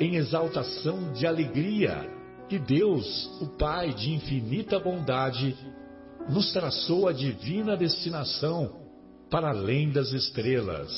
em 0.00 0.16
exaltação 0.16 1.12
de 1.12 1.26
alegria 1.26 2.10
que 2.48 2.58
Deus, 2.58 3.30
o 3.40 3.46
Pai 3.46 3.92
de 3.92 4.12
infinita 4.12 4.80
bondade, 4.80 5.54
nos 6.28 6.52
traçou 6.52 7.06
a 7.06 7.12
divina 7.12 7.76
destinação 7.76 8.80
para 9.30 9.50
além 9.50 9.90
das 9.90 10.10
estrelas. 10.12 10.90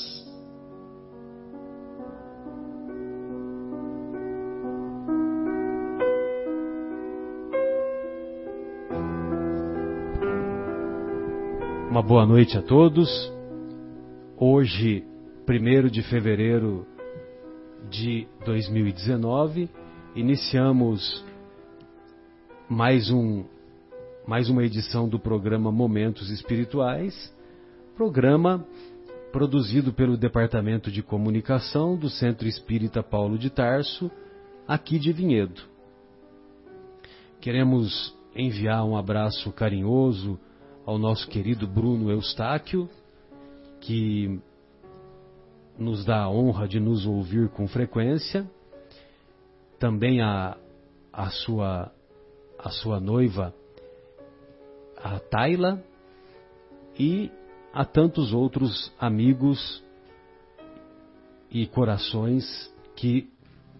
Uma 11.89 12.01
boa 12.01 12.25
noite 12.25 12.57
a 12.57 12.61
todos. 12.61 13.31
Hoje, 14.35 15.05
1 15.47 15.89
de 15.89 16.01
fevereiro 16.01 16.87
de 17.89 18.27
2019, 18.45 19.69
iniciamos 20.15 21.23
mais 22.69 23.11
um 23.11 23.45
mais 24.25 24.49
uma 24.49 24.63
edição 24.63 25.07
do 25.09 25.19
programa 25.19 25.69
Momentos 25.69 26.29
Espirituais, 26.29 27.33
programa 27.95 28.65
produzido 29.33 29.91
pelo 29.91 30.15
Departamento 30.15 30.89
de 30.89 31.03
Comunicação 31.03 31.97
do 31.97 32.09
Centro 32.09 32.47
Espírita 32.47 33.03
Paulo 33.03 33.37
de 33.37 33.49
Tarso, 33.49 34.09
aqui 34.65 34.97
de 34.97 35.11
Vinhedo. 35.11 35.61
Queremos 37.41 38.15
enviar 38.33 38.85
um 38.85 38.95
abraço 38.95 39.51
carinhoso 39.51 40.39
ao 40.85 40.97
nosso 40.97 41.27
querido 41.27 41.67
Bruno 41.67 42.09
Eustáquio, 42.09 42.89
que 43.81 44.39
nos 45.77 46.05
dá 46.05 46.21
a 46.21 46.29
honra 46.29 46.67
de 46.67 46.79
nos 46.79 47.05
ouvir 47.05 47.49
com 47.49 47.67
frequência, 47.67 48.49
também 49.79 50.21
a, 50.21 50.57
a, 51.11 51.29
sua, 51.29 51.91
a 52.57 52.69
sua 52.69 52.99
noiva, 52.99 53.53
a 54.97 55.19
Taila, 55.19 55.83
e 56.97 57.31
a 57.73 57.83
tantos 57.83 58.33
outros 58.33 58.91
amigos 58.99 59.83
e 61.49 61.65
corações 61.67 62.71
que 62.95 63.29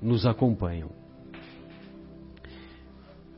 nos 0.01 0.25
acompanham. 0.25 0.89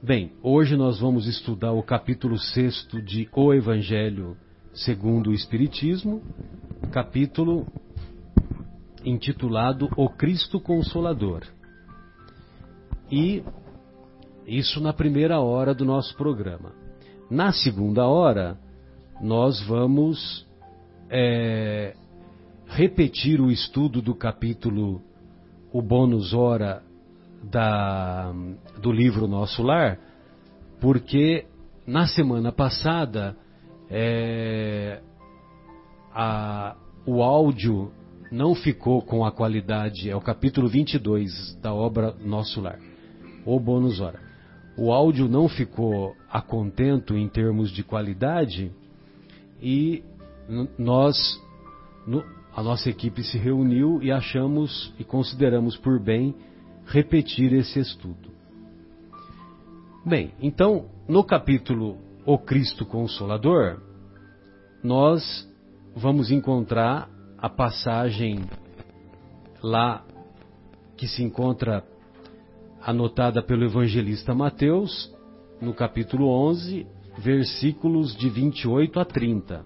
Bem, 0.02 0.34
hoje 0.42 0.78
nós 0.78 1.00
vamos 1.00 1.28
estudar 1.28 1.72
o 1.74 1.84
capítulo 1.84 2.38
6 2.38 2.88
de 3.04 3.28
O 3.34 3.54
Evangelho 3.54 4.38
segundo 4.74 5.30
o 5.30 5.34
Espiritismo, 5.34 6.22
capítulo 6.92 7.66
intitulado 9.06 9.90
O 9.96 10.10
Cristo 10.10 10.60
Consolador. 10.60 11.44
E 13.12 13.44
isso 14.48 14.82
na 14.82 14.92
primeira 14.92 15.40
hora 15.40 15.74
do 15.74 15.86
nosso 15.86 16.16
programa. 16.18 16.74
Na 17.30 17.52
segunda 17.52 18.08
hora, 18.08 18.58
nós 19.22 19.62
vamos 19.62 20.46
é, 21.10 21.96
repetir 22.68 23.40
o 23.40 23.52
estudo 23.52 24.02
do 24.02 24.16
capítulo 24.16 25.02
O 25.72 25.82
Bônus 25.82 26.34
Hora 26.34 26.84
da, 27.44 28.34
do 28.82 28.92
livro 28.92 29.28
Nosso 29.28 29.62
Lar, 29.62 30.00
porque 30.82 31.46
na 31.86 32.08
semana 32.08 32.52
passada 32.52 33.36
é, 33.90 35.02
a, 36.14 36.76
o 37.06 37.22
áudio 37.22 37.92
não 38.32 38.56
ficou 38.56 39.02
com 39.02 39.26
a 39.26 39.32
qualidade, 39.32 40.10
é 40.10 40.16
o 40.16 40.22
capítulo 40.22 40.68
22 40.68 41.56
da 41.62 41.74
obra 41.74 42.16
Nosso 42.24 42.62
Lar, 42.62 42.80
ou 43.46 43.60
Bônus 43.60 44.00
Hora. 44.00 44.20
O 44.78 44.92
áudio 44.92 45.28
não 45.28 45.48
ficou 45.48 46.16
a 46.30 46.42
contento 46.42 47.16
em 47.16 47.30
termos 47.30 47.72
de 47.72 47.84
qualidade 47.84 48.72
e 49.62 50.04
nós, 50.78 51.18
a 52.56 52.62
nossa 52.62 52.90
equipe 52.90 53.24
se 53.24 53.38
reuniu 53.38 54.02
e 54.04 54.12
achamos 54.12 54.94
e 55.00 55.04
consideramos 55.04 55.78
por 55.78 56.00
bem 56.00 56.36
repetir 56.86 57.54
esse 57.54 57.80
estudo. 57.80 58.30
Bem, 60.06 60.34
então, 60.40 60.86
no 61.08 61.24
capítulo 61.24 61.98
O 62.26 62.38
Cristo 62.38 62.86
Consolador, 62.86 63.82
nós 64.84 65.50
vamos 65.96 66.30
encontrar 66.30 67.10
a 67.46 67.50
passagem 67.50 68.44
lá 69.62 70.04
que 70.98 71.08
se 71.08 71.22
encontra 71.22 71.86
anotada 72.82 73.40
pelo 73.44 73.66
evangelista 73.66 74.34
Mateus, 74.34 75.14
no 75.62 75.72
capítulo 75.72 76.28
11, 76.28 76.88
versículos 77.20 78.16
de 78.16 78.30
28 78.32 79.00
a 79.00 79.06
30. 79.06 79.64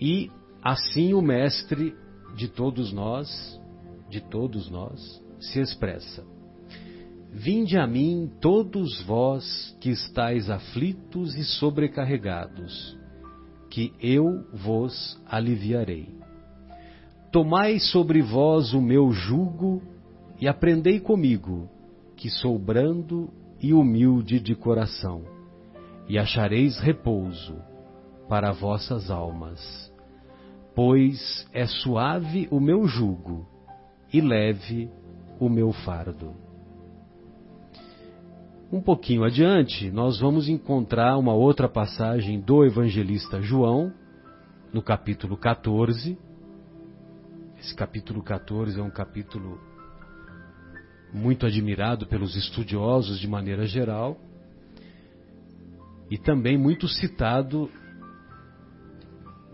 E 0.00 0.28
assim 0.60 1.14
o 1.14 1.22
mestre 1.22 1.94
de 2.34 2.48
todos 2.48 2.92
nós, 2.92 3.30
de 4.10 4.20
todos 4.20 4.68
nós, 4.68 5.24
se 5.38 5.60
expressa: 5.60 6.26
Vinde 7.30 7.78
a 7.78 7.86
mim 7.86 8.28
todos 8.40 9.00
vós 9.02 9.76
que 9.80 9.90
estáis 9.90 10.50
aflitos 10.50 11.36
e 11.36 11.44
sobrecarregados, 11.44 12.98
que 13.74 13.92
eu 14.00 14.46
vos 14.52 15.20
aliviarei. 15.26 16.08
Tomai 17.32 17.80
sobre 17.80 18.22
vós 18.22 18.72
o 18.72 18.80
meu 18.80 19.10
jugo 19.10 19.82
e 20.40 20.46
aprendei 20.46 21.00
comigo, 21.00 21.68
que 22.14 22.30
sou 22.30 22.56
brando 22.56 23.28
e 23.60 23.74
humilde 23.74 24.38
de 24.38 24.54
coração, 24.54 25.24
e 26.08 26.16
achareis 26.16 26.78
repouso 26.78 27.56
para 28.28 28.52
vossas 28.52 29.10
almas. 29.10 29.92
Pois 30.72 31.44
é 31.52 31.66
suave 31.66 32.46
o 32.52 32.60
meu 32.60 32.86
jugo 32.86 33.44
e 34.12 34.20
leve 34.20 34.88
o 35.40 35.48
meu 35.48 35.72
fardo. 35.72 36.43
Um 38.72 38.80
pouquinho 38.80 39.24
adiante, 39.24 39.90
nós 39.90 40.18
vamos 40.18 40.48
encontrar 40.48 41.16
uma 41.18 41.34
outra 41.34 41.68
passagem 41.68 42.40
do 42.40 42.64
evangelista 42.64 43.40
João, 43.40 43.92
no 44.72 44.82
capítulo 44.82 45.36
14. 45.36 46.18
Esse 47.60 47.74
capítulo 47.74 48.22
14 48.22 48.80
é 48.80 48.82
um 48.82 48.90
capítulo 48.90 49.60
muito 51.12 51.46
admirado 51.46 52.06
pelos 52.06 52.34
estudiosos 52.34 53.20
de 53.20 53.28
maneira 53.28 53.66
geral 53.66 54.18
e 56.10 56.18
também 56.18 56.58
muito 56.58 56.88
citado 56.88 57.70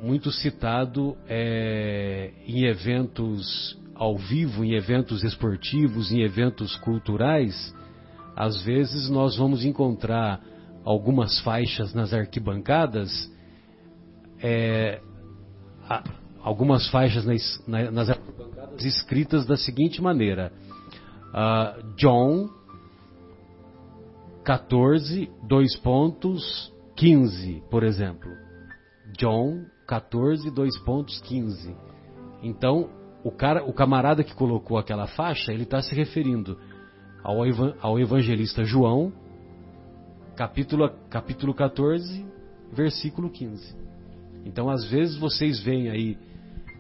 muito 0.01 0.33
citado 0.33 1.15
é, 1.29 2.33
em 2.47 2.65
eventos 2.65 3.79
ao 3.95 4.17
vivo, 4.17 4.65
em 4.65 4.73
eventos 4.73 5.23
esportivos, 5.23 6.11
em 6.11 6.23
eventos 6.23 6.75
culturais, 6.77 7.75
às 8.41 8.63
vezes 8.63 9.11
nós 9.11 9.37
vamos 9.37 9.67
encontrar 9.67 10.41
algumas 10.83 11.39
faixas 11.41 11.93
nas 11.93 12.15
arquibancadas, 12.15 13.31
é, 14.43 14.99
algumas 16.43 16.89
faixas 16.89 17.27
nas, 17.27 17.63
nas, 17.67 18.09
arquibancadas 18.09 18.83
escritas 18.83 19.45
da 19.45 19.59
seguinte 19.59 20.01
maneira: 20.01 20.51
uh, 21.35 21.95
John 21.97 22.49
14, 24.43 25.31
dois 25.47 25.77
pontos, 25.77 26.73
15, 26.97 27.63
por 27.71 27.83
exemplo. 27.83 28.31
John 29.19 29.67
14, 29.87 30.51
dois 30.51 30.79
pontos, 30.79 31.21
15. 31.21 31.77
Então, 32.43 32.89
o, 33.23 33.31
cara, 33.31 33.63
o 33.65 33.73
camarada 33.75 34.25
que 34.25 34.35
colocou 34.35 34.79
aquela 34.79 35.07
faixa, 35.07 35.53
ele 35.53 35.65
está 35.65 35.83
se 35.83 35.95
referindo 35.95 36.59
ao, 37.23 37.99
evangelista 37.99 38.65
João, 38.65 39.13
capítulo, 40.37 40.91
capítulo 41.09 41.55
14, 41.55 42.25
versículo 42.73 43.31
15. 43.31 43.77
Então, 44.45 44.71
às 44.71 44.85
vezes, 44.91 45.17
vocês 45.17 45.61
veem 45.61 45.91
aí 45.91 46.19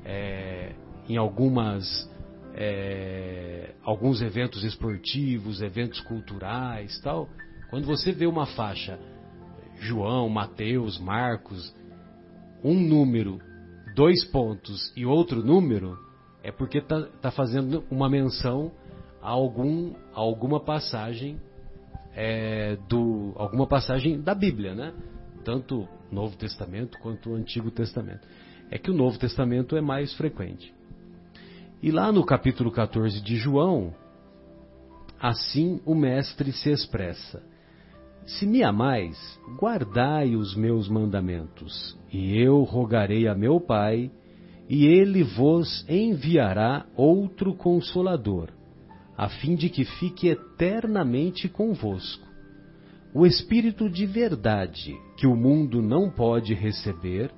é, 0.04 0.72
em 1.08 1.16
algumas 1.16 2.08
é, 2.54 3.74
alguns 3.82 4.20
eventos 4.22 4.64
esportivos, 4.64 5.62
eventos 5.62 6.00
culturais, 6.00 6.98
tal. 7.00 7.28
Quando 7.68 7.86
você 7.86 8.12
vê 8.12 8.26
uma 8.26 8.46
faixa 8.46 8.98
João, 9.78 10.28
Mateus, 10.28 10.98
Marcos, 10.98 11.74
um 12.62 12.74
número, 12.74 13.38
dois 13.94 14.24
pontos 14.24 14.92
e 14.96 15.06
outro 15.06 15.44
número, 15.44 15.98
é 16.42 16.50
porque 16.50 16.78
está 16.78 17.02
tá 17.20 17.30
fazendo 17.30 17.84
uma 17.90 18.08
menção 18.08 18.72
algum, 19.20 19.94
alguma 20.12 20.60
passagem 20.60 21.38
é, 22.14 22.76
do 22.88 23.32
alguma 23.36 23.66
passagem 23.66 24.20
da 24.20 24.34
Bíblia, 24.34 24.74
né? 24.74 24.92
Tanto 25.44 25.88
Novo 26.10 26.36
Testamento 26.36 26.98
quanto 26.98 27.30
o 27.30 27.34
Antigo 27.34 27.70
Testamento. 27.70 28.26
É 28.70 28.78
que 28.78 28.90
o 28.90 28.94
Novo 28.94 29.18
Testamento 29.18 29.76
é 29.76 29.80
mais 29.80 30.12
frequente. 30.14 30.72
E 31.82 31.90
lá 31.90 32.12
no 32.12 32.24
capítulo 32.24 32.70
14 32.70 33.22
de 33.22 33.36
João, 33.36 33.94
assim 35.18 35.80
o 35.86 35.94
Mestre 35.94 36.52
se 36.52 36.70
expressa: 36.70 37.42
Se 38.26 38.46
me 38.46 38.62
amais, 38.62 39.16
guardai 39.58 40.36
os 40.36 40.54
meus 40.54 40.88
mandamentos, 40.88 41.98
e 42.12 42.36
eu 42.38 42.62
rogarei 42.62 43.26
a 43.26 43.34
meu 43.34 43.60
Pai, 43.60 44.10
e 44.68 44.86
ele 44.86 45.24
vos 45.24 45.84
enviará 45.88 46.86
outro 46.94 47.54
consolador, 47.54 48.50
a 49.20 49.28
fim 49.28 49.54
de 49.54 49.68
que 49.68 49.84
fique 49.84 50.28
eternamente 50.28 51.46
convosco. 51.46 52.26
O 53.12 53.26
Espírito 53.26 53.86
de 53.86 54.06
verdade, 54.06 54.98
que 55.18 55.26
o 55.26 55.36
mundo 55.36 55.82
não 55.82 56.08
pode 56.08 56.54
receber, 56.54 57.30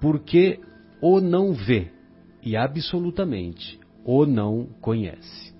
porque 0.00 0.60
o 1.02 1.20
não 1.20 1.52
vê 1.52 1.90
e 2.44 2.56
absolutamente 2.56 3.76
o 4.04 4.24
não 4.24 4.66
conhece. 4.80 5.52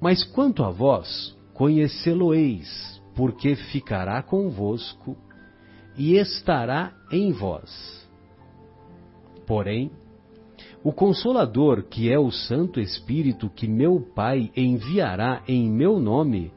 Mas 0.00 0.24
quanto 0.24 0.64
a 0.64 0.70
vós, 0.70 1.36
conhecê-lo-eis, 1.52 3.02
porque 3.14 3.56
ficará 3.56 4.22
convosco 4.22 5.14
e 5.94 6.16
estará 6.16 6.94
em 7.12 7.32
vós. 7.32 8.08
Porém, 9.46 9.90
o 10.84 10.92
Consolador, 10.92 11.84
que 11.84 12.12
é 12.12 12.18
o 12.18 12.30
Santo 12.30 12.78
Espírito 12.78 13.48
que 13.48 13.66
meu 13.66 14.02
Pai 14.14 14.52
enviará 14.54 15.42
em 15.48 15.70
meu 15.70 15.98
nome, 15.98 16.52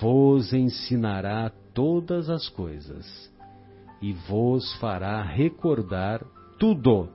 vos 0.00 0.52
ensinará 0.52 1.52
todas 1.72 2.28
as 2.28 2.48
coisas 2.48 3.32
e 4.02 4.12
vos 4.12 4.74
fará 4.80 5.22
recordar 5.22 6.20
tudo 6.58 7.08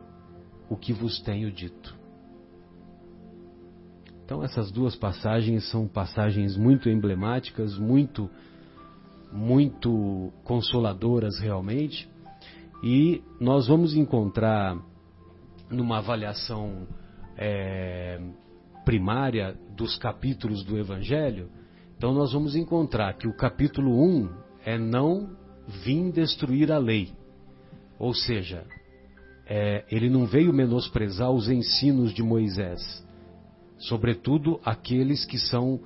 o 0.69 0.77
que 0.77 0.93
vos 0.93 1.21
tenho 1.21 1.51
dito. 1.51 1.93
Então 4.23 4.41
essas 4.41 4.71
duas 4.71 4.95
passagens 4.95 5.69
são 5.69 5.89
passagens 5.89 6.55
muito 6.55 6.87
emblemáticas, 6.87 7.77
muito 7.77 8.29
muito 9.29 10.31
consoladoras 10.43 11.39
realmente, 11.39 12.07
e 12.83 13.21
nós 13.41 13.67
vamos 13.67 13.95
encontrar 13.95 14.77
numa 15.73 15.97
avaliação 15.97 16.87
é, 17.37 18.19
primária 18.85 19.55
dos 19.75 19.97
capítulos 19.97 20.63
do 20.63 20.77
Evangelho, 20.77 21.49
então 21.97 22.13
nós 22.13 22.33
vamos 22.33 22.55
encontrar 22.55 23.13
que 23.13 23.27
o 23.27 23.35
capítulo 23.35 24.03
1 24.03 24.29
é 24.65 24.77
não 24.77 25.29
vim 25.67 26.11
destruir 26.11 26.71
a 26.71 26.77
lei. 26.77 27.11
Ou 27.97 28.13
seja, 28.13 28.65
é, 29.45 29.85
ele 29.89 30.09
não 30.09 30.25
veio 30.25 30.53
menosprezar 30.53 31.31
os 31.31 31.49
ensinos 31.49 32.13
de 32.13 32.21
Moisés, 32.21 33.05
sobretudo 33.77 34.59
aqueles 34.63 35.25
que 35.25 35.37
são 35.37 35.79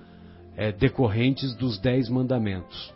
é, 0.56 0.72
decorrentes 0.72 1.56
dos 1.56 1.80
Dez 1.80 2.10
Mandamentos. 2.10 2.94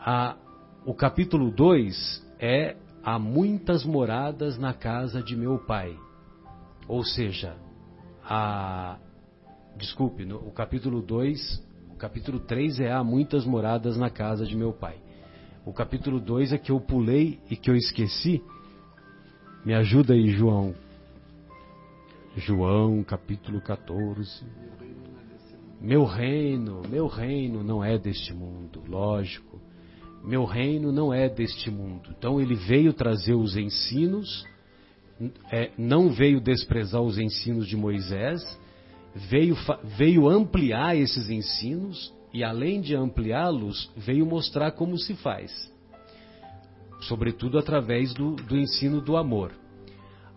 A, 0.00 0.36
o 0.84 0.94
capítulo 0.94 1.50
2 1.50 2.26
é 2.40 2.76
Há 3.02 3.18
muitas 3.18 3.84
moradas 3.84 4.58
na 4.58 4.74
casa 4.74 5.22
de 5.22 5.36
meu 5.36 5.58
pai. 5.58 5.96
Ou 6.86 7.04
seja, 7.04 7.56
a. 8.24 8.98
Desculpe, 9.76 10.24
no, 10.24 10.38
o 10.38 10.50
capítulo 10.50 11.00
2, 11.00 11.64
o 11.90 11.96
capítulo 11.96 12.40
3 12.40 12.80
é 12.80 12.92
Há 12.92 13.04
muitas 13.04 13.44
moradas 13.44 13.96
na 13.96 14.10
casa 14.10 14.44
de 14.44 14.56
meu 14.56 14.72
pai. 14.72 14.96
O 15.64 15.72
capítulo 15.72 16.18
2 16.18 16.52
é 16.52 16.58
que 16.58 16.72
eu 16.72 16.80
pulei 16.80 17.38
e 17.50 17.56
que 17.56 17.70
eu 17.70 17.76
esqueci, 17.76 18.42
me 19.64 19.74
ajuda 19.74 20.14
aí, 20.14 20.30
João. 20.30 20.74
João, 22.36 23.04
capítulo 23.04 23.60
14. 23.60 24.44
Meu 25.80 26.04
reino, 26.04 26.82
meu 26.88 27.06
reino 27.06 27.62
não 27.62 27.84
é 27.84 27.98
deste 27.98 28.34
mundo, 28.34 28.82
lógico. 28.88 29.47
Meu 30.24 30.44
reino 30.44 30.92
não 30.92 31.12
é 31.12 31.28
deste 31.28 31.70
mundo. 31.70 32.14
Então 32.16 32.40
ele 32.40 32.54
veio 32.54 32.92
trazer 32.92 33.34
os 33.34 33.56
ensinos, 33.56 34.44
é, 35.50 35.70
não 35.76 36.10
veio 36.10 36.40
desprezar 36.40 37.02
os 37.02 37.18
ensinos 37.18 37.66
de 37.66 37.76
Moisés, 37.76 38.40
veio, 39.14 39.56
veio 39.96 40.28
ampliar 40.28 40.96
esses 40.96 41.30
ensinos 41.30 42.12
e 42.32 42.44
além 42.44 42.80
de 42.80 42.94
ampliá-los, 42.94 43.90
veio 43.96 44.26
mostrar 44.26 44.72
como 44.72 44.98
se 44.98 45.14
faz 45.16 45.50
sobretudo 47.00 47.58
através 47.58 48.12
do, 48.14 48.34
do 48.34 48.56
ensino 48.56 49.00
do 49.00 49.16
amor. 49.16 49.52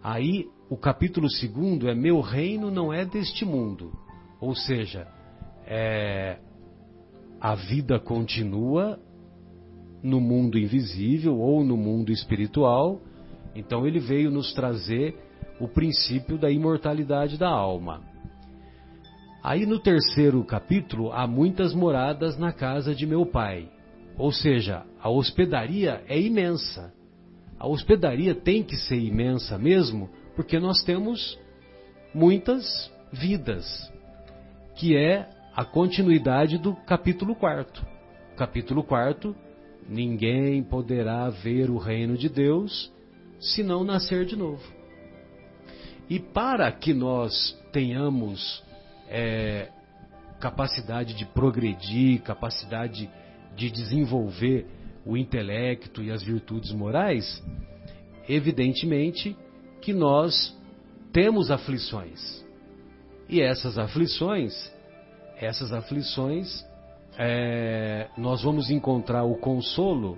Aí, 0.04 0.48
o 0.70 0.78
capítulo 0.78 1.30
segundo 1.30 1.90
é 1.90 1.96
Meu 1.96 2.22
reino 2.22 2.72
não 2.72 2.94
é 2.94 3.06
deste 3.06 3.46
mundo. 3.46 3.92
Ou 4.40 4.56
seja, 4.56 5.08
é, 5.66 6.40
a 7.40 7.56
vida 7.56 8.00
continua 8.00 9.00
no 10.04 10.20
mundo 10.20 10.58
invisível 10.58 11.40
ou 11.40 11.64
no 11.64 11.78
mundo 11.78 12.12
espiritual. 12.12 13.02
Então, 13.56 13.86
ele 13.86 14.00
veio 14.00 14.32
nos 14.32 14.54
trazer 14.54 15.16
o 15.60 15.68
princípio 15.68 16.38
da 16.38 16.50
imortalidade 16.50 17.38
da 17.38 17.50
alma. 17.50 18.02
Aí, 19.44 19.66
no 19.66 19.80
terceiro 19.80 20.44
capítulo, 20.44 21.12
há 21.12 21.26
muitas 21.26 21.74
moradas 21.74 22.38
na 22.38 22.52
casa 22.52 22.94
de 22.94 23.06
meu 23.06 23.26
pai. 23.26 23.70
Ou 24.18 24.32
seja, 24.32 24.84
a 25.02 25.10
hospedaria 25.10 26.04
é 26.08 26.20
imensa. 26.20 26.94
A 27.58 27.68
hospedaria 27.68 28.36
tem 28.36 28.64
que 28.64 28.76
ser 28.76 29.00
imensa 29.00 29.58
mesmo, 29.58 30.10
porque 30.36 30.60
nós 30.60 30.84
temos 30.84 31.40
muitas 32.14 32.92
vidas, 33.12 33.92
que 34.76 34.96
é 34.96 35.28
a 35.56 35.66
continuidade 35.66 36.58
do 36.58 36.76
capítulo 36.76 37.36
4. 37.36 37.86
Capítulo 38.36 38.84
4, 38.84 39.36
ninguém 39.90 40.64
poderá 40.64 41.30
ver 41.30 41.70
o 41.70 41.78
reino 41.78 42.18
de 42.18 42.30
Deus 42.30 42.92
se 43.40 43.64
não 43.64 43.84
nascer 43.84 44.26
de 44.26 44.36
novo. 44.36 44.64
E 46.10 46.20
para 46.20 46.72
que 46.72 46.94
nós 46.94 47.58
tenhamos 47.72 48.64
é, 49.10 49.70
capacidade 50.40 51.14
de 51.14 51.26
progredir, 51.26 52.22
capacidade 52.22 53.10
de 53.56 53.70
desenvolver 53.70 54.66
o 55.06 55.18
intelecto 55.18 56.04
e 56.04 56.12
as 56.12 56.22
virtudes 56.22 56.72
morais, 56.72 57.42
evidentemente 58.28 59.36
que 59.82 59.94
nós 59.94 60.56
temos 61.12 61.50
aflições. 61.50 62.46
E 63.28 63.42
essas 63.42 63.78
aflições, 63.78 64.72
essas 65.38 65.72
aflições, 65.72 66.66
é, 67.18 68.08
nós 68.18 68.44
vamos 68.44 68.70
encontrar 68.70 69.24
o 69.24 69.36
consolo, 69.36 70.18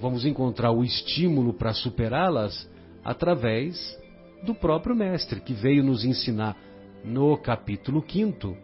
vamos 0.00 0.24
encontrar 0.24 0.72
o 0.72 0.84
estímulo 0.84 1.54
para 1.54 1.72
superá-las 1.72 2.68
através 3.04 3.98
do 4.42 4.54
próprio 4.54 4.94
Mestre, 4.94 5.40
que 5.40 5.52
veio 5.52 5.82
nos 5.82 6.04
ensinar 6.04 6.56
no 7.04 7.36
capítulo 7.36 8.04
5, 8.06 8.56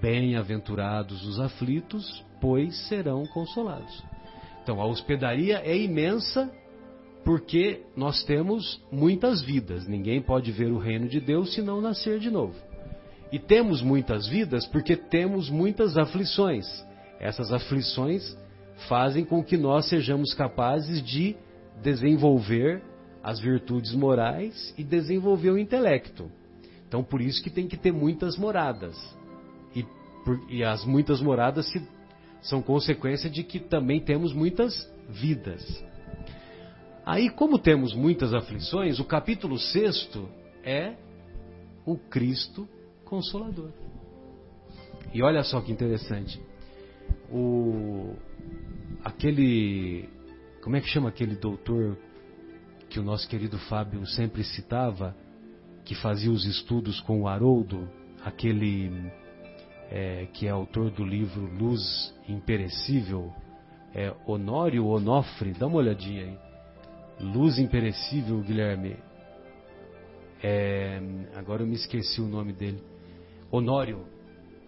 bem-aventurados 0.00 1.26
os 1.26 1.40
aflitos, 1.40 2.24
pois 2.40 2.76
serão 2.88 3.26
consolados. 3.26 4.04
Então, 4.62 4.80
a 4.80 4.86
hospedaria 4.86 5.60
é 5.64 5.76
imensa 5.76 6.50
porque 7.24 7.82
nós 7.96 8.22
temos 8.24 8.80
muitas 8.90 9.42
vidas. 9.42 9.86
Ninguém 9.86 10.22
pode 10.22 10.52
ver 10.52 10.70
o 10.70 10.78
reino 10.78 11.08
de 11.08 11.20
Deus 11.20 11.54
se 11.54 11.62
não 11.62 11.80
nascer 11.80 12.20
de 12.20 12.30
novo. 12.30 12.54
E 13.30 13.38
temos 13.38 13.82
muitas 13.82 14.26
vidas 14.26 14.66
porque 14.66 14.96
temos 14.96 15.50
muitas 15.50 15.96
aflições. 15.96 16.66
Essas 17.18 17.52
aflições 17.52 18.36
fazem 18.88 19.24
com 19.24 19.42
que 19.42 19.56
nós 19.56 19.88
sejamos 19.88 20.34
capazes 20.34 21.02
de 21.02 21.36
desenvolver 21.82 22.82
as 23.22 23.40
virtudes 23.40 23.92
morais 23.94 24.72
e 24.78 24.84
desenvolver 24.84 25.50
o 25.50 25.58
intelecto. 25.58 26.30
Então, 26.86 27.02
por 27.02 27.20
isso 27.20 27.42
que 27.42 27.50
tem 27.50 27.66
que 27.66 27.76
ter 27.76 27.92
muitas 27.92 28.36
moradas. 28.36 28.96
E, 29.74 29.82
por, 30.24 30.40
e 30.48 30.62
as 30.62 30.84
muitas 30.84 31.20
moradas 31.20 31.68
se, 31.70 31.82
são 32.42 32.62
consequência 32.62 33.28
de 33.28 33.42
que 33.42 33.58
também 33.58 34.00
temos 34.00 34.32
muitas 34.32 34.88
vidas. 35.08 35.84
Aí, 37.04 37.28
como 37.28 37.58
temos 37.58 37.94
muitas 37.94 38.32
aflições, 38.32 39.00
o 39.00 39.04
capítulo 39.04 39.58
6 39.58 40.10
é 40.62 40.94
o 41.84 41.96
Cristo 41.96 42.68
Consolador. 43.06 43.70
E 45.14 45.22
olha 45.22 45.42
só 45.42 45.62
que 45.62 45.72
interessante. 45.72 46.38
O, 47.32 48.14
aquele. 49.02 50.10
Como 50.62 50.76
é 50.76 50.80
que 50.80 50.88
chama 50.88 51.08
aquele 51.08 51.36
doutor 51.36 51.96
que 52.90 53.00
o 53.00 53.02
nosso 53.02 53.26
querido 53.28 53.58
Fábio 53.58 54.06
sempre 54.06 54.44
citava? 54.44 55.16
que 55.86 55.94
fazia 55.94 56.30
os 56.30 56.44
estudos 56.44 57.00
com 57.00 57.22
o 57.22 57.28
Haroldo, 57.28 57.88
aquele 58.24 58.90
é, 59.88 60.26
que 60.32 60.46
é 60.46 60.50
autor 60.50 60.90
do 60.90 61.04
livro 61.04 61.48
Luz 61.56 62.12
Imperecível, 62.28 63.32
é 63.94 64.12
Honório 64.26 64.84
Onofre, 64.84 65.52
dá 65.52 65.68
uma 65.68 65.76
olhadinha 65.76 66.24
aí. 66.24 66.38
Luz 67.20 67.58
Imperecível, 67.58 68.40
Guilherme. 68.40 68.96
É, 70.42 71.00
agora 71.36 71.62
eu 71.62 71.66
me 71.66 71.76
esqueci 71.76 72.20
o 72.20 72.26
nome 72.26 72.52
dele. 72.52 72.82
Honório. 73.50 74.06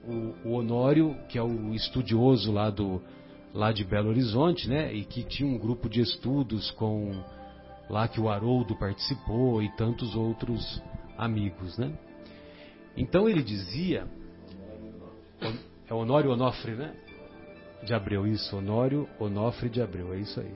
O, 0.07 0.49
o 0.49 0.53
Honório, 0.53 1.17
que 1.29 1.37
é 1.39 1.43
o 1.43 1.75
estudioso 1.75 2.53
lá, 2.53 2.71
do, 2.71 3.03
lá 3.53 3.73
de 3.73 3.85
Belo 3.85 4.09
Horizonte, 4.09 4.69
né? 4.69 4.93
E 4.93 5.05
que 5.05 5.23
tinha 5.23 5.49
um 5.49 5.59
grupo 5.59 5.89
de 5.89 6.01
estudos 6.01 6.71
com 6.73 7.13
lá 7.89 8.07
que 8.07 8.21
o 8.21 8.29
Haroldo 8.29 8.77
participou 8.77 9.63
e 9.63 9.71
tantos 9.77 10.15
outros 10.15 10.83
amigos, 11.17 11.77
né? 11.79 11.93
Então 12.97 13.29
ele 13.29 13.43
dizia, 13.43 14.07
é 15.89 15.95
Honório 15.95 16.31
Onofre, 16.31 16.73
né? 16.73 16.95
De 17.83 17.95
Abreu, 17.95 18.27
isso, 18.27 18.57
Honório 18.57 19.09
Onofre 19.19 19.69
de 19.69 19.81
Abreu, 19.81 20.13
é 20.13 20.19
isso 20.19 20.41
aí. 20.41 20.53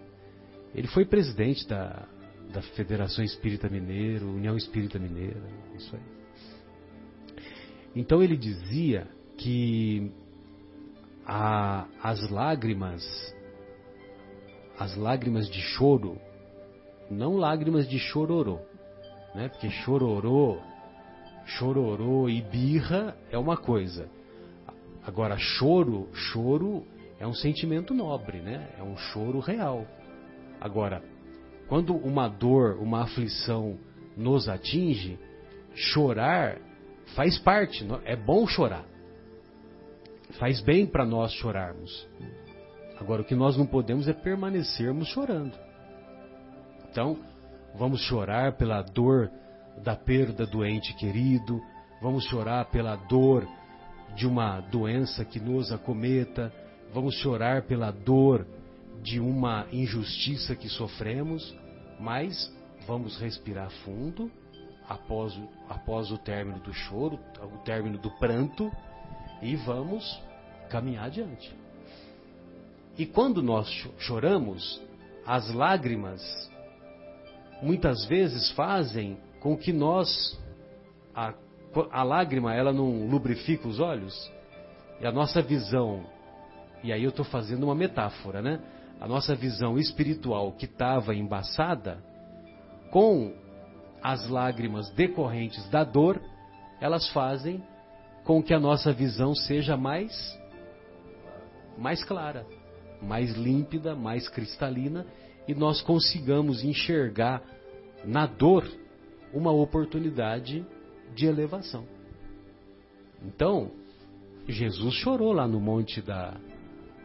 Ele 0.75 0.89
foi 0.89 1.05
presidente 1.05 1.67
da, 1.69 2.07
da 2.53 2.63
Federação 2.63 3.25
Espírita 3.25 3.69
Mineiro, 3.69 4.27
União 4.27 4.57
Espírita 4.57 4.99
Mineira, 4.99 5.41
isso 5.77 5.95
aí. 5.95 6.12
Então 7.95 8.23
ele 8.23 8.37
dizia 8.37 9.07
que 9.37 10.11
a, 11.27 11.87
as 12.03 12.29
lágrimas, 12.31 13.03
as 14.79 14.97
lágrimas 14.97 15.49
de 15.49 15.61
choro, 15.61 16.19
não 17.11 17.37
lágrimas 17.37 17.89
de 17.89 17.99
chororô, 17.99 18.61
né? 19.35 19.49
Porque 19.49 19.71
chororô, 19.71 20.59
chororô 21.45 22.29
e 22.29 22.41
birra 22.41 23.17
é 23.31 23.37
uma 23.37 23.57
coisa. 23.57 24.09
Agora 25.05 25.37
choro, 25.37 26.09
choro 26.13 26.87
é 27.19 27.27
um 27.27 27.35
sentimento 27.35 27.93
nobre, 27.93 28.41
né? 28.41 28.71
É 28.79 28.83
um 28.83 28.97
choro 28.97 29.39
real. 29.39 29.87
Agora, 30.61 31.03
quando 31.69 31.95
uma 31.95 32.29
dor, 32.29 32.77
uma 32.81 33.03
aflição 33.03 33.79
nos 34.17 34.49
atinge, 34.49 35.19
chorar 35.75 36.59
faz 37.15 37.39
parte, 37.39 37.87
é 38.05 38.17
bom 38.17 38.47
chorar. 38.47 38.85
Faz 40.39 40.61
bem 40.61 40.87
para 40.87 41.05
nós 41.05 41.33
chorarmos. 41.33 42.09
Agora, 42.99 43.23
o 43.23 43.25
que 43.25 43.35
nós 43.35 43.57
não 43.57 43.67
podemos 43.67 44.09
é 44.09 44.13
permanecermos 44.13 45.09
chorando. 45.09 45.59
Então, 46.91 47.19
Vamos 47.75 48.03
chorar 48.03 48.57
pela 48.57 48.83
dor 48.83 49.31
da 49.83 49.97
perda 49.97 50.47
do 50.47 50.65
ente 50.65 50.95
querido, 50.95 51.61
vamos 52.03 52.25
chorar 52.25 52.67
pela 52.67 52.97
dor 52.97 53.49
de 54.15 54.27
uma 54.27 54.61
doença 54.61 55.25
que 55.25 55.41
nos 55.41 55.73
acometa, 55.73 56.53
vamos 56.93 57.15
chorar 57.17 57.63
pela 57.63 57.91
dor 57.91 58.47
de 59.03 59.19
uma 59.19 59.67
injustiça 59.73 60.55
que 60.55 60.69
sofremos, 60.69 61.57
mas 61.99 62.55
vamos 62.87 63.19
respirar 63.19 63.71
fundo 63.85 64.31
após 64.93 65.37
o, 65.37 65.49
após 65.69 66.11
o 66.11 66.19
término 66.19 66.59
do 66.61 66.73
choro, 66.73 67.19
o 67.43 67.59
término 67.65 67.99
do 67.99 68.11
pranto, 68.11 68.71
e 69.41 69.57
vamos 69.57 70.23
caminhar 70.69 71.07
adiante. 71.07 71.55
E 72.97 73.07
quando 73.07 73.43
nós 73.43 73.69
choramos, 73.99 74.81
as 75.27 75.53
lágrimas 75.53 76.51
muitas 77.63 78.05
vezes 78.07 78.51
fazem 78.53 79.17
com 79.41 79.57
que 79.57 79.73
nós 79.73 80.39
a, 81.15 81.33
a 81.91 82.03
lágrima 82.03 82.55
ela 82.55 82.73
não 82.73 83.07
lubrifica 83.07 83.67
os 83.69 83.81
olhos 83.81 84.31
e 85.01 85.07
a 85.07 85.13
nossa 85.13 85.41
visão 85.41 86.05
e 86.83 86.93
aí 86.93 87.05
eu 87.05 87.11
estou 87.11 87.25
fazendo 87.25 87.63
uma 87.63 87.75
metáfora, 87.75 88.43
né? 88.43 88.61
A 89.01 89.07
nossa 89.07 89.35
visão 89.35 89.79
espiritual 89.79 90.53
que 90.53 90.65
estava 90.65 91.15
embaçada 91.15 92.03
com 92.91 93.33
as 94.03 94.29
lágrimas 94.29 94.91
decorrentes 94.91 95.69
da 95.69 95.85
dor, 95.85 96.21
elas 96.81 97.09
fazem 97.11 97.63
com 98.25 98.43
que 98.43 98.53
a 98.53 98.61
nossa 98.61 98.93
visão 98.93 99.35
seja 99.35 99.77
mais 99.77 100.41
mais 101.79 102.05
clara, 102.05 102.47
mais 103.01 103.35
límpida, 103.35 103.95
mais 103.95 104.29
cristalina 104.29 105.07
e 105.49 105.55
nós 105.55 105.81
consigamos 105.81 106.63
enxergar 106.63 107.43
na 108.05 108.27
dor 108.27 108.65
uma 109.33 109.51
oportunidade 109.51 110.67
de 111.15 111.27
elevação. 111.27 111.87
Então, 113.25 113.71
Jesus 114.47 114.95
chorou 114.95 115.33
lá 115.33 115.47
no 115.47 115.61
monte 115.61 116.03
da 116.03 116.35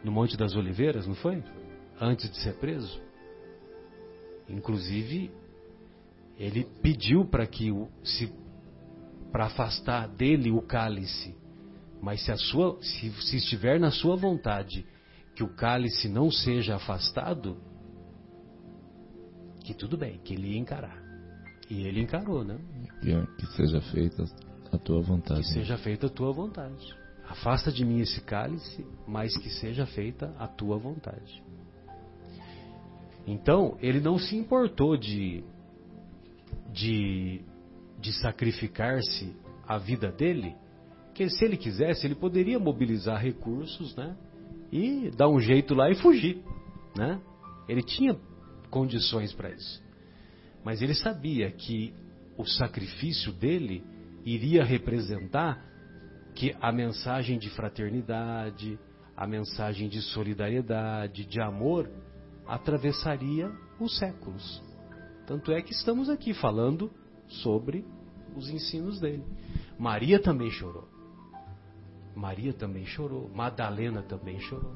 no 0.02 0.12
Monte 0.12 0.36
das 0.36 0.54
Oliveiras, 0.54 1.06
não 1.06 1.14
foi? 1.16 1.42
Antes 2.00 2.30
de 2.30 2.38
ser 2.38 2.54
preso. 2.54 3.00
Inclusive, 4.48 5.30
ele 6.38 6.64
pediu 6.80 7.24
para 7.24 7.46
que 7.46 7.70
se 8.04 8.32
para 9.32 9.46
afastar 9.46 10.08
dele 10.08 10.50
o 10.50 10.62
cálice, 10.62 11.34
mas 12.00 12.24
se 12.24 12.32
a 12.32 12.36
sua 12.36 12.78
se, 12.80 13.10
se 13.22 13.36
estiver 13.36 13.78
na 13.78 13.90
sua 13.90 14.16
vontade 14.16 14.86
que 15.34 15.42
o 15.42 15.48
cálice 15.48 16.08
não 16.08 16.30
seja 16.30 16.76
afastado, 16.76 17.56
que 19.64 19.74
tudo 19.74 19.96
bem, 19.96 20.18
que 20.18 20.34
ele 20.34 20.52
ia 20.52 20.58
encarar. 20.58 21.00
E 21.68 21.86
ele 21.86 22.00
encarou, 22.00 22.42
né? 22.42 22.58
Que, 23.00 23.26
que 23.36 23.52
seja 23.52 23.80
feita 23.92 24.24
a 24.72 24.78
tua 24.78 25.00
vontade. 25.02 25.40
Que 25.42 25.46
seja 25.46 25.76
feita 25.76 26.06
a 26.06 26.10
tua 26.10 26.32
vontade. 26.32 26.96
Afasta 27.28 27.70
de 27.70 27.84
mim 27.84 28.00
esse 28.00 28.20
cálice, 28.22 28.86
mas 29.06 29.36
que 29.36 29.50
seja 29.50 29.84
feita 29.86 30.34
a 30.38 30.48
tua 30.48 30.78
vontade. 30.78 31.42
Então, 33.26 33.76
ele 33.80 34.00
não 34.00 34.18
se 34.18 34.34
importou 34.34 34.96
de, 34.96 35.44
de, 36.72 37.42
de 37.98 38.12
sacrificar-se 38.20 39.34
a 39.66 39.78
vida 39.78 40.10
dele, 40.10 40.54
que 41.14 41.28
se 41.28 41.44
ele 41.44 41.56
quisesse, 41.56 42.06
ele 42.06 42.14
poderia 42.14 42.58
mobilizar 42.58 43.20
recursos, 43.20 43.94
né? 43.96 44.16
E 44.70 45.10
dar 45.16 45.28
um 45.28 45.40
jeito 45.40 45.74
lá 45.74 45.90
e 45.90 45.94
fugir, 45.94 46.42
né? 46.96 47.20
Ele 47.68 47.82
tinha 47.82 48.16
condições 48.70 49.32
para 49.32 49.50
isso. 49.50 49.82
Mas 50.64 50.82
ele 50.82 50.94
sabia 50.94 51.50
que 51.50 51.92
o 52.36 52.44
sacrifício 52.44 53.32
dele 53.32 53.82
iria 54.24 54.64
representar 54.64 55.64
que 56.34 56.54
a 56.60 56.70
mensagem 56.70 57.38
de 57.38 57.50
fraternidade, 57.50 58.78
a 59.16 59.26
mensagem 59.26 59.88
de 59.88 60.00
solidariedade, 60.00 61.24
de 61.24 61.40
amor, 61.40 61.90
atravessaria 62.46 63.50
os 63.80 63.98
séculos. 63.98 64.62
Tanto 65.28 65.52
é 65.52 65.60
que 65.60 65.72
estamos 65.72 66.08
aqui 66.08 66.32
falando 66.32 66.90
sobre 67.28 67.84
os 68.34 68.48
ensinos 68.48 68.98
dele. 68.98 69.22
Maria 69.78 70.18
também 70.18 70.50
chorou. 70.50 70.88
Maria 72.16 72.54
também 72.54 72.86
chorou. 72.86 73.28
Madalena 73.28 74.02
também 74.02 74.40
chorou. 74.40 74.74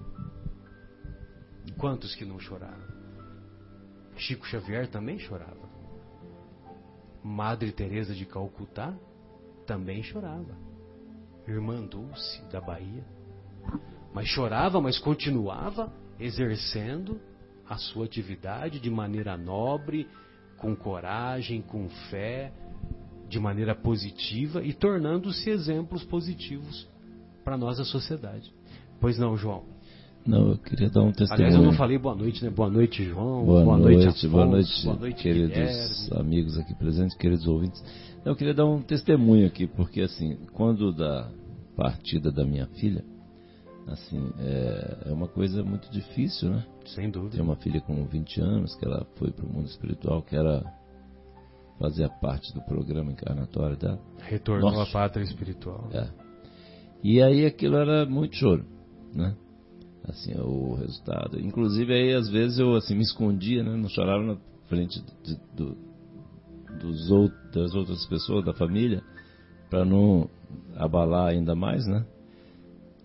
Quantos 1.79 2.15
que 2.15 2.27
não 2.27 2.39
choraram? 2.39 2.85
Chico 4.15 4.47
Xavier 4.47 4.87
também 4.89 5.19
chorava. 5.19 5.71
Madre 7.25 7.73
Teresa 7.73 8.15
de 8.15 8.27
Calcutá 8.27 8.95
também 9.67 10.03
chorava. 10.03 10.55
Irmã 11.49 11.81
Dulce 11.81 12.43
da 12.51 12.61
Bahia. 12.61 13.07
Mas 14.13 14.29
chorava, 14.29 14.83
mas 14.83 14.99
continuava 14.99 15.91
exercendo 16.21 17.19
a 17.67 17.79
sua 17.79 18.05
atividade 18.05 18.79
de 18.79 18.91
maneira 18.91 19.35
nobre, 19.35 20.07
com 20.63 20.77
coragem, 20.77 21.61
com 21.61 21.89
fé, 22.09 22.53
de 23.29 23.41
maneira 23.41 23.75
positiva 23.75 24.63
e 24.63 24.73
tornando-se 24.73 25.51
exemplos 25.51 26.05
positivos 26.05 26.89
para 27.45 27.59
nós 27.59 27.81
a 27.81 27.85
sociedade. 27.85 28.53
Pois 29.01 29.19
não, 29.19 29.37
João? 29.37 29.65
Não, 30.25 30.51
eu 30.51 30.59
queria 30.59 30.89
dar 30.89 31.03
um 31.03 31.11
testemunho. 31.11 31.35
Aliás, 31.35 31.55
eu 31.55 31.63
não 31.63 31.73
falei 31.73 31.99
boa 31.99 32.15
noite, 32.15 32.45
né? 32.45 32.51
Boa 32.51 32.71
noite, 32.71 33.03
João. 33.05 33.45
Boa, 33.45 33.65
boa 33.65 33.79
noite, 33.79 34.07
Afonso, 34.07 34.29
boa 34.31 34.47
noite, 34.47 34.85
boa 34.85 34.97
noite 34.97 35.21
queridos 35.21 35.51
Guilherme. 35.51 36.21
amigos 36.21 36.59
aqui 36.59 36.75
presentes, 36.77 37.17
queridos 37.17 37.49
ouvintes. 37.49 37.83
Eu 38.25 38.37
queria 38.37 38.55
dar 38.55 38.67
um 38.67 38.81
testemunho 38.81 39.49
aqui, 39.49 39.67
porque 39.67 40.01
assim, 40.03 40.37
quando 40.53 40.93
da 40.93 41.29
partida 41.77 42.31
da 42.31 42.45
minha 42.45 42.67
filha, 42.67 43.05
assim, 43.89 44.33
é, 44.39 45.09
é 45.09 45.13
uma 45.13 45.29
coisa 45.29 45.63
muito 45.63 45.91
difícil, 45.91 46.51
né? 46.51 46.65
Sem 46.87 47.11
dúvida. 47.11 47.37
Tem 47.37 47.43
uma 47.43 47.57
filha 47.57 47.81
com 47.81 48.05
20 48.07 48.41
anos 48.41 48.75
que 48.77 48.85
ela 48.85 49.07
foi 49.17 49.31
para 49.31 49.45
o 49.45 49.53
mundo 49.53 49.67
espiritual, 49.67 50.23
que 50.23 50.37
era 50.37 50.63
fazia 51.79 52.09
parte 52.09 52.55
do 52.55 52.63
programa 52.63 53.11
encarnatório 53.11 53.77
dela. 53.77 53.99
Retornou 54.19 54.71
Nossa. 54.71 54.91
à 54.91 54.93
pátria 54.93 55.25
espiritual. 55.25 55.89
É. 55.93 56.09
E 57.03 57.21
aí 57.21 57.45
aquilo 57.45 57.77
era 57.77 58.07
muito 58.07 58.37
choro, 58.37 58.65
né? 59.13 59.35
Assim, 60.05 60.33
o 60.39 60.75
resultado. 60.75 61.41
Inclusive 61.41 61.93
aí 61.93 62.15
às 62.15 62.29
vezes 62.29 62.59
eu 62.59 62.75
assim 62.75 62.95
me 62.95 63.03
escondia, 63.03 63.63
né? 63.65 63.77
Não 63.77 63.89
chorava 63.89 64.23
na 64.23 64.37
frente 64.69 65.01
de- 65.25 65.41
do, 65.57 65.77
dos 66.81 67.11
out, 67.11 67.35
das 67.53 67.75
outras 67.75 68.07
pessoas 68.07 68.45
da 68.45 68.53
família 68.55 69.03
para 69.69 69.85
não 69.85 70.29
abalar 70.77 71.31
ainda 71.31 71.55
mais, 71.55 71.87
né? 71.87 72.05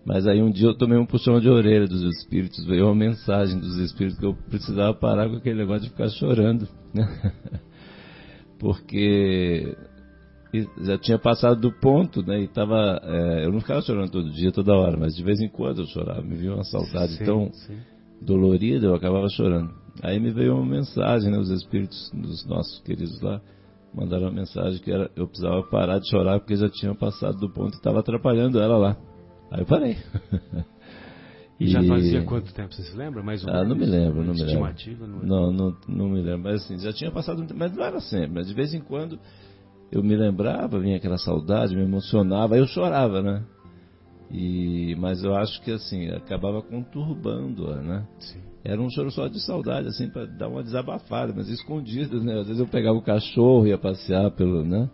Mas 0.08 0.26
aí 0.26 0.42
um 0.42 0.50
dia 0.50 0.68
eu 0.68 0.74
tomei 0.74 0.96
um 0.96 1.04
puxão 1.04 1.38
de 1.38 1.50
orelha 1.50 1.86
dos 1.86 2.00
espíritos, 2.16 2.64
veio 2.64 2.86
uma 2.86 2.94
mensagem 2.94 3.60
dos 3.60 3.76
espíritos 3.76 4.18
que 4.18 4.24
eu 4.24 4.34
precisava 4.48 4.94
parar 4.94 5.28
com 5.28 5.36
aquele 5.36 5.58
negócio 5.58 5.82
de 5.82 5.90
ficar 5.90 6.08
chorando, 6.08 6.66
né? 6.94 7.06
Porque 8.58 9.76
já 10.80 10.96
tinha 10.96 11.18
passado 11.18 11.60
do 11.60 11.70
ponto, 11.70 12.22
né? 12.22 12.40
E 12.40 12.48
tava, 12.48 12.98
é, 13.04 13.44
eu 13.44 13.52
não 13.52 13.60
ficava 13.60 13.82
chorando 13.82 14.10
todo 14.10 14.30
dia, 14.30 14.50
toda 14.50 14.74
hora, 14.74 14.96
mas 14.96 15.14
de 15.14 15.22
vez 15.22 15.42
em 15.42 15.48
quando 15.50 15.82
eu 15.82 15.86
chorava. 15.86 16.22
Me 16.22 16.36
viu 16.36 16.54
uma 16.54 16.64
saudade 16.64 17.12
Sim, 17.18 17.24
tão 17.26 17.52
sim. 17.52 17.76
dolorida, 18.22 18.86
eu 18.86 18.94
acabava 18.94 19.28
chorando. 19.28 19.74
Aí 20.02 20.18
me 20.18 20.30
veio 20.30 20.54
uma 20.54 20.64
mensagem, 20.64 21.30
né? 21.30 21.36
Os 21.36 21.50
espíritos 21.50 22.10
dos 22.14 22.46
nossos 22.46 22.80
queridos 22.80 23.20
lá 23.20 23.42
mandaram 23.94 24.22
uma 24.28 24.32
mensagem 24.32 24.80
que 24.80 24.90
era, 24.90 25.10
eu 25.14 25.28
precisava 25.28 25.62
parar 25.64 25.98
de 25.98 26.08
chorar 26.08 26.38
porque 26.38 26.56
já 26.56 26.70
tinha 26.70 26.94
passado 26.94 27.38
do 27.38 27.50
ponto 27.50 27.74
e 27.74 27.76
estava 27.76 28.00
atrapalhando 28.00 28.58
ela 28.58 28.78
lá. 28.78 29.07
Aí 29.50 29.60
eu 29.60 29.66
parei. 29.66 29.96
E 31.60 31.66
já 31.66 31.82
fazia 31.82 32.22
quanto 32.22 32.54
tempo, 32.54 32.72
você 32.72 32.82
se 32.82 32.96
lembra? 32.96 33.20
Mais 33.20 33.42
ou 33.44 33.50
Ah, 33.50 33.64
não 33.64 33.74
me 33.74 33.80
menos? 33.80 33.88
lembro, 33.90 34.24
não 34.24 34.32
me 34.32 34.40
lembro. 34.44 34.46
Estimativa? 34.46 35.06
Não, 35.08 35.18
é? 35.18 35.26
Não, 35.26 35.52
não, 35.52 35.76
não 35.88 36.08
me 36.08 36.20
lembro. 36.22 36.42
Mas 36.44 36.62
assim, 36.62 36.78
já 36.78 36.92
tinha 36.92 37.10
passado 37.10 37.42
um 37.42 37.46
tempo, 37.46 37.58
mas 37.58 37.74
não 37.74 37.84
era 37.84 38.00
sempre. 38.00 38.30
Mas 38.34 38.46
de 38.46 38.54
vez 38.54 38.72
em 38.74 38.80
quando 38.80 39.18
eu 39.90 40.02
me 40.02 40.14
lembrava, 40.14 40.78
vinha 40.78 40.96
aquela 40.96 41.18
saudade, 41.18 41.74
me 41.74 41.82
emocionava, 41.82 42.56
eu 42.56 42.66
chorava, 42.66 43.20
né? 43.22 43.42
E, 44.30 44.94
mas 45.00 45.24
eu 45.24 45.34
acho 45.34 45.60
que 45.62 45.72
assim, 45.72 46.08
acabava 46.10 46.62
conturbando-a, 46.62 47.76
né? 47.82 48.06
Sim. 48.20 48.38
Era 48.62 48.80
um 48.80 48.90
choro 48.90 49.10
só 49.10 49.26
de 49.26 49.40
saudade, 49.40 49.88
assim, 49.88 50.08
para 50.10 50.26
dar 50.26 50.48
uma 50.48 50.62
desabafada, 50.62 51.32
mas 51.34 51.48
escondido, 51.48 52.22
né? 52.22 52.38
Às 52.38 52.46
vezes 52.46 52.60
eu 52.60 52.66
pegava 52.68 52.98
o 52.98 53.02
cachorro, 53.02 53.66
ia 53.66 53.78
passear 53.78 54.30
pelo, 54.32 54.62
né? 54.62 54.88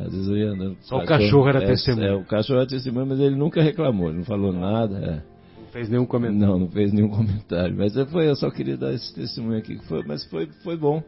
Às 0.00 0.12
vezes 0.12 0.28
eu 0.28 0.36
ia 0.36 0.50
andando. 0.50 0.76
com 0.76 0.82
Só 0.82 0.98
o 0.98 1.04
cachorro 1.04 1.48
era 1.48 1.62
é, 1.62 1.66
testemunha. 1.66 2.06
É, 2.08 2.14
o 2.14 2.24
cachorro 2.24 2.58
era 2.60 2.68
testemunha, 2.68 3.04
mas 3.06 3.20
ele 3.20 3.36
nunca 3.36 3.62
reclamou, 3.62 4.08
ele 4.08 4.18
não 4.18 4.24
falou 4.24 4.52
nada, 4.52 4.96
é. 4.98 5.60
Não 5.60 5.66
fez 5.72 5.88
nenhum 5.88 6.06
comentário. 6.06 6.46
Não, 6.46 6.58
não 6.58 6.68
fez 6.68 6.92
nenhum 6.92 7.10
comentário. 7.14 7.76
Mas 7.76 7.94
eu, 7.94 8.06
foi, 8.06 8.28
eu 8.28 8.34
só 8.34 8.50
queria 8.50 8.76
dar 8.76 8.92
esse 8.92 9.14
testemunho 9.14 9.58
aqui. 9.58 9.76
que 9.76 9.84
Foi, 9.86 10.02
mas 10.06 10.24
foi, 10.24 10.46
foi 10.64 10.76
bom. 10.76 11.02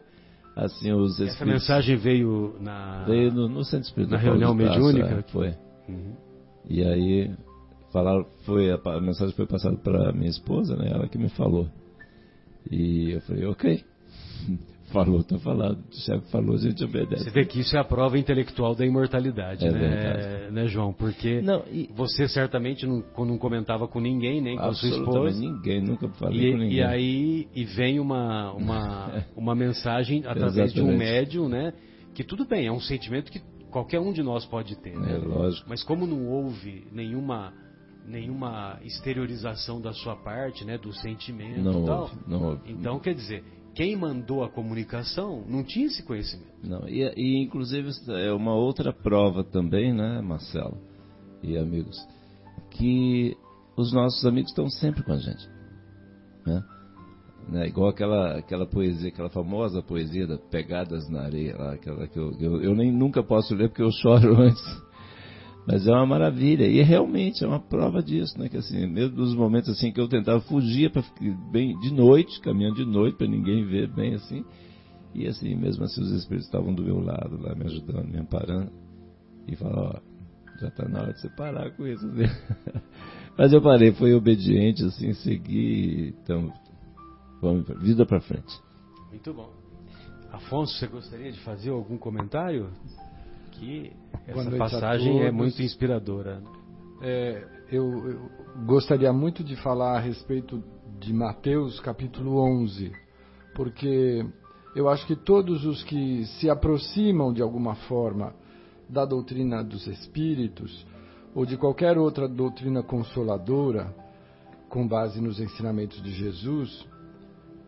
Assim, 0.55 0.91
os 0.93 1.13
Essa 1.13 1.31
espíritos. 1.31 1.47
mensagem 1.47 1.97
veio 1.97 2.55
na. 2.61 3.03
Veio 3.05 3.33
no, 3.33 3.49
no 3.49 3.63
Centro 3.63 3.87
Espírita 3.87 4.15
na 4.15 4.21
reunião 4.21 4.53
mediúnica? 4.53 5.07
é, 5.07 5.31
Foi. 5.31 5.55
Uhum. 5.89 6.13
E 6.69 6.83
aí, 6.83 7.31
falaram, 7.91 8.25
foi, 8.45 8.71
a, 8.71 8.75
a 8.75 9.01
mensagem 9.01 9.35
foi 9.35 9.47
passada 9.47 9.75
para 9.77 10.13
minha 10.13 10.29
esposa, 10.29 10.75
né? 10.75 10.91
Ela 10.93 11.07
que 11.07 11.17
me 11.17 11.29
falou. 11.29 11.67
E 12.69 13.11
eu 13.11 13.21
falei, 13.21 13.45
ok. 13.47 13.83
Falou, 14.93 15.23
tá 15.23 15.39
falado. 15.39 15.79
O 15.91 15.95
chefe 15.95 16.29
falou, 16.31 16.53
a 16.55 16.57
gente 16.59 16.83
obedece. 16.83 17.23
Você 17.23 17.31
vê 17.31 17.45
que 17.45 17.59
isso 17.59 17.75
é 17.75 17.79
a 17.79 17.83
prova 17.83 18.17
intelectual 18.17 18.75
da 18.75 18.85
imortalidade, 18.85 19.65
É 19.65 19.71
né, 19.71 20.49
né, 20.51 20.67
João? 20.67 20.93
Porque 20.93 21.41
Não, 21.41 21.63
e, 21.71 21.89
você 21.95 22.27
certamente 22.27 22.85
não, 22.85 23.03
não 23.17 23.37
comentava 23.39 23.87
com 23.87 23.99
ninguém, 23.99 24.39
nem 24.39 24.55
com 24.55 24.63
a 24.63 24.73
sua 24.73 24.89
esposa. 24.89 25.39
ninguém, 25.39 25.81
nunca 25.81 26.07
falei 26.09 26.51
com 26.51 26.57
E, 26.57 26.59
ninguém. 26.59 26.77
e 26.77 26.83
aí 26.83 27.47
e 27.55 27.63
vem 27.65 27.99
uma, 27.99 28.53
uma, 28.53 29.25
uma 29.35 29.55
mensagem 29.55 30.23
através 30.27 30.71
de 30.71 30.81
um 30.81 30.95
médium, 30.95 31.49
né? 31.49 31.73
Que 32.13 32.23
tudo 32.23 32.45
bem, 32.45 32.67
é 32.67 32.71
um 32.71 32.79
sentimento 32.79 33.31
que 33.31 33.41
qualquer 33.71 33.99
um 33.99 34.13
de 34.13 34.21
nós 34.21 34.45
pode 34.45 34.75
ter, 34.75 34.95
né? 34.95 35.15
É 35.15 35.17
lógico. 35.17 35.67
Mas 35.67 35.83
como 35.83 36.05
não 36.05 36.27
houve 36.29 36.85
nenhuma 36.91 37.51
nenhuma 38.05 38.79
exteriorização 38.83 39.79
da 39.81 39.93
sua 39.93 40.15
parte, 40.15 40.65
né, 40.65 40.77
do 40.77 40.91
sentimento 40.93 41.61
Não 41.61 41.83
e 41.83 41.85
tal. 41.85 42.01
houve, 42.01 42.15
não 42.27 42.43
houve. 42.49 42.61
Então, 42.71 42.99
quer 42.99 43.13
dizer, 43.15 43.43
quem 43.75 43.95
mandou 43.95 44.43
a 44.43 44.49
comunicação 44.49 45.43
não 45.47 45.63
tinha 45.63 45.87
esse 45.87 46.03
conhecimento. 46.03 46.53
Não, 46.63 46.87
e, 46.87 47.01
e 47.15 47.43
inclusive 47.43 47.89
é 48.09 48.31
uma 48.31 48.53
outra 48.53 48.93
prova 48.93 49.43
também, 49.43 49.93
né, 49.93 50.21
Marcelo 50.21 50.77
e 51.41 51.57
amigos, 51.57 51.97
que 52.71 53.35
os 53.75 53.91
nossos 53.91 54.25
amigos 54.25 54.51
estão 54.51 54.69
sempre 54.69 55.03
com 55.03 55.11
a 55.11 55.17
gente. 55.17 55.49
Né? 56.45 56.63
Né, 57.49 57.67
Igual 57.67 57.89
aquela, 57.89 58.37
aquela 58.37 58.65
poesia, 58.65 59.09
aquela 59.09 59.29
famosa 59.29 59.81
poesia 59.81 60.25
da 60.25 60.37
Pegadas 60.37 61.09
na 61.09 61.23
Areia, 61.23 61.57
lá, 61.57 61.73
aquela 61.73 62.07
que 62.07 62.17
eu, 62.17 62.31
eu, 62.39 62.61
eu 62.61 62.75
nem 62.75 62.91
nunca 62.91 63.21
posso 63.23 63.53
ler 63.53 63.69
porque 63.69 63.83
eu 63.83 63.91
choro 63.91 64.35
antes. 64.41 64.82
Mas 65.65 65.87
é 65.87 65.91
uma 65.91 66.05
maravilha, 66.05 66.65
e 66.65 66.81
realmente 66.81 67.43
é 67.43 67.47
uma 67.47 67.59
prova 67.59 68.03
disso, 68.03 68.37
né? 68.37 68.49
Que 68.49 68.57
assim, 68.57 68.85
mesmo 68.85 69.17
nos 69.17 69.33
momentos 69.33 69.69
assim 69.69 69.91
que 69.91 70.01
eu 70.01 70.09
tentava 70.09 70.41
fugir 70.41 70.91
para 70.91 71.03
bem 71.51 71.77
de 71.79 71.93
noite, 71.93 72.41
caminhando 72.41 72.75
de 72.75 72.85
noite 72.85 73.17
para 73.17 73.27
ninguém 73.27 73.65
ver 73.65 73.87
bem 73.87 74.13
assim, 74.13 74.43
e 75.13 75.25
assim, 75.25 75.55
mesmo 75.55 75.85
assim 75.85 76.01
os 76.01 76.11
espíritos 76.11 76.47
estavam 76.47 76.73
do 76.73 76.83
meu 76.83 76.99
lado 76.99 77.41
lá, 77.41 77.55
me 77.55 77.65
ajudando, 77.65 78.07
me 78.07 78.19
amparando, 78.19 78.71
e 79.47 79.55
falaram, 79.55 79.95
ó, 79.95 80.13
já 80.59 80.67
está 80.67 80.87
na 80.87 81.01
hora 81.01 81.13
de 81.13 81.21
você 81.21 81.29
parar 81.29 81.71
com 81.71 81.87
isso. 81.87 82.05
né? 82.07 82.25
Mas 83.37 83.53
eu 83.53 83.61
parei, 83.61 83.93
fui 83.93 84.13
obediente, 84.13 84.83
assim, 84.83 85.13
segui, 85.13 86.13
então, 86.21 86.51
vamos, 87.41 87.65
vida 87.81 88.05
para 88.05 88.19
frente. 88.19 88.53
Muito 89.09 89.33
bom. 89.33 89.49
Afonso, 90.31 90.73
você 90.77 90.87
gostaria 90.87 91.31
de 91.31 91.39
fazer 91.41 91.69
algum 91.69 91.97
comentário? 91.97 92.69
Boa 94.25 94.41
essa 94.41 94.43
noite 94.49 94.57
passagem 94.57 95.21
é 95.21 95.31
muito 95.31 95.61
inspiradora. 95.61 96.41
É, 97.01 97.45
eu, 97.71 98.09
eu 98.09 98.29
gostaria 98.65 99.11
muito 99.11 99.43
de 99.43 99.55
falar 99.57 99.97
a 99.97 99.99
respeito 99.99 100.63
de 100.99 101.13
Mateus 101.13 101.79
capítulo 101.79 102.37
11, 102.37 102.91
porque 103.55 104.25
eu 104.75 104.87
acho 104.89 105.05
que 105.05 105.15
todos 105.15 105.65
os 105.65 105.83
que 105.83 106.25
se 106.25 106.49
aproximam 106.49 107.33
de 107.33 107.41
alguma 107.41 107.75
forma 107.75 108.33
da 108.89 109.05
doutrina 109.05 109.63
dos 109.63 109.85
espíritos 109.87 110.85
ou 111.35 111.45
de 111.45 111.57
qualquer 111.57 111.97
outra 111.97 112.27
doutrina 112.27 112.83
consoladora, 112.83 113.93
com 114.69 114.87
base 114.87 115.19
nos 115.19 115.39
ensinamentos 115.39 116.01
de 116.01 116.11
Jesus, 116.11 116.87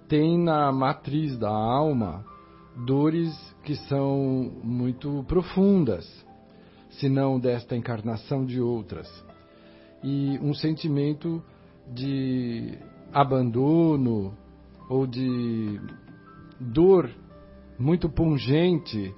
tem 0.07 0.37
na 0.37 0.71
matriz 0.71 1.37
da 1.37 1.49
alma 1.49 2.23
dores 2.75 3.33
que 3.63 3.75
são 3.87 4.51
muito 4.63 5.23
profundas, 5.27 6.05
se 6.89 7.09
não 7.09 7.39
desta 7.39 7.75
encarnação 7.75 8.45
de 8.45 8.59
outras. 8.59 9.07
E 10.03 10.37
um 10.41 10.53
sentimento 10.53 11.43
de 11.93 12.77
abandono 13.13 14.35
ou 14.89 15.07
de 15.07 15.79
dor 16.59 17.09
muito 17.77 18.09
pungente 18.09 19.13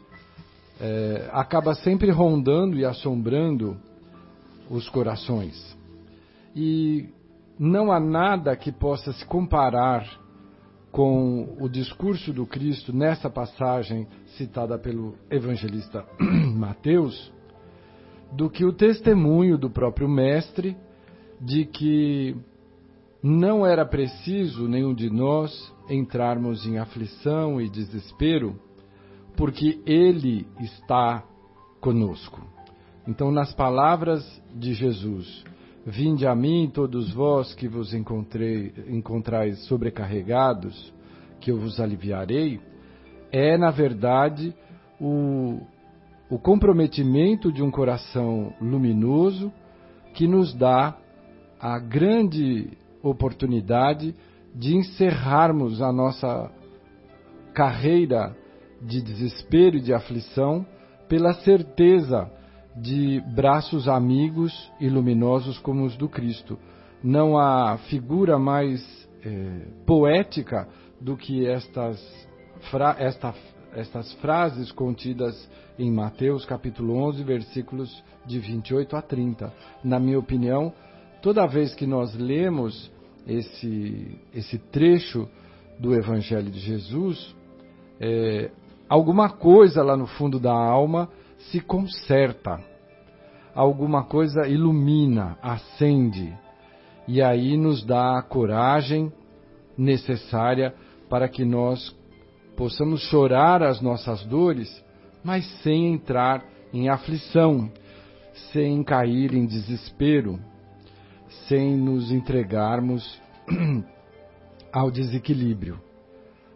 eh, 0.79 1.29
acaba 1.31 1.75
sempre 1.75 2.11
rondando 2.11 2.77
e 2.77 2.85
assombrando 2.85 3.77
os 4.69 4.87
corações. 4.89 5.77
E 6.55 7.09
não 7.59 7.91
há 7.91 7.99
nada 7.99 8.55
que 8.55 8.71
possa 8.71 9.11
se 9.13 9.25
comparar 9.25 10.07
com 10.97 11.55
o 11.59 11.69
discurso 11.69 12.33
do 12.33 12.43
Cristo 12.43 12.91
nessa 12.91 13.29
passagem 13.29 14.07
citada 14.35 14.79
pelo 14.79 15.13
evangelista 15.29 16.03
Mateus, 16.55 17.31
do 18.31 18.49
que 18.49 18.65
o 18.65 18.73
testemunho 18.73 19.59
do 19.59 19.69
próprio 19.69 20.09
Mestre 20.09 20.75
de 21.39 21.65
que 21.65 22.35
não 23.21 23.63
era 23.63 23.85
preciso 23.85 24.67
nenhum 24.67 24.91
de 24.91 25.07
nós 25.07 25.71
entrarmos 25.87 26.65
em 26.65 26.79
aflição 26.79 27.61
e 27.61 27.69
desespero, 27.69 28.59
porque 29.35 29.79
Ele 29.85 30.47
está 30.59 31.23
conosco. 31.79 32.41
Então, 33.07 33.31
nas 33.31 33.53
palavras 33.53 34.25
de 34.51 34.73
Jesus, 34.73 35.45
Vinde 35.89 36.27
a 36.27 36.35
mim, 36.35 36.69
todos 36.69 37.13
vós 37.13 37.53
que 37.53 37.65
vos 37.65 37.93
encontrei, 37.93 38.73
encontrais 38.89 39.57
sobrecarregados, 39.67 40.93
que 41.39 41.49
eu 41.49 41.57
vos 41.57 41.79
aliviarei, 41.79 42.59
é, 43.31 43.57
na 43.57 43.71
verdade, 43.71 44.53
o, 44.99 45.61
o 46.29 46.37
comprometimento 46.37 47.53
de 47.53 47.63
um 47.63 47.71
coração 47.71 48.53
luminoso 48.59 49.49
que 50.13 50.27
nos 50.27 50.53
dá 50.53 50.97
a 51.57 51.79
grande 51.79 52.69
oportunidade 53.01 54.13
de 54.53 54.75
encerrarmos 54.75 55.81
a 55.81 55.89
nossa 55.93 56.51
carreira 57.53 58.35
de 58.81 59.01
desespero 59.01 59.77
e 59.77 59.81
de 59.81 59.93
aflição 59.93 60.65
pela 61.07 61.33
certeza 61.35 62.29
de 62.81 63.19
braços 63.21 63.87
amigos 63.87 64.71
e 64.79 64.87
luminosos 64.87 65.57
como 65.59 65.83
os 65.85 65.97
do 65.97 66.07
Cristo. 66.07 66.57
Não 67.03 67.37
há 67.37 67.77
figura 67.89 68.37
mais 68.37 68.81
é, 69.23 69.67
poética 69.85 70.67
do 71.01 71.17
que 71.17 71.45
estas, 71.45 71.99
fra 72.69 72.95
esta, 72.99 73.33
estas 73.73 74.11
frases 74.13 74.71
contidas 74.71 75.49
em 75.77 75.91
Mateus 75.91 76.45
capítulo 76.45 76.95
11, 77.07 77.23
versículos 77.23 78.03
de 78.25 78.39
28 78.39 78.95
a 78.95 79.01
30. 79.01 79.53
Na 79.83 79.99
minha 79.99 80.19
opinião, 80.19 80.73
toda 81.21 81.47
vez 81.47 81.73
que 81.73 81.85
nós 81.85 82.15
lemos 82.15 82.91
esse, 83.27 84.19
esse 84.33 84.57
trecho 84.57 85.27
do 85.79 85.93
Evangelho 85.93 86.49
de 86.49 86.59
Jesus, 86.59 87.35
é, 87.99 88.51
alguma 88.89 89.29
coisa 89.29 89.83
lá 89.83 89.95
no 89.95 90.07
fundo 90.07 90.39
da 90.39 90.53
alma 90.53 91.09
se 91.37 91.59
conserta, 91.61 92.59
alguma 93.53 94.03
coisa 94.03 94.47
ilumina, 94.47 95.37
acende, 95.41 96.35
e 97.07 97.21
aí 97.21 97.55
nos 97.55 97.85
dá 97.85 98.17
a 98.17 98.21
coragem 98.21 99.11
necessária 99.77 100.73
para 101.09 101.29
que 101.29 101.45
nós 101.45 101.95
possamos 102.55 103.01
chorar 103.03 103.63
as 103.63 103.79
nossas 103.81 104.23
dores, 104.25 104.83
mas 105.23 105.45
sem 105.61 105.93
entrar 105.93 106.43
em 106.73 106.89
aflição, 106.89 107.71
sem 108.51 108.83
cair 108.83 109.33
em 109.33 109.45
desespero, 109.45 110.39
sem 111.47 111.77
nos 111.77 112.11
entregarmos 112.11 113.21
ao 114.71 114.91
desequilíbrio. 114.91 115.79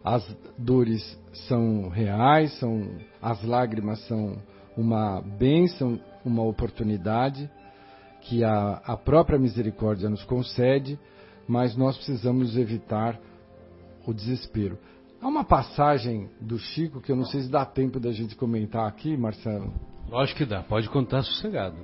As 0.04 0.36
dores 0.58 1.18
são 1.48 1.88
reais, 1.88 2.58
são 2.60 2.98
as 3.22 3.44
lágrimas 3.44 4.00
são 4.08 4.38
uma 4.82 5.22
bênção, 5.22 6.00
uma 6.26 6.44
oportunidade 6.44 7.50
que 8.22 8.44
a, 8.44 8.82
a 8.86 8.98
própria 8.98 9.40
misericórdia 9.40 10.10
nos 10.10 10.24
concede, 10.24 11.00
mas 11.48 11.76
nós 11.76 11.96
precisamos 11.98 12.58
evitar 12.58 13.20
o 14.06 14.14
desespero. 14.14 14.78
Há 15.22 15.28
uma 15.28 15.44
passagem 15.44 16.30
do 16.40 16.58
Chico 16.58 17.00
que 17.02 17.12
eu 17.12 17.16
não 17.16 17.26
sei 17.26 17.42
se 17.42 17.50
dá 17.50 17.66
tempo 17.66 18.00
da 18.00 18.12
gente 18.12 18.36
comentar 18.36 18.88
aqui, 18.88 19.16
Marcelo. 19.16 19.72
Lógico 20.10 20.40
que 20.40 20.46
dá, 20.46 20.62
pode 20.64 20.90
contar 20.90 21.24
sossegado. 21.24 21.78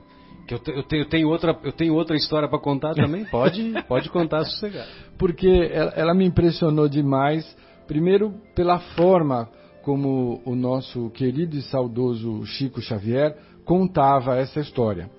Que 0.47 0.53
eu, 0.53 0.59
te, 0.59 0.71
eu, 0.71 0.83
tenho, 0.83 1.01
eu 1.01 1.09
tenho, 1.09 1.27
outra, 1.29 1.59
eu 1.63 1.71
tenho 1.71 1.93
outra 1.93 2.15
história 2.15 2.47
para 2.47 2.59
contar 2.59 2.93
também, 2.95 3.25
pode, 3.29 3.73
pode 3.87 4.09
contar 4.09 4.43
sossegado. 4.45 4.89
Porque 5.17 5.69
ela, 5.71 5.91
ela 5.91 6.13
me 6.13 6.25
impressionou 6.25 6.87
demais, 6.87 7.45
primeiro 7.85 8.33
pela 8.55 8.79
forma 8.95 9.49
como 9.87 10.41
o 10.43 10.53
nosso 10.53 11.09
querido 11.11 11.55
e 11.55 11.61
saudoso 11.61 12.45
Chico 12.45 12.81
Xavier 12.81 13.37
contava 13.63 14.35
essa 14.35 14.59
história. 14.59 15.09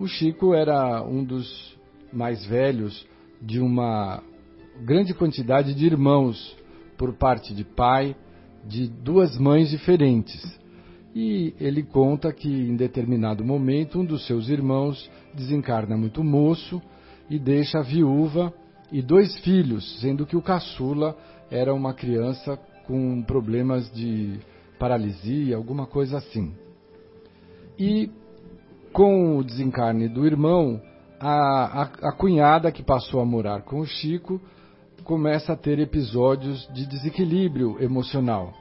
O 0.00 0.06
Chico 0.06 0.54
era 0.54 1.02
um 1.02 1.22
dos 1.22 1.76
mais 2.10 2.42
velhos 2.46 3.06
de 3.38 3.60
uma 3.60 4.22
grande 4.82 5.12
quantidade 5.12 5.74
de 5.74 5.84
irmãos 5.84 6.56
por 6.96 7.12
parte 7.12 7.52
de 7.52 7.64
pai 7.64 8.16
de 8.66 8.88
duas 8.88 9.36
mães 9.36 9.68
diferentes. 9.68 10.58
E 11.14 11.52
ele 11.60 11.82
conta 11.82 12.32
que 12.32 12.48
em 12.48 12.76
determinado 12.76 13.44
momento 13.44 14.00
um 14.00 14.06
dos 14.06 14.26
seus 14.26 14.48
irmãos 14.48 15.10
desencarna 15.34 15.98
muito 15.98 16.24
moço 16.24 16.80
e 17.28 17.38
deixa 17.38 17.80
a 17.80 17.82
viúva 17.82 18.54
e 18.90 19.02
dois 19.02 19.36
filhos, 19.40 20.00
sendo 20.00 20.24
que 20.24 20.34
o 20.34 20.40
caçula 20.40 21.14
era 21.50 21.74
uma 21.74 21.92
criança 21.92 22.58
com 22.86 23.22
problemas 23.22 23.90
de 23.92 24.38
paralisia, 24.78 25.56
alguma 25.56 25.86
coisa 25.86 26.18
assim. 26.18 26.54
E 27.78 28.10
com 28.92 29.38
o 29.38 29.44
desencarne 29.44 30.08
do 30.08 30.26
irmão, 30.26 30.80
a, 31.18 31.82
a, 31.82 31.82
a 32.08 32.12
cunhada 32.12 32.70
que 32.70 32.82
passou 32.82 33.20
a 33.20 33.24
morar 33.24 33.62
com 33.62 33.80
o 33.80 33.86
Chico 33.86 34.40
começa 35.04 35.52
a 35.52 35.56
ter 35.56 35.78
episódios 35.78 36.68
de 36.72 36.86
desequilíbrio 36.86 37.82
emocional, 37.82 38.54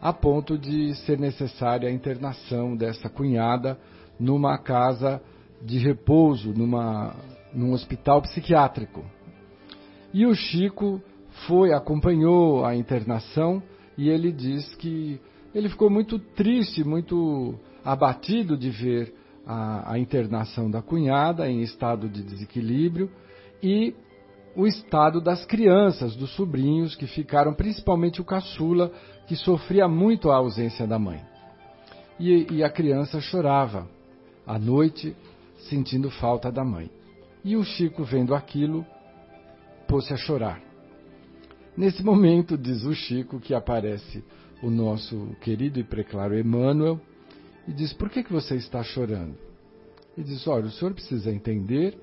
a 0.00 0.12
ponto 0.12 0.56
de 0.56 0.94
ser 1.06 1.18
necessária 1.18 1.88
a 1.88 1.92
internação 1.92 2.76
dessa 2.76 3.08
cunhada 3.08 3.78
numa 4.18 4.58
casa 4.58 5.20
de 5.62 5.78
repouso, 5.78 6.52
numa, 6.52 7.14
num 7.52 7.72
hospital 7.72 8.22
psiquiátrico. 8.22 9.04
E 10.12 10.26
o 10.26 10.34
Chico 10.34 11.02
foi, 11.46 11.72
acompanhou 11.72 12.64
a 12.64 12.74
internação 12.74 13.62
e 13.96 14.08
ele 14.08 14.32
diz 14.32 14.74
que 14.76 15.20
ele 15.54 15.68
ficou 15.68 15.90
muito 15.90 16.18
triste, 16.18 16.84
muito 16.84 17.54
abatido 17.84 18.56
de 18.56 18.70
ver 18.70 19.14
a, 19.46 19.92
a 19.92 19.98
internação 19.98 20.70
da 20.70 20.82
cunhada 20.82 21.48
em 21.50 21.62
estado 21.62 22.08
de 22.08 22.22
desequilíbrio 22.22 23.10
e 23.62 23.94
o 24.54 24.66
estado 24.66 25.20
das 25.20 25.44
crianças, 25.44 26.16
dos 26.16 26.34
sobrinhos, 26.34 26.96
que 26.96 27.06
ficaram, 27.06 27.54
principalmente 27.54 28.20
o 28.20 28.24
caçula, 28.24 28.90
que 29.26 29.36
sofria 29.36 29.86
muito 29.86 30.30
a 30.30 30.36
ausência 30.36 30.86
da 30.86 30.98
mãe. 30.98 31.22
E, 32.18 32.54
e 32.54 32.64
a 32.64 32.70
criança 32.70 33.20
chorava 33.20 33.88
à 34.46 34.58
noite, 34.58 35.16
sentindo 35.68 36.10
falta 36.10 36.50
da 36.50 36.64
mãe. 36.64 36.90
E 37.44 37.56
o 37.56 37.62
Chico, 37.62 38.02
vendo 38.02 38.34
aquilo, 38.34 38.84
pôs-se 39.86 40.12
a 40.12 40.16
chorar. 40.16 40.67
Nesse 41.78 42.02
momento, 42.02 42.58
diz 42.58 42.82
o 42.84 42.92
Chico, 42.92 43.38
que 43.38 43.54
aparece 43.54 44.24
o 44.60 44.68
nosso 44.68 45.36
querido 45.40 45.78
e 45.78 45.84
preclaro 45.84 46.36
Emmanuel 46.36 47.00
e 47.68 47.72
diz: 47.72 47.92
Por 47.92 48.10
que, 48.10 48.24
que 48.24 48.32
você 48.32 48.56
está 48.56 48.82
chorando? 48.82 49.38
E 50.16 50.24
diz: 50.24 50.44
Olha, 50.48 50.64
o 50.64 50.70
senhor 50.72 50.92
precisa 50.92 51.30
entender 51.30 51.96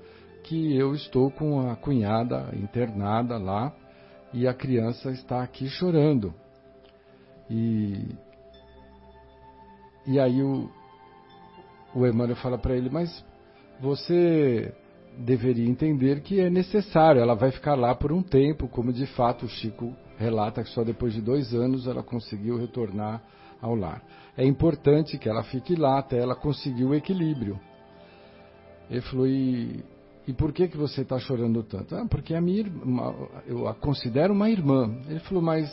que 0.44 0.74
eu 0.74 0.94
estou 0.94 1.30
com 1.30 1.68
a 1.68 1.76
cunhada 1.76 2.54
internada 2.54 3.36
lá 3.36 3.70
e 4.32 4.48
a 4.48 4.54
criança 4.54 5.10
está 5.10 5.42
aqui 5.42 5.68
chorando. 5.68 6.32
E, 7.50 8.16
e 10.06 10.18
aí 10.18 10.42
o, 10.42 10.70
o 11.94 12.06
Emmanuel 12.06 12.36
fala 12.36 12.56
para 12.56 12.74
ele, 12.74 12.88
mas 12.88 13.22
você 13.78 14.74
deveria 15.18 15.68
entender 15.68 16.20
que 16.20 16.40
é 16.40 16.50
necessário, 16.50 17.20
ela 17.20 17.34
vai 17.34 17.50
ficar 17.50 17.74
lá 17.74 17.94
por 17.94 18.12
um 18.12 18.22
tempo, 18.22 18.68
como 18.68 18.92
de 18.92 19.06
fato 19.06 19.46
o 19.46 19.48
Chico 19.48 19.94
relata 20.18 20.62
que 20.62 20.70
só 20.70 20.82
depois 20.82 21.12
de 21.12 21.20
dois 21.20 21.54
anos 21.54 21.86
ela 21.86 22.02
conseguiu 22.02 22.58
retornar 22.58 23.22
ao 23.60 23.74
lar. 23.74 24.02
É 24.36 24.44
importante 24.44 25.18
que 25.18 25.28
ela 25.28 25.42
fique 25.44 25.74
lá 25.74 25.98
até 25.98 26.18
ela 26.18 26.34
conseguir 26.34 26.84
o 26.84 26.94
equilíbrio. 26.94 27.58
Ele 28.90 29.00
falou, 29.00 29.26
e 29.26 29.82
e 30.26 30.32
por 30.32 30.52
que, 30.52 30.66
que 30.66 30.76
você 30.76 31.02
está 31.02 31.18
chorando 31.20 31.62
tanto? 31.62 31.94
Ah, 31.94 32.04
porque 32.08 32.34
a 32.34 32.40
minha 32.40 32.58
irmã, 32.58 33.14
eu 33.46 33.68
a 33.68 33.74
considero 33.74 34.32
uma 34.32 34.50
irmã. 34.50 34.92
Ele 35.08 35.20
falou, 35.20 35.42
mas 35.42 35.70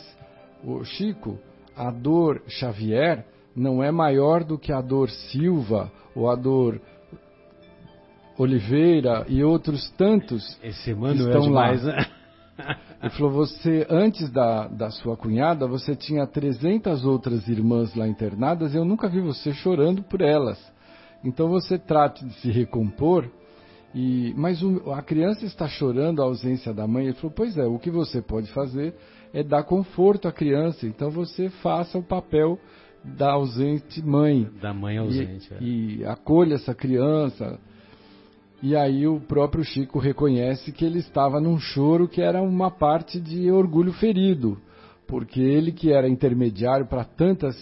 o 0.62 0.84
Chico, 0.84 1.38
a 1.76 1.90
dor 1.90 2.40
Xavier 2.46 3.26
não 3.54 3.82
é 3.82 3.90
maior 3.90 4.44
do 4.44 4.56
que 4.56 4.72
a 4.72 4.80
dor 4.80 5.10
Silva 5.10 5.90
ou 6.14 6.30
a 6.30 6.36
dor 6.36 6.80
Oliveira 8.36 9.24
e 9.28 9.44
outros 9.44 9.90
tantos 9.90 10.58
Esse 10.62 10.90
Emmanuel 10.90 11.28
estão 11.28 11.46
é 11.46 11.50
lá. 11.50 11.72
Né? 11.72 12.06
Ele 13.02 13.10
falou, 13.10 13.32
você, 13.32 13.86
antes 13.90 14.30
da, 14.30 14.66
da 14.68 14.90
sua 14.90 15.16
cunhada, 15.16 15.66
você 15.66 15.94
tinha 15.94 16.26
300 16.26 17.04
outras 17.04 17.46
irmãs 17.48 17.94
lá 17.94 18.08
internadas 18.08 18.74
e 18.74 18.76
eu 18.76 18.84
nunca 18.84 19.08
vi 19.08 19.20
você 19.20 19.52
chorando 19.52 20.02
por 20.02 20.20
elas. 20.20 20.58
Então 21.24 21.48
você 21.48 21.78
trate 21.78 22.24
de 22.24 22.32
se 22.34 22.50
recompor 22.50 23.28
e, 23.94 24.34
mas 24.36 24.60
o, 24.62 24.90
a 24.90 25.00
criança 25.02 25.44
está 25.44 25.68
chorando 25.68 26.20
a 26.20 26.24
ausência 26.24 26.74
da 26.74 26.86
mãe. 26.86 27.06
Ele 27.06 27.14
falou: 27.14 27.32
Pois 27.34 27.56
é, 27.56 27.64
o 27.64 27.78
que 27.78 27.90
você 27.90 28.20
pode 28.20 28.50
fazer 28.52 28.94
é 29.32 29.42
dar 29.42 29.62
conforto 29.62 30.26
à 30.26 30.32
criança. 30.32 30.86
Então 30.86 31.10
você 31.10 31.48
faça 31.48 31.96
o 31.96 32.02
papel 32.02 32.58
da 33.04 33.32
ausente 33.32 34.04
mãe. 34.04 34.48
Da 34.60 34.74
mãe 34.74 34.98
ausente. 34.98 35.48
E, 35.60 36.00
é. 36.00 36.02
e 36.02 36.04
acolha 36.06 36.54
essa 36.54 36.74
criança. 36.74 37.58
E 38.64 38.74
aí 38.74 39.06
o 39.06 39.20
próprio 39.20 39.62
Chico 39.62 39.98
reconhece 39.98 40.72
que 40.72 40.86
ele 40.86 40.98
estava 40.98 41.38
num 41.38 41.58
choro 41.58 42.08
que 42.08 42.22
era 42.22 42.40
uma 42.40 42.70
parte 42.70 43.20
de 43.20 43.50
orgulho 43.50 43.92
ferido, 43.92 44.56
porque 45.06 45.38
ele 45.38 45.70
que 45.70 45.92
era 45.92 46.08
intermediário 46.08 46.86
para 46.86 47.04
tantas 47.04 47.54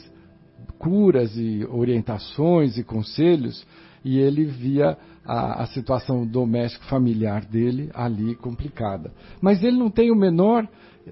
curas 0.78 1.36
e 1.36 1.66
orientações 1.68 2.78
e 2.78 2.84
conselhos, 2.84 3.66
e 4.04 4.16
ele 4.20 4.44
via 4.44 4.96
a, 5.24 5.64
a 5.64 5.66
situação 5.66 6.24
doméstico 6.24 6.84
familiar 6.84 7.44
dele 7.46 7.90
ali 7.92 8.36
complicada. 8.36 9.12
Mas 9.40 9.60
ele 9.64 9.76
não 9.76 9.90
tem 9.90 10.12
o 10.12 10.16
menor 10.16 10.68
eh, 11.04 11.10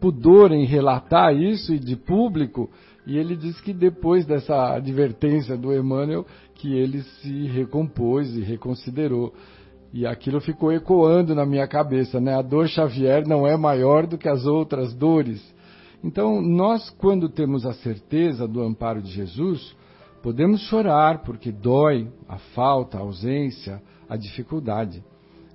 pudor 0.00 0.52
em 0.52 0.64
relatar 0.64 1.34
isso 1.34 1.74
e 1.74 1.80
de 1.80 1.96
público, 1.96 2.70
e 3.04 3.18
ele 3.18 3.34
diz 3.34 3.60
que 3.60 3.72
depois 3.72 4.24
dessa 4.24 4.76
advertência 4.76 5.56
do 5.56 5.74
Emmanuel, 5.74 6.24
que 6.54 6.72
ele 6.72 7.02
se 7.02 7.46
recompôs 7.46 8.34
e 8.36 8.40
reconsiderou. 8.40 9.34
E 9.92 10.06
aquilo 10.06 10.40
ficou 10.40 10.72
ecoando 10.72 11.34
na 11.34 11.46
minha 11.46 11.68
cabeça, 11.68 12.20
né? 12.20 12.34
A 12.34 12.42
dor 12.42 12.68
Xavier 12.68 13.26
não 13.26 13.46
é 13.46 13.56
maior 13.56 14.06
do 14.06 14.18
que 14.18 14.28
as 14.28 14.44
outras 14.44 14.94
dores. 14.94 15.40
Então, 16.02 16.42
nós, 16.42 16.90
quando 16.90 17.28
temos 17.28 17.64
a 17.64 17.72
certeza 17.72 18.46
do 18.46 18.60
amparo 18.60 19.00
de 19.00 19.10
Jesus, 19.10 19.74
podemos 20.22 20.60
chorar 20.62 21.22
porque 21.22 21.52
dói 21.52 22.08
a 22.28 22.38
falta, 22.38 22.98
a 22.98 23.00
ausência, 23.00 23.80
a 24.08 24.16
dificuldade. 24.16 25.02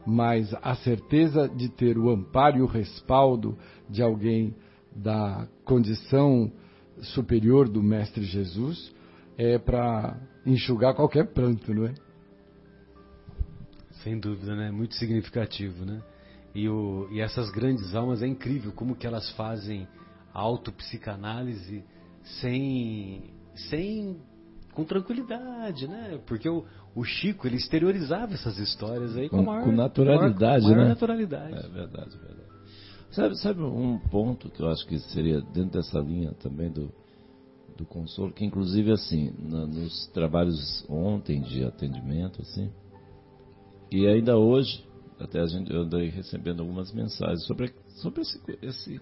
Mas 0.06 0.56
a 0.62 0.74
certeza 0.76 1.48
de 1.48 1.70
ter 1.70 1.98
o 1.98 2.10
amparo 2.10 2.58
e 2.58 2.62
o 2.62 2.66
respaldo 2.66 3.58
de 3.90 4.02
alguém 4.02 4.56
da 4.96 5.48
condição 5.66 6.52
superior 7.02 7.68
do 7.68 7.84
Mestre 7.84 8.24
Jesus 8.24 8.98
é 9.40 9.58
para 9.58 10.20
enxugar 10.46 10.94
qualquer 10.94 11.28
pranto, 11.28 11.74
não 11.74 11.86
é? 11.86 11.94
Sem 14.04 14.20
dúvida, 14.20 14.54
né? 14.54 14.70
Muito 14.70 14.96
significativo, 14.96 15.86
né? 15.86 16.04
E, 16.54 16.68
o, 16.68 17.08
e 17.10 17.22
essas 17.22 17.50
grandes 17.50 17.96
almas 17.96 18.22
é 18.22 18.28
incrível 18.28 18.74
como 18.74 18.98
que 18.98 19.08
elas 19.08 19.32
fazem 19.32 19.88
autopsicanálise 20.34 21.86
sem, 22.42 23.34
sem 23.70 24.18
com 24.74 24.84
tranquilidade, 24.84 25.88
né? 25.88 26.20
Porque 26.28 26.50
o, 26.50 26.66
o 26.94 27.06
Chico 27.06 27.48
ele 27.48 27.56
exteriorizava 27.56 28.34
essas 28.34 28.60
histórias 28.60 29.16
aí 29.16 29.30
com, 29.30 29.38
com, 29.38 29.44
maior, 29.44 29.64
com 29.64 29.72
naturalidade, 29.72 30.64
maior, 30.64 30.76
maior 30.76 30.84
né? 30.84 30.90
naturalidade. 30.90 31.54
É 31.54 31.70
verdade, 31.70 32.16
é 32.16 32.26
verdade. 32.26 32.50
Sabe, 33.12 33.40
sabe 33.40 33.62
um 33.62 33.98
ponto 33.98 34.50
que 34.52 34.62
eu 34.62 34.68
acho 34.68 34.86
que 34.86 35.00
seria 35.00 35.40
dentro 35.54 35.80
dessa 35.80 36.00
linha 36.00 36.34
também 36.34 36.70
do, 36.70 36.94
do 37.80 37.86
consolo, 37.86 38.32
que 38.32 38.46
inclusive 38.46 38.92
assim, 38.92 39.34
na, 39.40 39.66
nos 39.66 40.08
trabalhos 40.08 40.86
ontem 40.90 41.42
de 41.42 41.64
atendimento, 41.64 42.42
assim, 42.42 42.70
e 43.92 44.06
ainda 44.06 44.38
hoje, 44.38 44.86
até 45.20 45.40
a 45.40 45.46
gente, 45.46 45.74
eu 45.74 45.82
andei 45.82 46.10
recebendo 46.10 46.60
algumas 46.62 46.94
mensagens 46.94 47.46
sobre, 47.46 47.74
sobre 48.02 48.22
esse, 48.22 48.40
esse, 48.62 49.02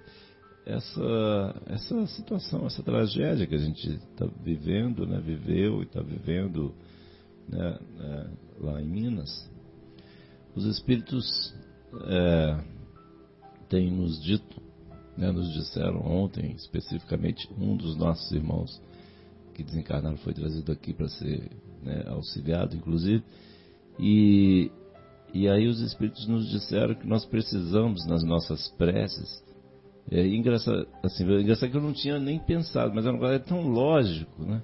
essa, 0.66 1.62
essa 1.66 2.08
situação, 2.08 2.66
essa 2.66 2.84
tragédia 2.84 3.48
que 3.48 3.56
a 3.56 3.60
gente 3.60 3.90
está 3.90 4.26
vivendo, 4.44 5.06
né, 5.06 5.20
viveu 5.20 5.82
e 5.82 5.84
está 5.84 6.02
vivendo 6.02 6.74
né, 7.50 7.80
é, 8.00 8.30
lá 8.60 8.82
em 8.82 8.88
Minas. 8.88 9.50
Os 10.56 10.66
espíritos 10.66 11.54
é, 12.06 12.64
têm 13.70 13.92
nos 13.92 14.22
dito, 14.24 14.62
né, 15.18 15.32
nos 15.32 15.52
disseram 15.54 16.00
ontem, 16.06 16.52
especificamente, 16.52 17.50
um 17.58 17.76
dos 17.76 17.98
nossos 17.98 18.32
irmãos 18.32 18.82
que 19.54 19.64
desencarnaram 19.64 20.18
foi 20.18 20.34
trazido 20.34 20.72
aqui 20.72 20.94
para 20.94 21.10
ser 21.10 21.50
né, 21.84 22.04
auxiliado, 22.08 22.76
inclusive, 22.76 23.24
e, 24.00 24.72
e 25.34 25.50
aí 25.50 25.68
os 25.68 25.82
Espíritos 25.82 26.28
nos 26.28 26.48
disseram 26.50 26.94
que 26.94 27.08
nós 27.08 27.26
precisamos, 27.26 28.06
nas 28.06 28.24
nossas 28.24 28.70
preces, 28.78 29.44
é 30.10 30.26
engraçado, 30.26 30.88
assim, 31.04 31.24
engraçado 31.24 31.72
que 31.72 31.78
eu 31.78 31.82
não 31.82 31.94
tinha 31.94 32.20
nem 32.20 32.40
pensado, 32.40 32.94
mas 32.94 33.06
agora 33.06 33.36
é 33.36 33.40
tão 33.40 33.68
lógico, 33.68 34.44
né? 34.44 34.62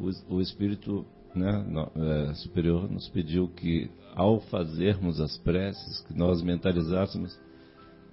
O, 0.00 0.36
o 0.36 0.40
Espírito 0.40 1.04
né, 1.34 1.64
no, 1.68 1.90
é, 2.02 2.34
Superior 2.34 2.90
nos 2.90 3.08
pediu 3.08 3.48
que, 3.48 3.90
ao 4.14 4.40
fazermos 4.40 5.20
as 5.20 5.36
preces, 5.38 6.00
que 6.00 6.16
nós 6.16 6.42
mentalizássemos 6.42 7.38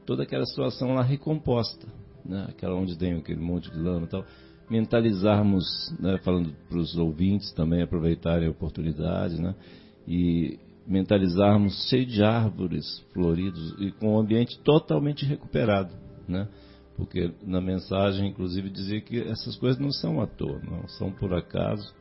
toda 0.08 0.24
aquela 0.24 0.46
situação 0.46 0.96
lá 0.96 1.04
recomposta, 1.04 1.86
né? 2.26 2.48
Aquela 2.50 2.76
onde 2.76 2.98
tem 2.98 3.14
aquele 3.14 3.40
monte 3.40 3.70
de 3.70 3.78
lama 3.78 4.06
e 4.06 4.10
tal 4.10 4.26
mentalizarmos, 4.70 5.66
né, 6.00 6.18
falando 6.24 6.54
para 6.68 6.78
os 6.78 6.96
ouvintes 6.98 7.52
também 7.54 7.82
aproveitarem 7.82 8.48
a 8.48 8.52
oportunidade, 8.52 9.42
né, 9.42 9.56
e 10.08 10.60
mentalizarmos 10.86 11.88
cheio 11.90 12.06
de 12.06 12.24
árvores 12.24 13.00
floridos 13.14 13.76
e 13.80 13.92
com 13.92 14.16
o 14.16 14.20
ambiente 14.20 14.60
totalmente 14.60 15.26
recuperado, 15.26 15.94
né? 16.28 16.48
Porque 16.96 17.32
na 17.46 17.62
mensagem, 17.62 18.30
inclusive, 18.30 18.70
dizia 18.70 19.02
que 19.02 19.20
essas 19.20 19.56
coisas 19.58 19.80
não 19.80 19.92
são 19.92 20.22
à 20.22 20.26
toa, 20.26 20.60
não 20.64 20.88
são 20.88 21.12
por 21.12 21.34
acaso. 21.34 21.94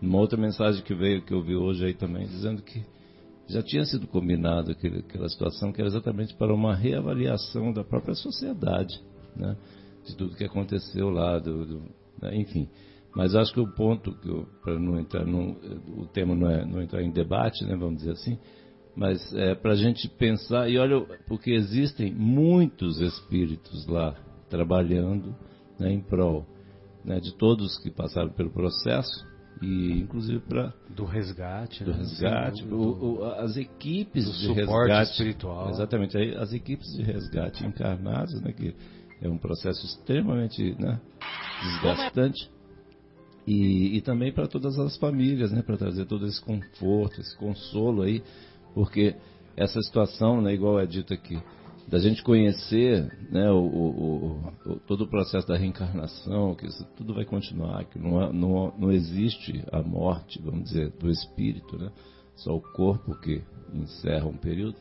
Uma 0.00 0.18
outra 0.18 0.38
mensagem 0.38 0.84
que 0.84 0.94
veio, 0.94 1.22
que 1.22 1.32
eu 1.32 1.42
vi 1.42 1.56
hoje 1.56 1.84
aí 1.84 1.94
também, 1.94 2.26
dizendo 2.26 2.62
que 2.62 2.84
já 3.48 3.62
tinha 3.62 3.84
sido 3.84 4.06
combinado 4.06 4.72
aquele, 4.72 4.98
aquela 4.98 5.28
situação 5.28 5.72
que 5.72 5.80
era 5.80 5.88
exatamente 5.88 6.34
para 6.34 6.54
uma 6.54 6.74
reavaliação 6.74 7.72
da 7.72 7.84
própria 7.84 8.14
sociedade, 8.14 9.00
né? 9.36 9.56
De 10.04 10.16
tudo 10.16 10.36
que 10.36 10.44
aconteceu 10.44 11.10
lá, 11.10 11.38
do, 11.38 11.64
do 11.64 11.82
né? 12.20 12.36
enfim. 12.36 12.68
Mas 13.14 13.34
acho 13.34 13.52
que 13.52 13.60
o 13.60 13.72
ponto, 13.74 14.14
para 14.62 14.78
não 14.78 14.98
entrar 14.98 15.24
num, 15.24 15.56
o 15.96 16.06
tema 16.06 16.34
não 16.34 16.50
é 16.50 16.66
não 16.66 16.82
entrar 16.82 17.02
em 17.02 17.10
debate, 17.10 17.64
né, 17.64 17.74
vamos 17.74 17.98
dizer 17.98 18.12
assim, 18.12 18.38
mas 18.94 19.34
é 19.34 19.54
para 19.54 19.72
a 19.72 19.76
gente 19.76 20.06
pensar, 20.06 20.68
e 20.68 20.78
olha, 20.78 21.00
porque 21.26 21.50
existem 21.50 22.12
muitos 22.12 23.00
espíritos 23.00 23.86
lá 23.86 24.14
trabalhando 24.50 25.34
né, 25.78 25.92
em 25.92 26.00
prol 26.00 26.46
né, 27.04 27.18
de 27.18 27.34
todos 27.36 27.78
que 27.78 27.90
passaram 27.90 28.30
pelo 28.30 28.50
processo, 28.50 29.26
e 29.62 30.00
inclusive 30.00 30.40
para 30.40 30.72
do 30.90 31.04
resgate, 31.04 31.82
do 31.84 31.92
né? 31.92 31.98
resgate, 31.98 32.64
do, 32.64 32.76
o, 32.76 33.18
o, 33.20 33.24
as 33.24 33.56
equipes 33.56 34.38
de 34.38 34.52
resgate 34.52 35.12
espiritual, 35.12 35.70
exatamente, 35.70 36.16
as 36.36 36.52
equipes 36.52 36.86
de 36.94 37.02
resgate 37.02 37.64
encarnadas, 37.64 38.40
né, 38.42 38.52
que 38.52 38.74
é 39.20 39.28
um 39.28 39.38
processo 39.38 39.84
extremamente 39.86 40.76
né, 40.78 41.00
desgastante. 41.62 42.50
E, 43.46 43.96
e 43.96 44.00
também 44.00 44.32
para 44.32 44.48
todas 44.48 44.76
as 44.76 44.96
famílias, 44.96 45.52
né, 45.52 45.62
para 45.62 45.76
trazer 45.76 46.04
todo 46.04 46.26
esse 46.26 46.42
conforto, 46.42 47.20
esse 47.20 47.36
consolo 47.36 48.02
aí, 48.02 48.22
porque 48.74 49.14
essa 49.56 49.80
situação, 49.80 50.42
né, 50.42 50.52
igual 50.52 50.80
é 50.80 50.84
dito 50.84 51.14
aqui, 51.14 51.40
da 51.88 51.98
gente 51.98 52.22
conhecer 52.22 53.10
né, 53.30 53.50
o, 53.50 53.58
o, 53.58 54.52
o, 54.66 54.76
todo 54.86 55.04
o 55.04 55.08
processo 55.08 55.46
da 55.46 55.56
reencarnação, 55.56 56.54
que 56.54 56.66
isso 56.66 56.84
tudo 56.96 57.14
vai 57.14 57.24
continuar, 57.24 57.84
que 57.84 57.98
não, 57.98 58.32
não, 58.32 58.74
não 58.76 58.92
existe 58.92 59.64
a 59.70 59.82
morte, 59.82 60.40
vamos 60.42 60.64
dizer, 60.64 60.90
do 60.98 61.08
espírito, 61.10 61.78
né, 61.78 61.90
só 62.34 62.54
o 62.54 62.60
corpo 62.60 63.14
que 63.20 63.42
encerra 63.72 64.26
um 64.26 64.36
período. 64.36 64.76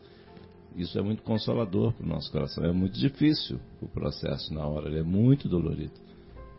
Isso 0.75 0.97
é 0.99 1.01
muito 1.01 1.23
consolador 1.23 1.93
para 1.93 2.05
o 2.05 2.09
nosso 2.09 2.29
coração. 2.31 2.65
É 2.65 2.71
muito 2.71 2.99
difícil 2.99 3.59
o 3.81 3.87
processo 3.87 4.53
na 4.53 4.67
hora, 4.67 4.89
ele 4.89 4.99
é 4.99 5.03
muito 5.03 5.47
dolorido 5.47 6.05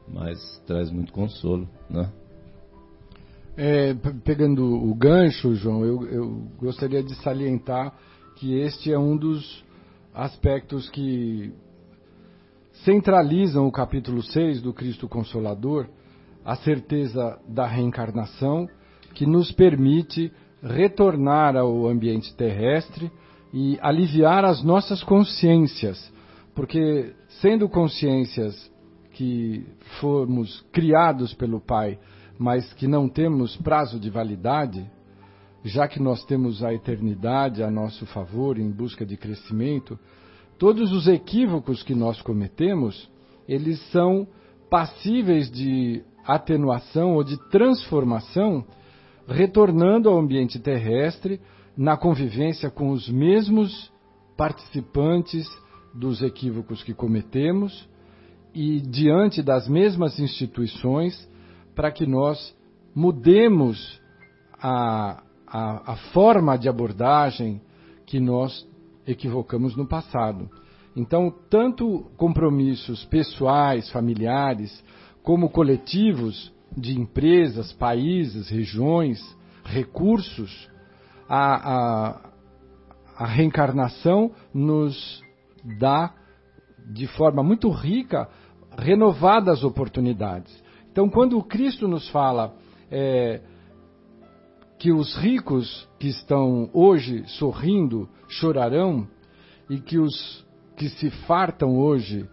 mas 0.09 0.39
traz 0.67 0.91
muito 0.91 1.13
consolo, 1.13 1.69
né? 1.91 2.11
É, 3.57 3.95
pegando 4.25 4.63
o 4.65 4.95
gancho, 4.95 5.55
João, 5.55 5.85
eu, 5.85 6.07
eu 6.09 6.29
gostaria 6.59 7.03
de 7.03 7.15
salientar 7.23 7.95
que 8.37 8.55
este 8.59 8.93
é 8.93 8.99
um 8.99 9.17
dos 9.17 9.65
aspectos 10.17 10.89
que 10.89 11.53
centralizam 12.85 13.67
o 13.67 13.73
capítulo 13.73 14.23
6 14.23 14.63
do 14.63 14.73
Cristo 14.73 15.07
Consolador, 15.07 15.87
a 16.43 16.57
certeza 16.57 17.39
da 17.47 17.67
reencarnação, 17.67 18.67
que 19.13 19.27
nos 19.27 19.53
permite 19.53 20.33
retornar 20.63 21.55
ao 21.55 21.87
ambiente 21.87 22.35
terrestre 22.35 23.13
e 23.53 23.79
aliviar 23.83 24.43
as 24.43 24.63
nossas 24.65 25.03
consciências, 25.05 26.11
porque 26.55 27.15
sendo 27.41 27.69
consciências 27.69 28.73
que 29.13 29.67
formos 30.01 30.65
criados 30.73 31.35
pelo 31.35 31.61
Pai, 31.61 31.99
mas 32.39 32.73
que 32.75 32.87
não 32.87 33.07
temos 33.07 33.55
prazo 33.57 34.01
de 34.01 34.09
validade, 34.09 34.91
já 35.67 35.89
que 35.89 36.01
nós 36.01 36.25
temos 36.25 36.63
a 36.63 36.73
eternidade 36.73 37.61
a 37.61 37.71
nosso 37.71 38.07
favor 38.07 38.57
em 38.57 38.71
busca 38.71 39.05
de 39.05 39.17
crescimento, 39.17 39.99
todos 40.57 40.93
os 40.93 41.09
equívocos 41.09 41.83
que 41.83 41.95
nós 41.95 42.23
cometemos, 42.23 43.11
eles 43.49 43.81
são 43.91 44.29
passíveis 44.71 45.51
de 45.51 46.05
atenuação 46.25 47.15
ou 47.15 47.25
de 47.25 47.37
transformação, 47.51 48.65
retornando 49.27 50.09
ao 50.09 50.19
ambiente 50.19 50.61
terrestre 50.61 51.41
na 51.77 51.97
convivência 51.97 52.71
com 52.71 52.91
os 52.91 53.09
mesmos 53.09 53.93
participantes 54.37 55.47
dos 55.93 56.23
equívocos 56.23 56.85
que 56.85 56.95
cometemos 56.95 57.89
e 58.55 58.81
diante 58.81 59.43
das 59.43 59.69
mesmas 59.69 60.21
instituições 60.21 61.29
para 61.75 61.91
que 61.91 62.07
nós 62.07 62.57
mudemos 62.95 64.01
a, 64.63 65.23
a, 65.47 65.93
a 65.93 65.97
forma 66.13 66.57
de 66.57 66.69
abordagem 66.69 67.61
que 68.05 68.21
nós 68.21 68.67
equivocamos 69.07 69.77
no 69.77 69.87
passado. 69.87 70.51
Então, 70.95 71.33
tanto 71.51 72.07
compromissos 72.17 73.05
pessoais, 73.05 73.91
familiares, 73.91 74.83
como 75.23 75.51
coletivos 75.51 76.53
de 76.77 76.99
empresas, 76.99 77.73
países, 77.73 78.49
regiões, 78.49 79.21
recursos, 79.65 80.69
a, 81.29 81.75
a, 81.75 82.31
a 83.17 83.27
reencarnação 83.27 84.31
nos 84.55 85.23
dá 85.79 86.15
de 86.87 87.07
forma 87.09 87.43
muito 87.43 87.69
rica 87.71 88.29
renovadas 88.79 89.65
oportunidades. 89.65 90.63
Então, 90.91 91.09
quando 91.09 91.37
o 91.37 91.43
Cristo 91.43 91.89
nos 91.89 92.09
fala, 92.11 92.55
é, 92.91 93.41
que 94.79 94.93
os 94.93 95.17
ricos 95.17 95.89
que 95.99 96.09
estão 96.09 96.71
hoje 96.73 97.25
sorrindo 97.27 98.09
chorarão 98.29 99.07
e 99.69 99.79
que 99.79 99.99
os 99.99 100.45
que 100.77 100.89
se 100.91 101.11
fartam 101.27 101.79
hoje 101.79 102.29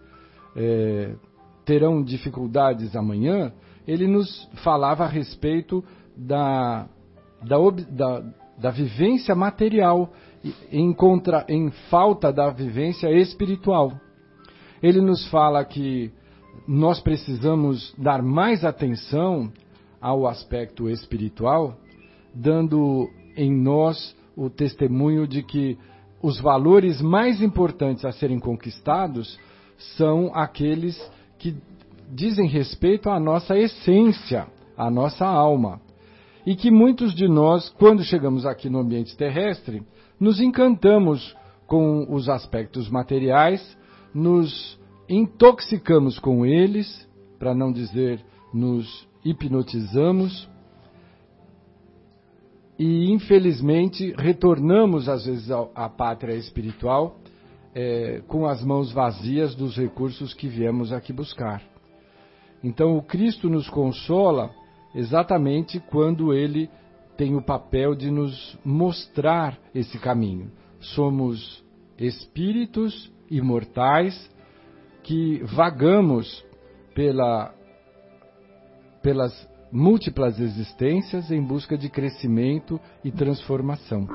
é, 0.54 1.14
terão 1.64 2.02
dificuldades 2.02 2.94
amanhã, 2.94 3.52
ele 3.86 4.06
nos 4.06 4.48
falava 4.62 5.04
a 5.04 5.08
respeito 5.08 5.82
da, 6.16 6.86
da, 7.42 7.56
da, 7.90 8.24
da 8.58 8.70
vivência 8.70 9.34
material 9.34 10.12
em, 10.70 10.92
contra, 10.92 11.44
em 11.48 11.70
falta 11.90 12.32
da 12.32 12.50
vivência 12.50 13.10
espiritual. 13.10 13.92
Ele 14.82 15.00
nos 15.00 15.26
fala 15.28 15.64
que 15.64 16.12
nós 16.68 17.00
precisamos 17.00 17.94
dar 17.98 18.22
mais 18.22 18.64
atenção 18.64 19.50
ao 20.00 20.26
aspecto 20.26 20.88
espiritual, 20.88 21.76
dando 22.34 23.08
em 23.36 23.52
nós 23.52 24.16
o 24.36 24.50
testemunho 24.50 25.26
de 25.26 25.42
que 25.42 25.78
os 26.22 26.40
valores 26.40 27.00
mais 27.00 27.42
importantes 27.42 28.04
a 28.04 28.12
serem 28.12 28.38
conquistados 28.38 29.38
são 29.96 30.30
aqueles 30.34 30.98
que 31.38 31.54
dizem 32.10 32.48
respeito 32.48 33.10
à 33.10 33.20
nossa 33.20 33.56
essência, 33.58 34.46
à 34.76 34.90
nossa 34.90 35.26
alma. 35.26 35.80
E 36.46 36.54
que 36.54 36.70
muitos 36.70 37.14
de 37.14 37.28
nós, 37.28 37.68
quando 37.70 38.02
chegamos 38.02 38.44
aqui 38.44 38.68
no 38.68 38.78
ambiente 38.78 39.16
terrestre, 39.16 39.82
nos 40.18 40.40
encantamos 40.40 41.34
com 41.66 42.06
os 42.12 42.28
aspectos 42.28 42.88
materiais, 42.90 43.76
nos 44.14 44.78
intoxicamos 45.08 46.18
com 46.18 46.44
eles, 46.44 47.08
para 47.38 47.54
não 47.54 47.72
dizer 47.72 48.24
nos 48.52 49.06
hipnotizamos, 49.24 50.48
e 52.78 53.10
infelizmente 53.10 54.14
retornamos 54.18 55.08
às 55.08 55.26
vezes 55.26 55.50
à 55.50 55.88
pátria 55.88 56.34
espiritual 56.34 57.18
é, 57.74 58.22
com 58.26 58.46
as 58.46 58.64
mãos 58.64 58.92
vazias 58.92 59.54
dos 59.54 59.76
recursos 59.76 60.32
que 60.34 60.48
viemos 60.48 60.92
aqui 60.92 61.12
buscar. 61.12 61.62
Então 62.62 62.96
o 62.96 63.02
Cristo 63.02 63.48
nos 63.48 63.68
consola 63.68 64.50
exatamente 64.94 65.80
quando 65.90 66.32
ele 66.32 66.70
tem 67.16 67.36
o 67.36 67.42
papel 67.42 67.94
de 67.94 68.10
nos 68.10 68.58
mostrar 68.64 69.58
esse 69.74 69.98
caminho. 69.98 70.50
Somos 70.80 71.62
espíritos 71.98 73.12
imortais 73.30 74.30
que 75.02 75.42
vagamos 75.44 76.44
pela, 76.94 77.54
pelas 79.02 79.53
múltiplas 79.74 80.38
existências 80.38 81.32
em 81.32 81.42
busca 81.42 81.76
de 81.76 81.88
crescimento 81.90 82.80
e 83.02 83.10
transformação. 83.10 84.08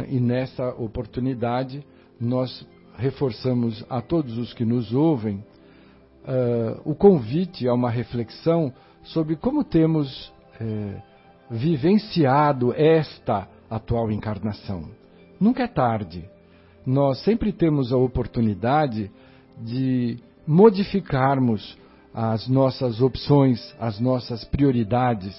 É? 0.00 0.10
E 0.10 0.18
nessa 0.18 0.70
oportunidade, 0.70 1.84
nós 2.18 2.66
reforçamos 2.96 3.84
a 3.90 4.00
todos 4.00 4.38
os 4.38 4.54
que 4.54 4.64
nos 4.64 4.94
ouvem 4.94 5.36
uh, 5.36 6.80
o 6.82 6.94
convite 6.94 7.68
a 7.68 7.74
uma 7.74 7.90
reflexão 7.90 8.72
sobre 9.02 9.36
como 9.36 9.62
temos 9.62 10.28
uh, 10.28 11.02
vivenciado 11.50 12.72
esta 12.72 13.46
atual 13.68 14.10
encarnação. 14.10 14.88
Nunca 15.38 15.64
é 15.64 15.68
tarde. 15.68 16.24
Nós 16.86 17.22
sempre 17.22 17.52
temos 17.52 17.92
a 17.92 17.98
oportunidade 17.98 19.10
de 19.60 20.18
modificarmos 20.46 21.76
as 22.14 22.46
nossas 22.48 23.00
opções, 23.00 23.74
as 23.80 23.98
nossas 23.98 24.44
prioridades 24.44 25.34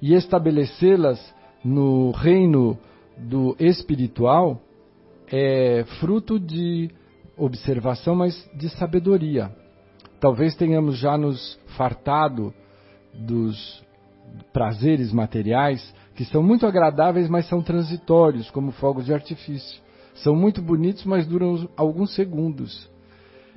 e 0.00 0.14
estabelecê-las 0.14 1.20
no 1.64 2.10
reino 2.10 2.76
do 3.16 3.54
espiritual 3.58 4.60
é 5.30 5.84
fruto 6.00 6.40
de 6.40 6.90
observação, 7.36 8.16
mas 8.16 8.50
de 8.54 8.68
sabedoria. 8.70 9.54
Talvez 10.20 10.54
tenhamos 10.56 10.98
já 10.98 11.16
nos 11.16 11.58
fartado 11.76 12.52
dos 13.14 13.82
prazeres 14.52 15.12
materiais 15.12 15.94
que 16.14 16.24
são 16.24 16.42
muito 16.42 16.66
agradáveis, 16.66 17.28
mas 17.28 17.48
são 17.48 17.62
transitórios, 17.62 18.50
como 18.50 18.70
fogos 18.72 19.06
de 19.06 19.14
artifício. 19.14 19.80
São 20.16 20.36
muito 20.36 20.60
bonitos, 20.60 21.04
mas 21.04 21.26
duram 21.26 21.68
alguns 21.76 22.14
segundos. 22.14 22.90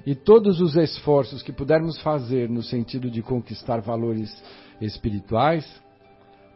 E 0.05 0.13
todos 0.13 0.61
os 0.61 0.75
esforços 0.75 1.41
que 1.41 1.51
pudermos 1.51 1.99
fazer 2.01 2.49
no 2.49 2.61
sentido 2.61 3.09
de 3.09 3.21
conquistar 3.21 3.81
valores 3.81 4.31
espirituais, 4.79 5.65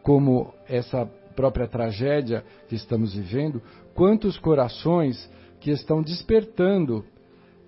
como 0.02 0.54
essa 0.68 1.04
própria 1.34 1.66
tragédia 1.66 2.44
que 2.68 2.74
estamos 2.74 3.14
vivendo, 3.14 3.62
quantos 3.94 4.38
corações 4.38 5.30
que 5.58 5.70
estão 5.70 6.02
despertando, 6.02 7.04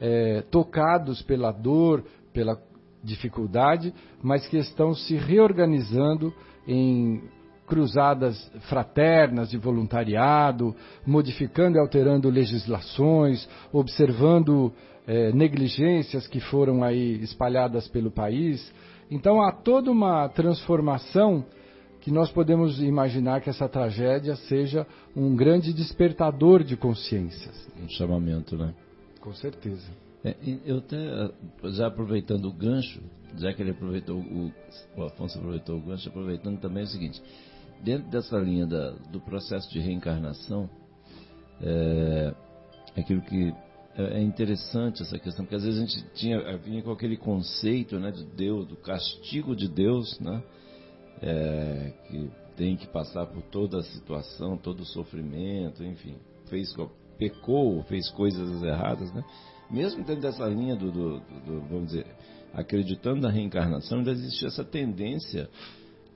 é, 0.00 0.42
tocados 0.50 1.22
pela 1.22 1.52
dor, 1.52 2.04
pela 2.32 2.60
dificuldade, 3.02 3.92
mas 4.22 4.46
que 4.46 4.56
estão 4.56 4.94
se 4.94 5.16
reorganizando 5.16 6.32
em 6.66 7.22
cruzadas 7.66 8.50
fraternas 8.68 9.50
de 9.50 9.56
voluntariado, 9.56 10.74
modificando 11.06 11.78
e 11.78 11.80
alterando 11.80 12.28
legislações, 12.28 13.48
observando 13.72 14.72
é, 15.12 15.30
negligências 15.30 16.26
que 16.26 16.40
foram 16.40 16.82
aí 16.82 17.22
espalhadas 17.22 17.86
pelo 17.86 18.10
país. 18.10 18.72
Então 19.10 19.42
há 19.42 19.52
toda 19.52 19.90
uma 19.90 20.26
transformação 20.30 21.44
que 22.00 22.10
nós 22.10 22.32
podemos 22.32 22.82
imaginar 22.82 23.42
que 23.42 23.50
essa 23.50 23.68
tragédia 23.68 24.34
seja 24.36 24.86
um 25.14 25.36
grande 25.36 25.74
despertador 25.74 26.64
de 26.64 26.78
consciências. 26.78 27.70
Um 27.78 27.88
chamamento, 27.90 28.56
né? 28.56 28.74
Com 29.20 29.34
certeza. 29.34 29.86
É, 30.24 30.34
eu 30.64 30.78
até, 30.78 31.30
já 31.72 31.88
aproveitando 31.88 32.46
o 32.46 32.52
gancho, 32.52 33.02
já 33.36 33.52
que 33.52 33.60
ele 33.60 33.72
aproveitou, 33.72 34.16
o, 34.18 34.50
o 34.96 35.02
Afonso 35.04 35.38
aproveitou 35.38 35.76
o 35.76 35.82
gancho, 35.82 36.08
aproveitando 36.08 36.58
também 36.58 36.84
o 36.84 36.86
seguinte, 36.86 37.22
dentro 37.84 38.08
dessa 38.10 38.38
linha 38.38 38.66
da, 38.66 38.92
do 39.12 39.20
processo 39.20 39.70
de 39.70 39.78
reencarnação, 39.78 40.70
é, 41.60 42.34
aquilo 42.96 43.20
que 43.20 43.52
é, 43.96 44.18
é 44.18 44.22
interessante 44.22 45.02
essa 45.02 45.18
questão, 45.18 45.44
porque 45.44 45.56
às 45.56 45.64
vezes 45.64 45.80
a 45.80 45.86
gente 45.86 46.14
tinha, 46.14 46.56
vinha 46.58 46.82
com 46.82 46.90
aquele 46.90 47.16
conceito 47.16 47.98
né, 47.98 48.10
de 48.10 48.24
Deus, 48.24 48.66
do 48.66 48.76
castigo 48.76 49.54
de 49.54 49.68
Deus, 49.68 50.18
né, 50.20 50.42
é, 51.20 51.92
que 52.08 52.30
tem 52.56 52.76
que 52.76 52.86
passar 52.86 53.26
por 53.26 53.42
toda 53.42 53.78
a 53.78 53.82
situação, 53.82 54.56
todo 54.56 54.80
o 54.80 54.86
sofrimento, 54.86 55.82
enfim, 55.84 56.16
fez, 56.48 56.74
pecou, 57.18 57.82
fez 57.84 58.10
coisas 58.10 58.62
erradas, 58.62 59.12
né? 59.12 59.24
Mesmo 59.70 60.04
dentro 60.04 60.20
dessa 60.20 60.44
linha 60.46 60.76
do, 60.76 60.90
do, 60.90 61.20
do 61.20 61.60
vamos 61.62 61.86
dizer, 61.86 62.06
acreditando 62.52 63.22
na 63.22 63.30
reencarnação, 63.30 63.98
ainda 63.98 64.10
existe 64.10 64.44
essa 64.44 64.62
tendência 64.62 65.48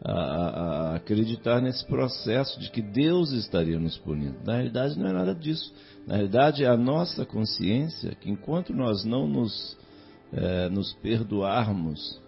a, 0.03 0.13
a, 0.13 0.97
acreditar 0.97 1.61
nesse 1.61 1.85
processo 1.87 2.59
de 2.61 2.71
que 2.71 2.83
Deus 2.83 3.33
estaria 3.33 3.79
nos 3.79 3.97
punindo. 3.99 4.37
Na 4.45 4.55
realidade, 4.55 4.99
não 4.99 5.09
é 5.09 5.13
nada 5.13 5.35
disso. 5.35 5.73
Na 6.07 6.15
realidade, 6.15 6.65
é 6.65 6.69
a 6.69 6.77
nossa 6.77 7.25
consciência 7.25 8.15
que, 8.15 8.31
enquanto 8.31 8.73
nós 8.73 9.05
não 9.05 9.27
nos, 9.27 9.77
é, 10.33 10.69
nos 10.69 10.93
perdoarmos 10.95 12.21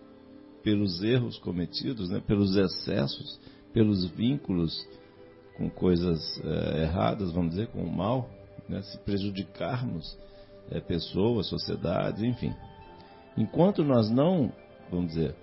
pelos 0.63 1.03
erros 1.03 1.39
cometidos, 1.39 2.09
né, 2.11 2.21
pelos 2.27 2.57
excessos, 2.57 3.39
pelos 3.73 4.05
vínculos 4.07 4.87
com 5.57 5.69
coisas 5.71 6.41
é, 6.45 6.83
erradas, 6.83 7.33
vamos 7.33 7.51
dizer, 7.51 7.69
com 7.69 7.83
o 7.83 7.93
mal, 7.93 8.31
né, 8.69 8.83
se 8.83 8.99
prejudicarmos 8.99 10.19
é, 10.71 10.81
pessoas, 10.81 11.49
sociedades, 11.49 12.23
enfim. 12.23 12.53
Enquanto 13.37 13.85
nós 13.85 14.11
não, 14.11 14.53
vamos 14.91 15.15
dizer, 15.15 15.35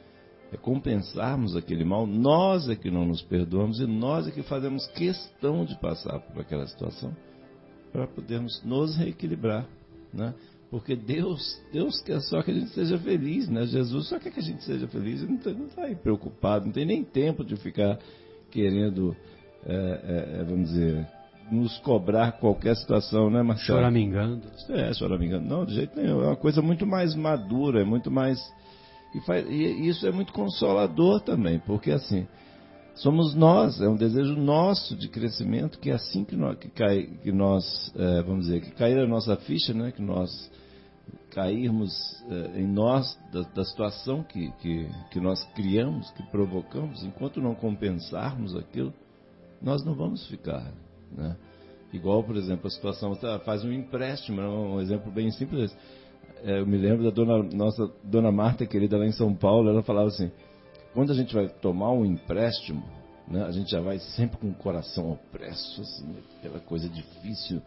é 0.52 0.58
compensarmos 0.58 1.56
aquele 1.56 1.84
mal, 1.84 2.06
nós 2.06 2.70
é 2.70 2.76
que 2.76 2.92
não 2.92 3.06
nos 3.06 3.22
perdoamos 3.22 3.80
e 3.80 3.88
nós 3.88 4.28
é 4.28 4.32
que 4.32 4.44
fazemos 4.44 4.86
questão 4.88 5.66
de 5.66 5.80
passar 5.80 6.20
por 6.20 6.42
aquela 6.42 6.68
situação 6.68 7.16
para 7.92 8.08
podermos 8.08 8.62
nos 8.64 8.96
reequilibrar, 8.98 9.66
né? 10.14 10.34
Porque 10.70 10.96
Deus, 10.96 11.62
Deus 11.72 12.02
quer 12.02 12.20
só 12.22 12.42
que 12.42 12.52
a 12.52 12.54
gente 12.54 12.70
seja 12.72 12.98
feliz, 12.98 13.48
né? 13.48 13.66
Jesus 13.66 14.10
só 14.10 14.20
quer 14.20 14.32
que 14.32 14.40
a 14.40 14.44
gente 14.44 14.64
seja 14.64 14.88
feliz, 14.88 15.22
ele 15.22 15.58
não 15.58 15.68
está 15.68 15.84
aí 15.84 15.96
preocupado, 15.96 16.66
não 16.66 16.74
tem 16.74 16.86
nem 16.86 17.04
tempo 17.04 17.44
de 17.44 17.56
ficar 17.56 17.98
querendo, 18.52 19.16
é, 19.66 19.74
é, 19.74 20.40
é, 20.40 20.44
vamos 20.44 20.70
dizer, 20.70 21.08
nos 21.52 21.78
cobrar 21.80 22.34
qualquer 22.34 22.76
situação, 22.76 23.30
né, 23.30 23.42
Marcelo? 23.42 23.80
Choramingando. 23.80 24.44
É, 24.70 24.94
choramingando. 24.94 25.48
Não, 25.48 25.66
de 25.66 25.76
jeito 25.76 25.96
nenhum. 25.96 26.22
É 26.24 26.28
uma 26.28 26.36
coisa 26.36 26.62
muito 26.62 26.86
mais 26.86 27.16
madura, 27.16 27.82
é 27.82 27.86
muito 27.86 28.10
mais 28.10 28.40
e, 29.16 29.22
faz, 29.22 29.50
e 29.50 29.88
isso 29.88 30.06
é 30.08 30.12
muito 30.12 30.34
consolador 30.34 31.22
também, 31.22 31.60
porque 31.60 31.92
assim, 31.92 32.28
somos 32.96 33.36
nós, 33.36 33.80
é 33.82 33.88
um 33.88 33.96
desejo 33.96 34.36
nosso 34.36 34.96
de 34.96 35.10
crescimento, 35.10 35.80
que 35.80 35.90
é 35.90 35.94
assim 35.94 36.24
que 36.24 36.36
nós, 36.36 36.58
que 36.58 36.70
cai, 36.70 37.04
que 37.24 37.32
nós 37.32 37.94
é, 37.96 38.22
vamos 38.24 38.46
dizer, 38.46 38.62
que 38.62 38.72
cair 38.72 39.00
a 39.00 39.08
nossa 39.08 39.36
ficha, 39.38 39.74
né, 39.74 39.92
que 39.92 40.02
nós 40.02 40.30
cairmos 41.36 41.92
eh, 42.30 42.62
em 42.62 42.68
nós 42.68 43.20
da, 43.32 43.42
da 43.42 43.66
situação 43.66 44.24
que, 44.24 44.52
que, 44.62 44.88
que 45.12 45.20
nós 45.20 45.44
criamos, 45.54 46.10
que 46.12 46.24
provocamos, 46.32 47.04
enquanto 47.04 47.42
não 47.42 47.54
compensarmos 47.54 48.56
aquilo, 48.56 48.94
nós 49.62 49.84
não 49.84 49.96
vamos 49.96 50.26
ficar. 50.28 50.72
Né? 51.12 51.36
Igual, 51.92 52.24
por 52.24 52.38
exemplo, 52.38 52.68
a 52.68 52.70
situação, 52.70 53.14
faz 53.44 53.66
um 53.66 53.72
empréstimo, 53.72 54.40
é 54.40 54.48
um 54.48 54.80
exemplo 54.80 55.12
bem 55.12 55.30
simples. 55.32 55.76
É, 56.44 56.60
eu 56.60 56.66
me 56.66 56.78
lembro 56.78 57.04
da 57.04 57.10
dona, 57.10 57.44
nossa 57.54 57.90
dona 58.04 58.32
Marta, 58.32 58.66
querida 58.66 58.98
lá 58.98 59.06
em 59.06 59.12
São 59.12 59.34
Paulo, 59.34 59.70
ela 59.70 59.82
falava 59.82 60.08
assim: 60.08 60.32
quando 60.94 61.12
a 61.12 61.16
gente 61.16 61.34
vai 61.34 61.48
tomar 61.48 61.92
um 61.92 62.06
empréstimo, 62.06 62.84
né, 63.28 63.44
a 63.44 63.52
gente 63.52 63.72
já 63.72 63.82
vai 63.82 64.00
sempre 64.00 64.38
com 64.38 64.50
o 64.50 64.54
coração 64.54 65.12
opresso, 65.12 65.82
assim, 65.82 66.16
aquela 66.38 66.60
coisa 66.60 66.88
difícil. 66.90 67.62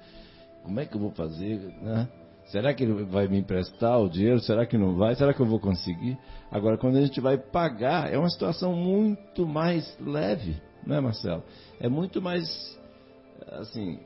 Como 0.62 0.78
é 0.80 0.86
que 0.86 0.94
eu 0.94 1.00
vou 1.00 1.10
fazer? 1.10 1.58
Né? 1.82 2.08
Será 2.46 2.72
que 2.72 2.82
ele 2.82 3.04
vai 3.04 3.28
me 3.28 3.38
emprestar 3.38 4.00
o 4.00 4.08
dinheiro? 4.08 4.40
Será 4.40 4.64
que 4.64 4.78
não 4.78 4.96
vai? 4.96 5.14
Será 5.14 5.34
que 5.34 5.40
eu 5.40 5.46
vou 5.46 5.60
conseguir? 5.60 6.18
Agora, 6.50 6.78
quando 6.78 6.96
a 6.96 7.00
gente 7.00 7.20
vai 7.20 7.36
pagar, 7.36 8.12
é 8.12 8.18
uma 8.18 8.30
situação 8.30 8.74
muito 8.74 9.46
mais 9.46 9.96
leve, 10.00 10.56
não 10.86 10.96
é, 10.96 11.00
Marcelo? 11.00 11.42
É 11.80 11.88
muito 11.88 12.22
mais, 12.22 12.78
assim... 13.52 13.98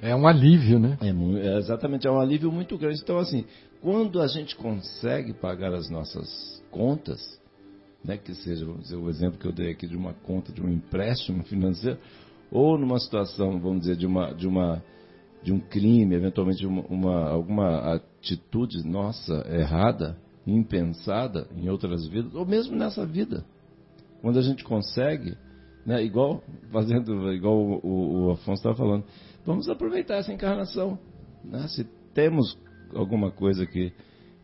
É 0.00 0.14
um 0.14 0.26
alívio, 0.26 0.78
né? 0.78 0.98
É, 1.00 1.08
é, 1.08 1.58
exatamente, 1.58 2.06
é 2.06 2.10
um 2.10 2.20
alívio 2.20 2.50
muito 2.50 2.76
grande. 2.78 3.00
Então, 3.02 3.18
assim, 3.18 3.44
quando 3.80 4.20
a 4.20 4.26
gente 4.26 4.56
consegue 4.56 5.32
pagar 5.32 5.74
as 5.74 5.90
nossas 5.90 6.62
contas, 6.70 7.20
né, 8.04 8.16
que 8.16 8.34
seja, 8.34 8.64
vamos 8.64 8.82
dizer, 8.84 8.96
o 8.96 9.08
exemplo 9.08 9.38
que 9.38 9.46
eu 9.46 9.52
dei 9.52 9.70
aqui 9.70 9.86
de 9.86 9.96
uma 9.96 10.14
conta, 10.14 10.52
de 10.52 10.62
um 10.62 10.68
empréstimo 10.68 11.42
financeiro, 11.44 11.98
ou 12.50 12.78
numa 12.78 12.98
situação, 12.98 13.60
vamos 13.60 13.80
dizer, 13.80 13.96
de 13.96 14.06
uma... 14.06 14.32
De 14.32 14.46
uma 14.46 14.82
de 15.42 15.54
um 15.54 15.58
crime, 15.58 16.14
eventualmente 16.14 16.66
uma, 16.66 16.82
uma, 16.82 17.30
alguma 17.30 17.94
atitude 17.94 18.86
nossa 18.86 19.42
errada, 19.48 20.18
impensada 20.46 21.48
em 21.56 21.68
outras 21.70 22.06
vidas, 22.08 22.34
ou 22.34 22.44
mesmo 22.44 22.76
nessa 22.76 23.06
vida. 23.06 23.42
Quando 24.20 24.38
a 24.38 24.42
gente 24.42 24.62
consegue, 24.62 25.34
né, 25.86 26.04
igual 26.04 26.42
fazendo, 26.70 27.32
igual 27.32 27.56
o, 27.56 27.80
o, 27.82 28.26
o 28.26 28.30
Afonso 28.32 28.60
estava 28.60 28.76
falando, 28.76 29.04
vamos 29.44 29.68
aproveitar 29.68 30.16
essa 30.16 30.32
encarnação. 30.32 30.98
Né? 31.44 31.66
Se 31.68 31.84
temos 32.14 32.58
alguma 32.94 33.30
coisa 33.30 33.66
que 33.66 33.92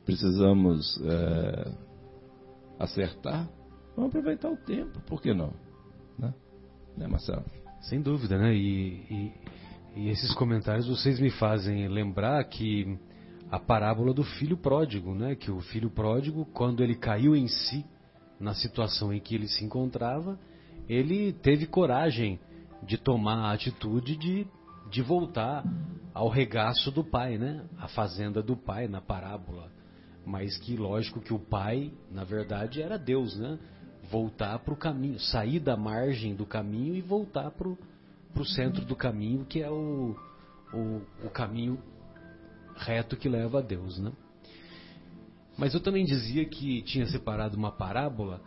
precisamos 0.05 1.01
é, 1.05 1.73
acertar, 2.79 3.49
vamos 3.97 4.11
aproveitar 4.11 4.51
o 4.51 4.57
tempo, 4.57 5.01
por 5.07 5.21
que 5.21 5.35
não? 5.35 5.53
Né, 6.19 6.33
né 6.97 7.07
Marcelo? 7.07 7.45
Sem 7.81 8.01
dúvida, 8.01 8.39
né? 8.39 8.55
E, 8.55 9.07
e 9.11 9.33
e 9.97 10.11
esses 10.11 10.35
comentários 10.35 10.87
vocês 10.87 11.19
me 11.19 11.31
fazem 11.31 11.89
lembrar 11.89 12.45
que 12.45 12.99
a 13.51 13.59
parábola 13.59 14.13
do 14.13 14.23
filho 14.23 14.59
pródigo, 14.59 15.15
né? 15.15 15.35
Que 15.35 15.51
o 15.51 15.59
filho 15.61 15.89
pródigo, 15.89 16.45
quando 16.53 16.83
ele 16.83 16.95
caiu 16.95 17.35
em 17.35 17.49
si 17.49 17.83
na 18.39 18.53
situação 18.53 19.11
em 19.11 19.19
que 19.19 19.35
ele 19.35 19.49
se 19.49 19.65
encontrava, 19.65 20.39
ele 20.87 21.33
teve 21.33 21.65
coragem 21.65 22.39
de 22.83 22.99
tomar 22.99 23.47
a 23.47 23.53
atitude 23.55 24.17
de, 24.19 24.47
de 24.91 25.03
voltar 25.03 25.65
ao 26.15 26.29
regaço 26.29 26.91
do 26.91 27.05
pai, 27.05 27.37
né? 27.39 27.65
A 27.79 27.89
fazenda 27.89 28.43
do 28.43 28.57
pai 28.57 28.89
na 28.89 29.01
parábola. 29.01 29.71
Mas 30.25 30.57
que 30.59 30.77
lógico 30.77 31.21
que 31.21 31.33
o 31.35 31.39
pai, 31.39 31.93
na 32.11 32.25
verdade, 32.25 32.83
era 32.83 32.99
Deus, 32.99 33.37
né? 33.37 33.59
Voltar 34.11 34.59
para 34.61 34.73
o 34.73 34.77
caminho, 34.77 35.19
sair 35.19 35.61
da 35.61 35.77
margem 35.77 36.35
do 36.35 36.47
caminho 36.47 36.95
e 36.95 37.01
voltar 37.01 37.51
para 37.51 37.69
o 37.69 38.45
centro 38.45 38.85
do 38.85 38.97
caminho, 38.97 39.45
que 39.45 39.63
é 39.63 39.71
o, 39.71 40.17
o, 40.73 41.03
o, 41.25 41.31
caminho 41.31 41.79
reto 42.77 43.17
que 43.17 43.29
leva 43.29 43.59
a 43.59 43.63
Deus, 43.63 43.99
né? 43.99 44.13
Mas 45.59 45.75
eu 45.75 45.81
também 45.81 46.05
dizia 46.05 46.45
que 46.45 46.83
tinha 46.83 47.07
separado 47.07 47.57
uma 47.57 47.73
parábola 47.73 48.41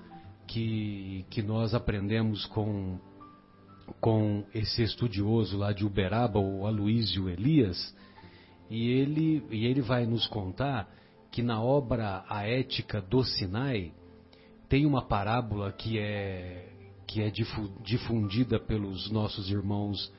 que, 0.48 1.26
que 1.30 1.42
nós 1.42 1.74
aprendemos 1.74 2.46
com, 2.48 3.00
com 4.00 4.46
esse 4.54 4.84
estudioso 4.84 5.58
lá 5.58 5.72
de 5.72 5.86
Uberaba, 5.86 6.40
o 6.40 6.66
Aloísio 6.66 7.30
Elias, 7.30 7.96
e 8.70 8.90
ele, 8.90 9.44
e 9.50 9.66
ele 9.66 9.82
vai 9.82 10.06
nos 10.06 10.28
contar 10.28 10.90
que 11.32 11.42
na 11.42 11.62
obra 11.62 12.24
A 12.28 12.48
Ética 12.48 13.02
do 13.02 13.24
Sinai 13.24 13.92
tem 14.68 14.86
uma 14.86 15.02
parábola 15.02 15.72
que 15.72 15.98
é 15.98 16.74
que 17.08 17.24
é 17.24 17.32
difundida 17.82 18.60
pelos 18.60 19.10
nossos 19.10 19.50
irmãos 19.50 20.14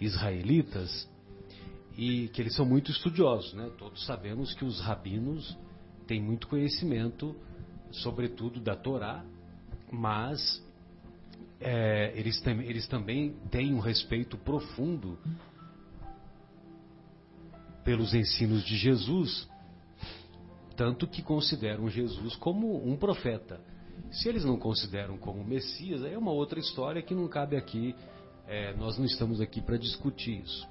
israelitas 0.00 1.08
e 1.98 2.28
que 2.28 2.40
eles 2.40 2.54
são 2.54 2.64
muito 2.64 2.88
estudiosos, 2.92 3.52
né? 3.54 3.68
Todos 3.76 4.06
sabemos 4.06 4.54
que 4.54 4.64
os 4.64 4.80
rabinos 4.80 5.58
têm 6.06 6.22
muito 6.22 6.46
conhecimento, 6.46 7.34
sobretudo 7.90 8.60
da 8.60 8.76
Torá, 8.76 9.24
mas 9.90 10.64
é, 11.60 12.12
eles, 12.14 12.40
tem, 12.40 12.60
eles 12.62 12.86
também 12.86 13.34
têm 13.50 13.74
um 13.74 13.78
respeito 13.78 14.36
profundo 14.36 15.18
pelos 17.84 18.14
ensinos 18.14 18.64
de 18.64 18.76
Jesus, 18.76 19.48
tanto 20.76 21.06
que 21.06 21.22
consideram 21.22 21.88
Jesus 21.88 22.34
como 22.36 22.86
um 22.86 22.96
profeta. 22.96 23.60
Se 24.10 24.28
eles 24.28 24.44
não 24.44 24.58
consideram 24.58 25.16
como 25.16 25.42
Messias, 25.44 26.04
aí 26.04 26.12
é 26.12 26.18
uma 26.18 26.32
outra 26.32 26.58
história 26.58 27.00
que 27.00 27.14
não 27.14 27.28
cabe 27.28 27.56
aqui, 27.56 27.94
é, 28.46 28.74
nós 28.74 28.98
não 28.98 29.04
estamos 29.04 29.40
aqui 29.40 29.60
para 29.60 29.76
discutir 29.76 30.42
isso. 30.42 30.68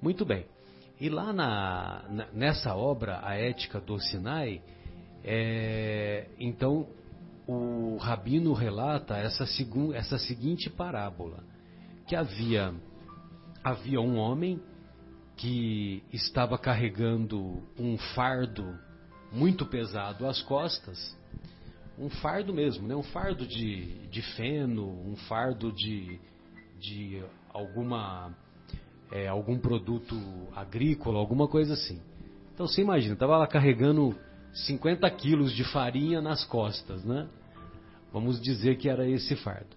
Muito 0.00 0.24
bem. 0.24 0.46
E 1.00 1.08
lá 1.08 1.32
na, 1.32 2.28
nessa 2.32 2.74
obra, 2.74 3.20
A 3.22 3.34
Ética 3.34 3.80
do 3.80 3.98
Sinai, 4.00 4.62
é, 5.22 6.28
então 6.38 6.88
o 7.48 7.96
Rabino 7.96 8.52
relata 8.52 9.16
essa, 9.16 9.44
essa 9.94 10.18
seguinte 10.18 10.70
parábola: 10.70 11.42
que 12.06 12.14
havia, 12.14 12.72
havia 13.64 14.00
um 14.00 14.16
homem 14.18 14.60
que 15.36 16.02
estava 16.12 16.58
carregando 16.58 17.62
um 17.78 17.96
fardo 18.14 18.78
muito 19.32 19.66
pesado 19.66 20.26
às 20.26 20.42
costas 20.42 21.16
um 21.98 22.08
fardo 22.08 22.54
mesmo, 22.54 22.86
né? 22.86 22.94
um 22.94 23.02
fardo 23.02 23.44
de, 23.46 24.06
de 24.08 24.22
feno, 24.36 24.88
um 24.88 25.16
fardo 25.28 25.72
de, 25.72 26.20
de 26.78 27.22
alguma 27.52 28.32
é, 29.10 29.26
algum 29.26 29.58
produto 29.58 30.14
agrícola, 30.54 31.18
alguma 31.18 31.48
coisa 31.48 31.74
assim. 31.74 32.00
Então 32.54 32.66
você 32.66 32.82
imagina, 32.82 33.14
estava 33.14 33.36
lá 33.36 33.46
carregando 33.46 34.16
50 34.52 35.08
quilos 35.10 35.52
de 35.52 35.64
farinha 35.64 36.20
nas 36.20 36.44
costas, 36.44 37.04
né? 37.04 37.28
Vamos 38.12 38.40
dizer 38.40 38.78
que 38.78 38.88
era 38.88 39.08
esse 39.08 39.36
fardo. 39.36 39.76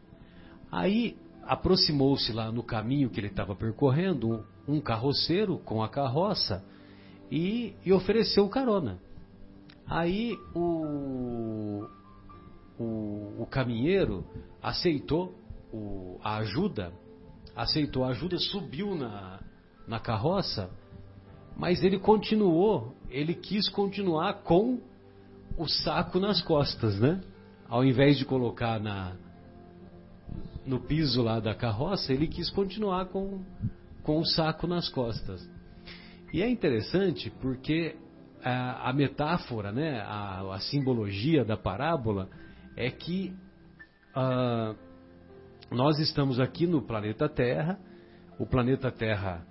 Aí 0.72 1.18
aproximou-se 1.44 2.32
lá 2.32 2.52
no 2.52 2.64
caminho 2.64 3.10
que 3.10 3.20
ele 3.20 3.28
estava 3.28 3.56
percorrendo 3.56 4.46
um 4.68 4.80
carroceiro 4.80 5.58
com 5.60 5.84
a 5.84 5.90
carroça 5.90 6.64
e, 7.30 7.74
e 7.86 7.92
ofereceu 7.92 8.48
carona. 8.48 9.00
Aí 9.86 10.38
o, 10.56 11.86
o, 12.80 13.42
o 13.42 13.48
caminheiro 13.50 14.26
aceitou 14.62 15.36
o, 15.74 16.20
a 16.24 16.38
ajuda, 16.38 16.94
aceitou 17.56 18.04
a 18.04 18.10
ajuda, 18.10 18.38
subiu 18.38 18.96
na, 18.96 19.40
na 19.88 20.00
carroça, 20.00 20.70
mas 21.62 21.84
ele 21.84 22.00
continuou, 22.00 22.92
ele 23.08 23.36
quis 23.36 23.70
continuar 23.70 24.42
com 24.42 24.82
o 25.56 25.68
saco 25.68 26.20
nas 26.20 26.42
costas, 26.42 27.00
né? 27.00 27.22
Ao 27.70 27.86
invés 27.86 28.18
de 28.18 28.26
colocar 28.26 28.80
na, 28.80 29.16
no 30.66 30.80
piso 30.80 31.22
lá 31.22 31.40
da 31.40 31.54
carroça, 31.54 32.12
ele 32.12 32.28
quis 32.28 32.50
continuar 32.50 33.10
com, 33.10 33.44
com 34.02 34.18
o 34.18 34.26
saco 34.26 34.66
nas 34.66 34.90
costas. 34.90 35.48
E 36.34 36.42
é 36.42 36.50
interessante 36.50 37.30
porque 37.40 37.96
a, 38.44 38.90
a 38.90 38.92
metáfora, 38.92 39.72
né, 39.72 40.00
a, 40.02 40.56
a 40.56 40.60
simbologia 40.62 41.46
da 41.46 41.56
parábola 41.56 42.28
é 42.76 42.90
que 42.90 43.36
uh, 44.16 44.76
nós 45.70 46.00
estamos 46.00 46.40
aqui 46.40 46.66
no 46.66 46.82
planeta 46.82 47.30
Terra, 47.30 47.80
o 48.40 48.48
planeta 48.48 48.92
Terra 48.92 49.46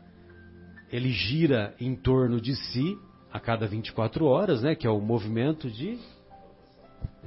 ele 0.93 1.11
gira 1.11 1.75
em 1.81 1.95
torno 1.95 2.41
de 2.41 2.55
si 2.55 2.99
a 3.33 3.39
cada 3.39 3.67
24 3.67 4.25
horas, 4.25 4.63
né, 4.63 4.75
que 4.75 4.87
é 4.87 4.91
o 4.91 5.01
movimento 5.01 5.71
de, 5.71 5.99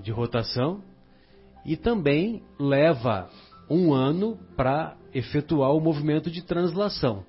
de 0.01 0.11
rotação, 0.11 0.81
e 1.65 1.77
também 1.77 2.43
leva 2.59 3.29
um 3.69 3.93
ano 3.93 4.37
para 4.55 4.97
efetuar 5.13 5.71
o 5.71 5.79
movimento 5.79 6.29
de 6.29 6.43
translação, 6.43 7.25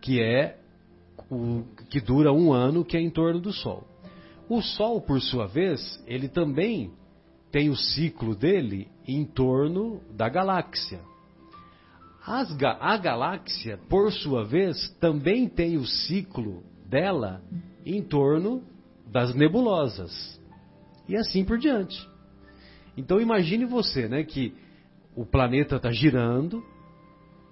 que 0.00 0.20
é 0.20 0.58
o 1.30 1.62
que 1.88 2.00
dura 2.00 2.32
um 2.32 2.52
ano, 2.52 2.84
que 2.84 2.96
é 2.96 3.00
em 3.00 3.10
torno 3.10 3.40
do 3.40 3.52
Sol. 3.52 3.86
O 4.48 4.60
Sol, 4.60 5.00
por 5.00 5.20
sua 5.20 5.46
vez, 5.46 6.02
ele 6.06 6.28
também 6.28 6.92
tem 7.52 7.70
o 7.70 7.76
ciclo 7.76 8.34
dele 8.34 8.88
em 9.06 9.24
torno 9.24 10.00
da 10.10 10.28
galáxia. 10.28 11.00
As, 12.24 12.56
a 12.62 12.96
galáxia, 12.96 13.78
por 13.88 14.12
sua 14.12 14.44
vez, 14.44 14.90
também 15.00 15.48
tem 15.48 15.76
o 15.76 15.84
ciclo 15.84 16.62
dela 16.88 17.42
em 17.84 18.00
torno 18.02 18.62
das 19.10 19.34
nebulosas. 19.34 20.40
E 21.08 21.16
assim 21.16 21.44
por 21.44 21.58
diante. 21.58 22.08
Então 22.96 23.20
imagine 23.20 23.64
você, 23.64 24.08
né, 24.08 24.22
que 24.22 24.54
o 25.16 25.26
planeta 25.26 25.76
está 25.76 25.90
girando, 25.90 26.62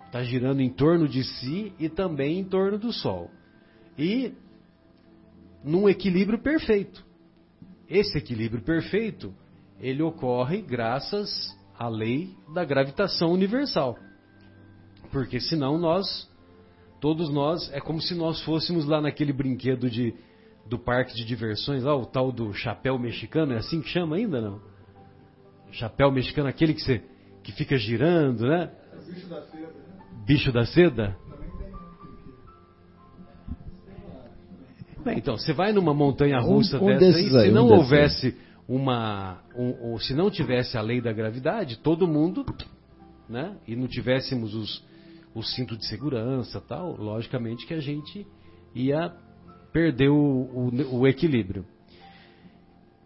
está 0.07 0.23
girando 0.23 0.61
em 0.61 0.71
torno 0.71 1.09
de 1.09 1.25
si 1.25 1.73
e 1.79 1.89
também 1.89 2.39
em 2.39 2.45
torno 2.45 2.79
do 2.79 2.93
Sol. 2.93 3.31
E 3.99 4.33
num 5.64 5.89
equilíbrio 5.89 6.39
perfeito. 6.39 7.05
Esse 7.89 8.18
equilíbrio 8.18 8.62
perfeito, 8.62 9.35
ele 9.81 10.03
ocorre 10.03 10.62
graças 10.62 11.29
à 11.77 11.89
lei 11.89 12.35
da 12.55 12.64
gravitação 12.64 13.33
universal. 13.33 13.99
Porque 15.11 15.41
senão 15.41 15.79
nós, 15.79 16.29
todos 17.01 17.29
nós, 17.31 17.71
é 17.73 17.81
como 17.81 18.01
se 18.01 18.15
nós 18.15 18.41
fôssemos 18.43 18.85
lá 18.85 19.01
naquele 19.01 19.33
brinquedo 19.33 19.91
de, 19.91 20.15
do 20.67 20.79
parque 20.79 21.15
de 21.15 21.25
diversões, 21.25 21.83
lá 21.83 21.95
o 21.97 22.07
tal 22.07 22.31
do 22.31 22.53
chapéu 22.53 22.99
mexicano, 22.99 23.53
é 23.53 23.57
assim 23.57 23.81
que 23.81 23.89
chama 23.89 24.17
ainda, 24.17 24.41
não? 24.41 24.61
Chapéu 25.73 26.11
mexicano, 26.11 26.49
aquele 26.49 26.75
que, 26.75 26.81
você, 26.81 27.03
que 27.43 27.53
fica 27.53 27.77
girando, 27.77 28.47
né? 28.47 28.71
Bicho 29.07 29.29
da 29.29 29.43
seda. 29.43 29.67
Né? 29.67 30.25
Bicho 30.27 30.53
da 30.53 30.65
seda? 30.67 31.17
Bem, 35.05 35.19
então, 35.19 35.37
você 35.37 35.53
vai 35.53 35.73
numa 35.73 35.95
montanha 35.95 36.39
russa 36.39 36.79
um, 36.79 36.85
um 36.85 36.99
dessa 36.99 37.19
aí, 37.19 37.47
se 37.47 37.51
não 37.51 37.69
um 37.69 37.73
houvesse 37.73 38.37
uma. 38.69 39.41
Um, 39.57 39.99
se 39.99 40.15
não 40.15 40.31
tivesse 40.31 40.77
a 40.77 40.83
lei 40.83 41.01
da 41.01 41.13
gravidade, 41.13 41.79
todo 41.79 42.07
mundo. 42.07 42.45
Né? 43.29 43.57
E 43.67 43.75
não 43.75 43.87
tivéssemos 43.87 44.55
os, 44.55 44.85
o 45.35 45.43
cinto 45.43 45.76
de 45.76 45.87
segurança 45.87 46.61
tal, 46.61 46.97
logicamente 46.97 47.66
que 47.66 47.74
a 47.74 47.81
gente 47.81 48.26
ia 48.74 49.14
perder 49.72 50.09
o, 50.09 50.16
o, 50.16 50.99
o 51.01 51.07
equilíbrio. 51.07 51.64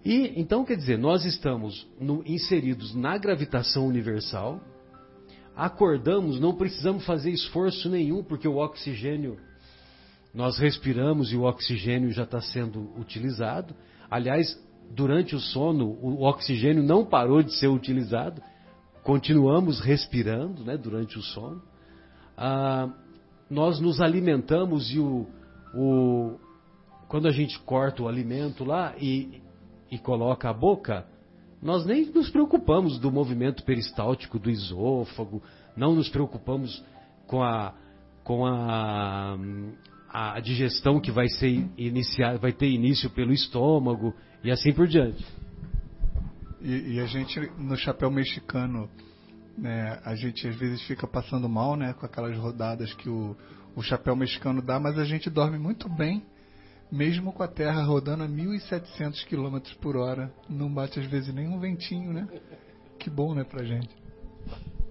E 0.05 0.33
então 0.37 0.65
quer 0.65 0.77
dizer, 0.77 0.99
nós 0.99 1.25
estamos 1.25 1.87
no, 1.99 2.23
inseridos 2.27 2.95
na 2.95 3.17
gravitação 3.17 3.87
universal, 3.87 4.61
acordamos, 5.57 6.39
não 6.41 6.55
precisamos 6.55 7.07
fazer 7.07 7.31
esforço 7.31 7.89
nenhum, 7.89 8.23
porque 8.23 8.47
o 8.47 8.57
oxigênio 8.57 9.39
nós 10.35 10.59
respiramos 10.59 11.33
e 11.33 11.37
o 11.37 11.45
oxigênio 11.45 12.11
já 12.11 12.25
está 12.25 12.41
sendo 12.41 12.91
utilizado. 12.99 13.75
Aliás, 14.11 14.61
durante 14.91 15.35
o 15.35 15.41
sono, 15.41 15.87
o 15.87 16.25
oxigênio 16.25 16.83
não 16.83 17.05
parou 17.05 17.43
de 17.43 17.55
ser 17.55 17.69
utilizado, 17.69 18.43
continuamos 19.03 19.81
respirando 19.81 20.65
né, 20.65 20.77
durante 20.77 21.19
o 21.19 21.23
sono. 21.23 21.63
Ah, 22.37 22.89
nós 23.49 23.81
nos 23.81 24.01
alimentamos 24.01 24.91
e 24.91 24.99
o, 24.99 25.27
o, 25.75 26.39
quando 27.09 27.29
a 27.29 27.31
gente 27.31 27.59
corta 27.61 28.03
o 28.03 28.09
alimento 28.09 28.65
lá 28.65 28.95
e, 28.99 29.41
e 29.91 29.99
coloca 29.99 30.49
a 30.49 30.53
boca, 30.53 31.07
nós 31.63 31.87
nem 31.87 32.05
nos 32.07 32.29
preocupamos 32.31 32.99
do 32.99 33.11
movimento 33.11 33.65
peristáltico 33.65 34.39
do 34.39 34.51
esôfago, 34.51 35.43
não 35.77 35.95
nos 35.95 36.09
preocupamos 36.09 36.85
com 37.27 37.43
a, 37.43 37.75
com 38.23 38.45
a, 38.45 39.37
a 40.09 40.41
digestão 40.41 41.01
que 41.01 41.11
vai 41.11 41.29
ser 41.29 41.67
iniciar, 41.79 42.39
vai 42.39 42.53
ter 42.53 42.69
início 42.69 43.09
pelo 43.11 43.33
estômago 43.33 44.15
e 44.43 44.51
assim 44.51 44.73
por 44.73 44.87
diante. 44.87 45.25
E, 46.61 46.95
e 46.95 47.01
a 47.01 47.07
gente 47.07 47.41
no 47.59 47.77
chapéu 47.77 48.11
mexicano, 48.11 48.89
né, 49.57 50.01
a 50.05 50.15
gente 50.15 50.47
às 50.47 50.57
vezes 50.57 50.83
fica 50.83 51.07
passando 51.07 51.49
mal, 51.49 51.77
né, 51.77 51.93
com 51.93 52.05
aquelas 52.07 52.37
rodadas 52.37 52.93
que 52.95 53.09
o, 53.09 53.37
o 53.75 53.83
chapéu 53.83 54.15
mexicano 54.17 54.61
dá, 54.61 54.79
mas 54.79 54.99
a 54.99 55.05
gente 55.05 55.31
dorme 55.31 55.59
muito 55.59 55.89
bem, 55.89 56.25
mesmo 56.91 57.33
com 57.33 57.43
a 57.43 57.49
Terra 57.49 57.83
rodando 57.83 58.25
a 58.25 58.29
1.700 58.29 59.25
km 59.27 59.59
por 59.81 59.97
hora, 59.97 60.33
não 60.49 60.73
bate 60.73 61.01
às 61.01 61.07
vezes 61.07 61.35
nem 61.35 61.49
um 61.49 61.59
ventinho, 61.59 62.13
né? 62.13 62.29
Que 62.99 63.11
bom, 63.11 63.35
né, 63.35 63.45
pra 63.45 63.65
gente. 63.65 63.91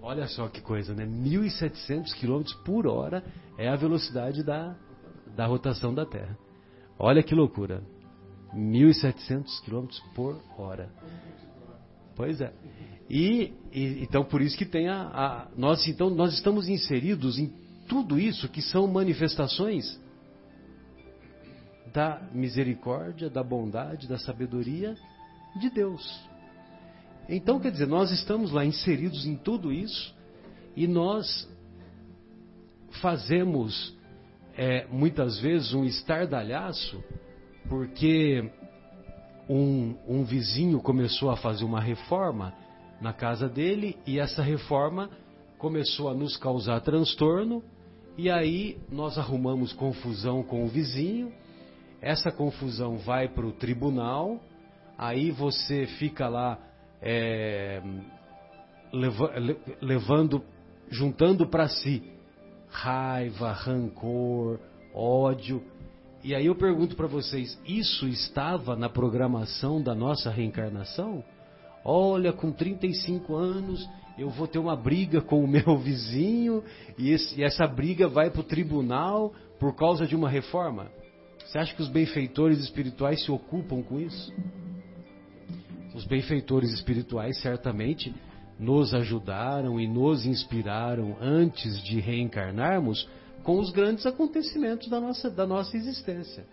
Olha 0.01 0.27
só 0.27 0.49
que 0.49 0.61
coisa, 0.61 0.93
né? 0.93 1.05
1.700 1.05 2.13
km 2.19 2.43
por 2.65 2.87
hora 2.87 3.23
é 3.57 3.69
a 3.69 3.75
velocidade 3.75 4.43
da, 4.43 4.75
da 5.35 5.45
rotação 5.45 5.93
da 5.93 6.05
Terra. 6.05 6.37
Olha 6.99 7.23
que 7.23 7.33
loucura. 7.33 7.81
1.700 8.53 9.45
km 9.65 9.87
por 10.13 10.41
hora. 10.57 10.89
Pois 12.15 12.39
é. 12.41 12.53
E, 13.09 13.53
e, 13.71 14.03
então 14.03 14.23
por 14.23 14.41
isso 14.41 14.57
que 14.57 14.65
tem 14.65 14.87
a, 14.87 15.01
a, 15.01 15.47
nós 15.57 15.85
então 15.87 16.09
nós 16.09 16.33
estamos 16.33 16.69
inseridos 16.69 17.37
em 17.37 17.51
tudo 17.87 18.19
isso 18.19 18.47
que 18.47 18.61
são 18.61 18.87
manifestações 18.87 19.99
da 21.93 22.21
misericórdia, 22.33 23.29
da 23.29 23.43
bondade, 23.43 24.07
da 24.07 24.17
sabedoria 24.17 24.95
de 25.59 25.69
Deus. 25.69 26.03
Então 27.29 27.59
quer 27.59 27.71
dizer, 27.71 27.87
nós 27.87 28.11
estamos 28.11 28.51
lá 28.51 28.65
inseridos 28.65 29.25
em 29.25 29.35
tudo 29.35 29.71
isso 29.71 30.15
e 30.75 30.87
nós 30.87 31.47
fazemos 33.01 33.95
é, 34.57 34.85
muitas 34.87 35.39
vezes 35.39 35.73
um 35.73 35.85
estardalhaço, 35.85 37.03
porque 37.69 38.49
um, 39.49 39.95
um 40.07 40.23
vizinho 40.23 40.79
começou 40.79 41.29
a 41.29 41.37
fazer 41.37 41.63
uma 41.63 41.79
reforma 41.79 42.53
na 43.03 43.11
casa 43.13 43.49
dele 43.49 43.97
e 44.07 44.17
essa 44.17 44.41
reforma 44.41 45.09
começou 45.57 46.09
a 46.09 46.13
nos 46.13 46.37
causar 46.37 46.79
transtorno 46.79 47.61
e 48.17 48.29
aí 48.29 48.77
nós 48.89 49.17
arrumamos 49.17 49.73
confusão 49.73 50.41
com 50.41 50.63
o 50.63 50.67
vizinho, 50.67 51.33
essa 52.01 52.31
confusão 52.31 52.97
vai 52.97 53.27
para 53.27 53.45
o 53.45 53.51
tribunal, 53.51 54.39
aí 54.97 55.31
você 55.31 55.85
fica 55.99 56.29
lá 56.29 56.57
é, 57.01 57.81
levando, 59.81 60.41
juntando 60.89 61.47
para 61.47 61.67
si 61.67 62.13
raiva, 62.69 63.51
rancor, 63.51 64.59
ódio. 64.93 65.63
E 66.23 66.33
aí 66.33 66.45
eu 66.45 66.55
pergunto 66.55 66.95
para 66.95 67.07
vocês: 67.07 67.59
isso 67.65 68.07
estava 68.07 68.75
na 68.75 68.89
programação 68.89 69.81
da 69.81 69.93
nossa 69.93 70.31
reencarnação? 70.31 71.23
Olha, 71.83 72.31
com 72.31 72.51
35 72.51 73.35
anos 73.35 73.89
eu 74.17 74.29
vou 74.29 74.47
ter 74.47 74.59
uma 74.59 74.75
briga 74.75 75.21
com 75.21 75.43
o 75.43 75.47
meu 75.47 75.77
vizinho 75.79 76.63
e, 76.97 77.09
esse, 77.11 77.39
e 77.39 77.43
essa 77.43 77.65
briga 77.67 78.07
vai 78.07 78.29
para 78.29 78.41
o 78.41 78.45
tribunal 78.45 79.33
por 79.59 79.75
causa 79.75 80.05
de 80.05 80.15
uma 80.15 80.29
reforma? 80.29 80.91
Você 81.45 81.57
acha 81.57 81.75
que 81.75 81.81
os 81.81 81.89
benfeitores 81.89 82.59
espirituais 82.59 83.23
se 83.23 83.31
ocupam 83.31 83.81
com 83.81 83.99
isso? 83.99 84.33
Os 85.93 86.05
benfeitores 86.05 86.71
espirituais 86.71 87.39
certamente 87.41 88.13
nos 88.57 88.93
ajudaram 88.93 89.79
e 89.79 89.87
nos 89.87 90.25
inspiraram 90.25 91.17
antes 91.19 91.81
de 91.83 91.99
reencarnarmos 91.99 93.07
com 93.43 93.59
os 93.59 93.71
grandes 93.71 94.05
acontecimentos 94.05 94.89
da 94.89 94.99
nossa, 94.99 95.29
da 95.29 95.45
nossa 95.45 95.75
existência. 95.75 96.45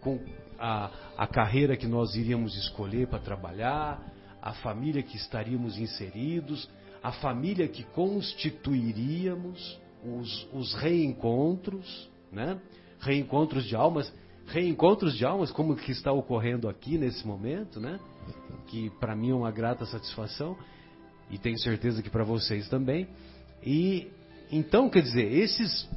Com 0.00 0.20
a, 0.58 0.90
a 1.16 1.26
carreira 1.26 1.76
que 1.76 1.86
nós 1.86 2.14
iríamos 2.14 2.56
escolher 2.56 3.08
para 3.08 3.18
trabalhar, 3.18 4.00
a 4.42 4.52
família 4.54 5.02
que 5.02 5.16
estaríamos 5.16 5.78
inseridos, 5.78 6.68
a 7.00 7.12
família 7.12 7.68
que 7.68 7.84
constituiríamos, 7.84 9.80
os, 10.04 10.48
os 10.52 10.74
reencontros, 10.74 12.10
né? 12.30 12.60
reencontros 12.98 13.64
de 13.64 13.76
almas, 13.76 14.12
reencontros 14.46 15.16
de 15.16 15.24
almas 15.24 15.52
como 15.52 15.76
que 15.76 15.92
está 15.92 16.10
ocorrendo 16.10 16.68
aqui 16.68 16.98
nesse 16.98 17.24
momento, 17.24 17.78
né? 17.78 18.00
que 18.66 18.90
para 18.98 19.14
mim 19.14 19.30
é 19.30 19.34
uma 19.34 19.52
grata 19.52 19.86
satisfação 19.86 20.56
e 21.30 21.38
tenho 21.38 21.58
certeza 21.58 22.02
que 22.02 22.10
para 22.10 22.24
vocês 22.24 22.68
também. 22.68 23.08
E 23.64 24.10
então, 24.50 24.90
quer 24.90 25.02
dizer, 25.02 25.32
esses 25.32 25.88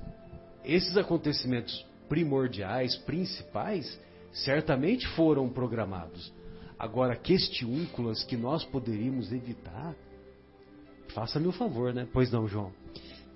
esses 0.64 0.98
acontecimentos 0.98 1.86
primordiais, 2.10 2.96
principais, 2.98 4.00
certamente 4.32 5.08
foram 5.10 5.48
programados. 5.50 6.34
Agora, 6.78 7.15
questiúnculas 7.15 8.23
que 8.23 8.36
nós 8.36 8.63
poderíamos 8.65 9.32
evitar, 9.32 9.95
faça-me 11.13 11.47
o 11.47 11.51
favor, 11.51 11.93
né? 11.93 12.07
Pois 12.11 12.32
não, 12.32 12.47
João. 12.47 12.71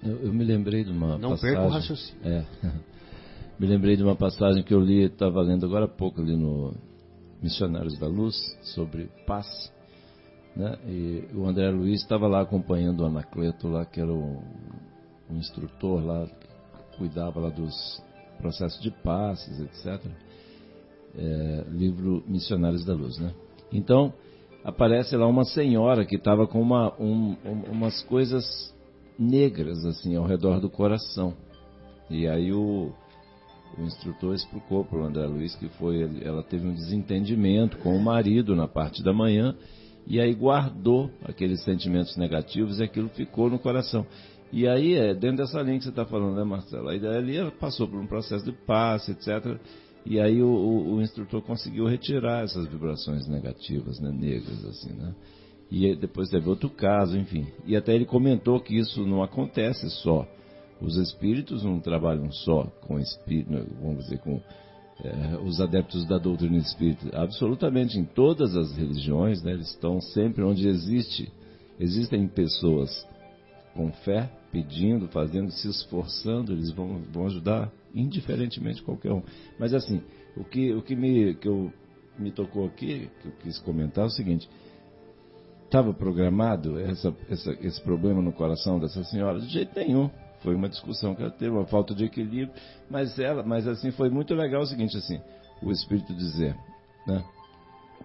Eu, 0.03 0.17
eu 0.23 0.33
me 0.33 0.43
lembrei 0.43 0.83
de 0.83 0.91
uma 0.91 1.17
não 1.17 1.31
passagem. 1.31 1.55
Não 1.55 1.61
perca 1.61 1.67
o 1.67 1.69
raciocínio. 1.69 2.21
É. 2.23 2.45
me 3.59 3.67
lembrei 3.67 3.95
de 3.95 4.03
uma 4.03 4.15
passagem 4.15 4.63
que 4.63 4.73
eu 4.73 4.79
li, 4.79 5.03
estava 5.03 5.41
lendo 5.41 5.65
agora 5.65 5.85
há 5.85 5.89
pouco 5.89 6.21
ali 6.21 6.35
no 6.35 6.73
Missionários 7.41 7.97
da 7.97 8.07
Luz, 8.07 8.35
sobre 8.61 9.09
paz. 9.25 9.47
Né? 10.55 10.77
E 10.85 11.29
o 11.33 11.45
André 11.45 11.69
Luiz 11.69 12.01
estava 12.01 12.27
lá 12.27 12.41
acompanhando 12.41 13.01
o 13.01 13.05
Anacleto, 13.05 13.67
lá, 13.67 13.85
que 13.85 14.01
era 14.01 14.11
o, 14.11 14.43
o 15.29 15.33
instrutor 15.35 16.03
lá, 16.03 16.27
que 16.27 16.97
cuidava 16.97 17.39
lá 17.39 17.49
dos 17.49 18.03
processos 18.37 18.81
de 18.81 18.91
passes, 18.91 19.59
etc. 19.59 20.05
É, 21.17 21.65
livro 21.71 22.23
Missionários 22.27 22.85
da 22.85 22.93
Luz. 22.93 23.17
Né? 23.17 23.33
Então, 23.71 24.13
aparece 24.63 25.15
lá 25.15 25.27
uma 25.27 25.43
senhora 25.43 26.05
que 26.05 26.15
estava 26.15 26.47
com 26.47 26.61
uma, 26.61 26.93
um, 26.99 27.35
umas 27.71 28.01
coisas 28.03 28.73
negras 29.17 29.85
assim 29.85 30.15
ao 30.15 30.25
redor 30.25 30.59
do 30.59 30.69
coração. 30.69 31.33
E 32.09 32.27
aí 32.27 32.51
o, 32.53 32.91
o 33.77 33.81
instrutor 33.81 34.33
explicou 34.33 34.85
para 34.85 34.99
o 34.99 35.03
André 35.03 35.25
Luiz 35.25 35.55
que 35.55 35.67
foi 35.69 36.01
ela 36.23 36.43
teve 36.43 36.67
um 36.67 36.73
desentendimento 36.73 37.77
com 37.79 37.95
o 37.95 38.01
marido 38.01 38.55
na 38.55 38.67
parte 38.67 39.03
da 39.03 39.13
manhã 39.13 39.55
e 40.07 40.19
aí 40.19 40.33
guardou 40.33 41.11
aqueles 41.23 41.63
sentimentos 41.63 42.17
negativos 42.17 42.79
e 42.79 42.83
aquilo 42.83 43.09
ficou 43.09 43.49
no 43.49 43.59
coração. 43.59 44.05
E 44.51 44.67
aí 44.67 44.95
é 44.95 45.13
dentro 45.13 45.37
dessa 45.37 45.61
linha 45.61 45.77
que 45.77 45.83
você 45.83 45.91
está 45.91 46.05
falando, 46.05 46.35
né, 46.35 46.43
Marcelo? 46.43 46.89
Aí 46.89 47.05
ali 47.05 47.51
passou 47.59 47.87
por 47.87 47.99
um 47.99 48.07
processo 48.07 48.43
de 48.43 48.51
passe, 48.51 49.11
etc. 49.11 49.59
E 50.09 50.19
aí 50.19 50.41
o, 50.41 50.47
o, 50.47 50.95
o, 50.95 51.01
instrutor 51.03 51.39
conseguiu 51.43 51.85
retirar 51.85 52.43
essas 52.43 52.67
vibrações 52.67 53.27
negativas, 53.27 53.99
né, 53.99 54.11
negras, 54.11 54.65
assim, 54.65 54.91
né? 54.91 55.13
E 55.69 55.95
depois 55.95 56.29
teve 56.29 56.49
outro 56.49 56.67
caso, 56.67 57.15
enfim. 57.15 57.45
E 57.63 57.75
até 57.75 57.93
ele 57.93 58.05
comentou 58.05 58.59
que 58.59 58.75
isso 58.75 59.05
não 59.05 59.21
acontece 59.21 59.87
só. 60.01 60.27
Os 60.81 60.97
espíritos 60.97 61.63
não 61.63 61.79
trabalham 61.79 62.31
só 62.31 62.63
com 62.87 62.99
espírito, 62.99 63.51
vamos 63.79 64.05
dizer, 64.05 64.17
com 64.17 64.41
é, 65.03 65.37
os 65.45 65.61
adeptos 65.61 66.07
da 66.07 66.17
doutrina 66.17 66.57
espírita. 66.57 67.15
Absolutamente 67.15 67.99
em 67.99 68.03
todas 68.03 68.55
as 68.55 68.75
religiões, 68.75 69.43
né, 69.43 69.51
eles 69.51 69.69
estão 69.69 70.01
sempre 70.01 70.43
onde 70.43 70.67
existe, 70.67 71.31
existem 71.79 72.27
pessoas 72.27 73.07
com 73.75 73.91
fé, 73.91 74.27
pedindo, 74.51 75.07
fazendo, 75.07 75.51
se 75.51 75.67
esforçando, 75.69 76.51
eles 76.53 76.71
vão, 76.71 77.01
vão 77.11 77.25
ajudar 77.27 77.71
indiferentemente 77.93 78.81
qualquer 78.81 79.11
um. 79.11 79.23
Mas 79.59 79.73
assim, 79.73 80.01
o 80.35 80.43
que, 80.43 80.73
o 80.73 80.81
que, 80.81 80.95
me, 80.95 81.35
que 81.35 81.47
eu, 81.47 81.71
me 82.17 82.31
tocou 82.31 82.65
aqui, 82.65 83.09
que 83.21 83.27
eu 83.27 83.31
quis 83.41 83.59
comentar 83.59 84.05
é 84.05 84.07
o 84.07 84.11
seguinte, 84.11 84.49
estava 85.65 85.93
programado 85.93 86.79
essa, 86.79 87.15
essa, 87.29 87.51
esse 87.61 87.81
problema 87.81 88.21
no 88.21 88.33
coração 88.33 88.79
dessa 88.79 89.03
senhora? 89.03 89.39
De 89.39 89.47
jeito 89.47 89.77
nenhum. 89.77 90.09
Foi 90.41 90.55
uma 90.55 90.69
discussão 90.69 91.13
que 91.13 91.21
ela 91.21 91.31
teve, 91.31 91.51
uma 91.51 91.65
falta 91.65 91.93
de 91.93 92.05
equilíbrio, 92.05 92.53
mas 92.89 93.19
ela, 93.19 93.43
mas 93.43 93.67
assim, 93.67 93.91
foi 93.91 94.09
muito 94.09 94.33
legal 94.33 94.61
o 94.61 94.65
seguinte, 94.65 94.97
assim, 94.97 95.19
o 95.61 95.69
Espírito 95.69 96.13
dizer, 96.13 96.55
né, 97.05 97.25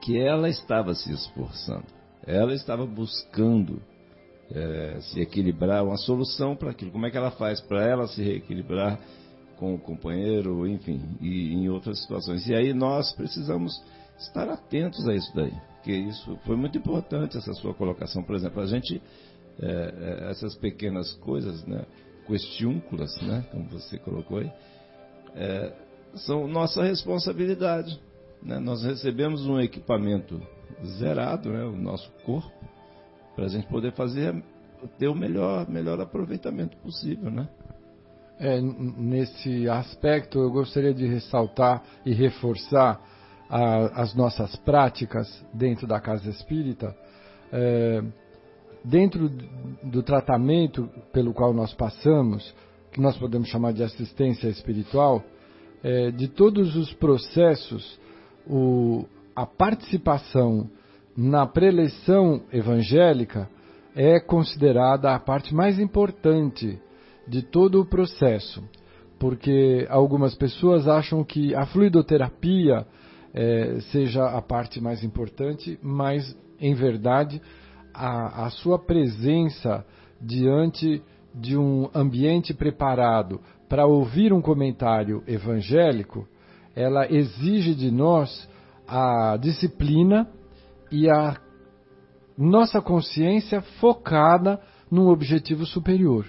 que 0.01 0.19
ela 0.19 0.49
estava 0.49 0.95
se 0.95 1.13
esforçando, 1.13 1.85
ela 2.27 2.53
estava 2.53 2.85
buscando 2.85 3.81
é, 4.51 4.99
se 5.01 5.21
equilibrar, 5.21 5.85
uma 5.85 5.97
solução 5.97 6.57
para 6.57 6.71
aquilo. 6.71 6.91
Como 6.91 7.07
é 7.07 7.11
que 7.11 7.17
ela 7.17 7.31
faz 7.33 7.61
para 7.61 7.85
ela 7.85 8.07
se 8.07 8.23
reequilibrar 8.23 8.99
com 9.57 9.75
o 9.75 9.79
companheiro, 9.79 10.67
enfim, 10.67 11.17
e 11.21 11.53
em 11.53 11.69
outras 11.69 12.01
situações. 12.01 12.47
E 12.49 12.55
aí 12.55 12.75
nós 12.75 13.13
precisamos 13.13 13.73
estar 14.19 14.49
atentos 14.49 15.07
a 15.09 15.15
isso 15.15 15.35
daí, 15.35 15.53
porque 15.77 15.93
isso 15.93 16.37
foi 16.45 16.57
muito 16.57 16.77
importante 16.77 17.37
essa 17.37 17.53
sua 17.55 17.73
colocação. 17.73 18.23
Por 18.23 18.35
exemplo, 18.35 18.61
a 18.61 18.67
gente 18.67 19.01
é, 19.61 20.29
essas 20.31 20.55
pequenas 20.57 21.13
coisas, 21.15 21.65
né, 21.67 21.85
questiúnculas, 22.27 23.21
né, 23.23 23.45
como 23.51 23.69
você 23.69 23.99
colocou 23.99 24.39
aí, 24.39 24.51
é, 25.35 25.73
são 26.15 26.47
nossa 26.49 26.83
responsabilidade. 26.83 28.01
Né? 28.43 28.59
Nós 28.59 28.83
recebemos 28.83 29.47
um 29.47 29.61
equipamento 29.61 30.41
zerado, 30.99 31.51
né, 31.51 31.65
o 31.65 31.77
nosso 31.77 32.11
corpo, 32.25 32.53
para 33.35 33.47
a 33.47 33.49
gente 33.49 33.67
poder 33.67 33.93
fazer 33.93 34.43
ter 34.99 35.09
o 35.09 35.15
melhor, 35.15 35.69
melhor 35.69 36.01
aproveitamento 36.01 36.77
possível, 36.79 37.31
né? 37.31 37.49
É, 38.39 38.61
nesse 38.61 39.69
aspecto, 39.69 40.39
eu 40.39 40.51
gostaria 40.51 40.93
de 40.93 41.07
ressaltar 41.07 41.83
e 42.05 42.13
reforçar 42.13 43.01
a, 43.49 44.03
as 44.03 44.15
nossas 44.15 44.57
práticas 44.57 45.29
dentro 45.53 45.87
da 45.87 46.01
casa 46.01 46.29
espírita. 46.29 46.95
É, 47.53 48.03
dentro 48.85 49.31
do 49.83 50.03
tratamento 50.03 50.91
pelo 51.13 51.33
qual 51.33 51.55
nós 51.55 51.73
passamos, 51.73 52.55
que 52.93 53.01
nós 53.01 53.17
podemos 53.17 53.49
chamar 53.49 53.73
de 53.73 53.83
assistência 53.83 54.49
espiritual, 54.49 55.25
é, 55.83 56.11
de 56.11 56.29
todos 56.29 56.77
os 56.77 56.93
processos, 56.95 57.99
o, 58.47 59.07
a 59.35 59.47
participação 59.47 60.69
na 61.17 61.47
preleção 61.47 62.43
evangélica 62.53 63.49
é 63.95 64.19
considerada 64.19 65.15
a 65.15 65.19
parte 65.19 65.55
mais 65.55 65.79
importante 65.79 66.81
de 67.27 67.43
todo 67.43 67.81
o 67.81 67.87
processo, 67.87 68.63
porque 69.19 69.87
algumas 69.89 70.35
pessoas 70.35 70.89
acham 70.89 71.23
que 71.23 71.55
a 71.55 71.65
fluidoterapia 71.67 72.87
é, 73.33 73.79
seja 73.93 74.27
a 74.27 74.43
parte 74.43 74.81
mais 74.81 75.03
importante, 75.05 75.79
mas 75.83 76.37
em 76.61 76.75
verdade 76.75 77.41
a, 77.93 78.47
a 78.47 78.51
sua 78.51 78.79
presença 78.79 79.85
diante 80.21 81.03
de 81.35 81.57
um 81.57 81.89
ambiente 81.95 82.53
preparado 82.53 83.41
para 83.69 83.87
ouvir 83.87 84.33
um 84.33 84.41
comentário 84.41 85.23
evangélico, 85.27 86.29
ela 86.75 87.11
exige 87.11 87.75
de 87.75 87.91
nós 87.91 88.49
a 88.87 89.37
disciplina 89.41 90.29
e 90.95 91.11
a 91.11 91.37
nossa 92.39 92.81
consciência 92.81 93.61
focada 93.81 94.61
num 94.89 95.09
objetivo 95.09 95.67
superior. 95.67 96.25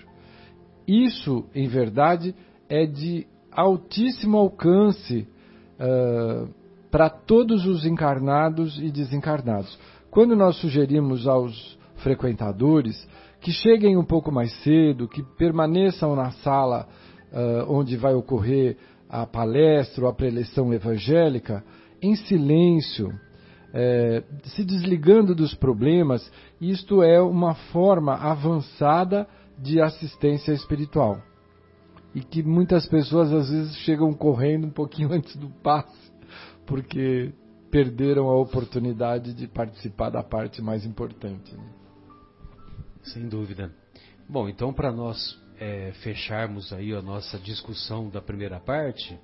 Isso, 0.88 1.46
em 1.54 1.68
verdade, 1.68 2.34
é 2.68 2.88
de 2.88 3.28
altíssimo 3.52 4.38
alcance 4.38 5.28
uh, 5.80 6.50
para 6.90 7.10
todos 7.12 7.68
os 7.68 7.86
encarnados 7.86 8.80
e 8.80 8.90
desencarnados. 8.90 9.78
Quando 10.10 10.36
nós 10.36 10.56
sugerimos 10.56 11.28
aos 11.28 11.78
frequentadores 11.98 13.08
que 13.40 13.52
cheguem 13.52 13.96
um 13.96 14.04
pouco 14.04 14.32
mais 14.32 14.52
cedo, 14.64 15.08
que 15.08 15.22
permaneçam 15.38 16.16
na 16.16 16.32
sala 16.32 16.88
uh, 17.32 17.72
onde 17.72 17.96
vai 17.98 18.16
ocorrer 18.16 18.78
a 19.08 19.28
palestra 19.28 20.06
ou 20.06 20.10
a 20.10 20.14
preleção 20.14 20.74
evangélica, 20.74 21.64
em 22.02 22.16
silêncio, 22.16 23.14
é, 23.78 24.24
se 24.46 24.64
desligando 24.64 25.36
dos 25.36 25.54
problemas, 25.54 26.32
isto 26.62 27.04
é 27.04 27.22
uma 27.22 27.54
forma 27.74 28.16
avançada 28.16 29.28
de 29.60 29.82
assistência 29.82 30.54
espiritual. 30.54 31.22
E 32.14 32.22
que 32.22 32.42
muitas 32.42 32.88
pessoas 32.88 33.34
às 33.34 33.50
vezes 33.50 33.76
chegam 33.80 34.14
correndo 34.14 34.68
um 34.68 34.72
pouquinho 34.72 35.12
antes 35.14 35.36
do 35.36 35.50
passe, 35.62 36.10
porque 36.66 37.34
perderam 37.70 38.30
a 38.30 38.38
oportunidade 38.38 39.34
de 39.34 39.46
participar 39.46 40.10
da 40.10 40.24
parte 40.24 40.62
mais 40.62 40.86
importante. 40.86 41.54
Né? 41.54 41.66
Sem 43.04 43.28
dúvida. 43.28 43.70
Bom, 44.30 44.48
então 44.48 44.72
para 44.72 44.90
nós 44.90 45.38
é, 45.60 45.92
fecharmos 46.02 46.72
aí 46.72 46.94
a 46.94 47.02
nossa 47.02 47.38
discussão 47.38 48.10
da 48.10 48.22
primeira 48.22 48.58
parte, 48.58 49.20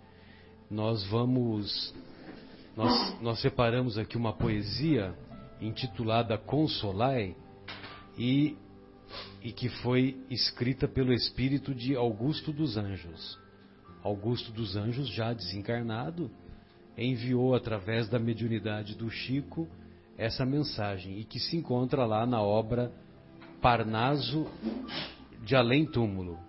nós 0.70 1.06
vamos 1.10 1.94
nós, 2.76 3.22
nós 3.22 3.42
separamos 3.42 3.98
aqui 3.98 4.16
uma 4.18 4.34
poesia 4.34 5.14
intitulada 5.60 6.38
Consolai 6.38 7.36
e, 8.18 8.58
e 9.42 9.52
que 9.52 9.68
foi 9.68 10.24
escrita 10.30 10.88
pelo 10.88 11.14
espírito 11.14 11.76
de 11.76 11.96
Augusto 11.96 12.54
dos 12.54 12.78
Anjos. 12.78 13.38
Augusto 14.04 14.52
dos 14.52 14.76
Anjos, 14.76 15.10
já 15.10 15.34
desencarnado, 15.34 16.32
enviou 16.98 17.54
através 17.54 18.08
da 18.10 18.18
mediunidade 18.18 18.96
do 18.96 19.10
Chico 19.10 19.68
essa 20.18 20.46
mensagem 20.46 21.20
e 21.20 21.24
que 21.24 21.40
se 21.40 21.58
encontra 21.58 22.06
lá 22.06 22.26
na 22.26 22.42
obra 22.42 22.92
Parnaso 23.62 24.48
de 25.44 25.56
Além 25.56 25.86
Túmulo. 25.86 26.40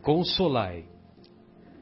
Consolai 0.00 0.86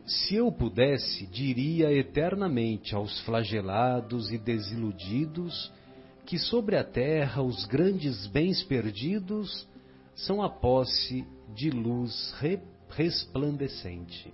se 0.06 0.36
eu 0.36 0.52
pudesse, 0.52 1.26
diria 1.26 1.92
eternamente 1.92 2.94
aos 2.94 3.18
flagelados 3.20 4.30
e 4.30 4.38
desiludidos 4.38 5.72
que 6.24 6.38
sobre 6.38 6.76
a 6.76 6.84
terra 6.84 7.42
os 7.42 7.64
grandes 7.64 8.26
bens 8.28 8.62
perdidos 8.62 9.66
são 10.14 10.40
a 10.40 10.48
posse 10.48 11.26
de 11.54 11.70
luz 11.70 12.32
re 12.38 12.60
resplandecente. 12.88 14.32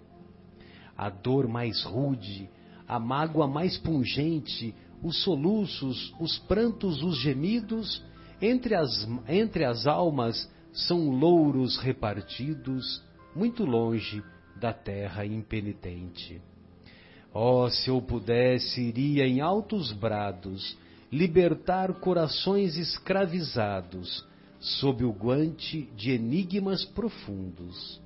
A 0.97 1.09
dor 1.09 1.49
mais 1.49 1.83
rude, 1.83 2.51
a 2.87 3.01
mágoa 3.01 3.47
mais 3.47 3.79
pungente, 3.79 4.75
os 5.03 5.23
soluços, 5.23 6.15
os 6.21 6.39
prantos, 6.41 7.03
os 7.03 7.19
gemidos, 7.19 8.05
entre 8.43 8.75
as, 8.75 9.09
entre 9.27 9.65
as 9.65 9.87
almas 9.87 10.51
são 10.71 11.11
louros 11.11 11.79
repartidos, 11.79 13.03
muito 13.35 13.65
longe 13.65 14.23
da 14.63 14.73
terra 14.73 15.27
impenitente. 15.27 16.41
Oh, 17.35 17.69
se 17.69 17.91
eu 17.91 18.01
pudesse, 18.01 18.81
iria 18.81 19.27
em 19.27 19.41
altos 19.41 19.93
brados 19.93 20.79
libertar 21.11 21.93
corações 21.95 22.77
escravizados 22.77 24.25
sob 24.61 25.05
o 25.05 25.13
guante 25.13 25.91
de 25.97 26.13
enigmas 26.13 26.85
profundos. 26.85 28.01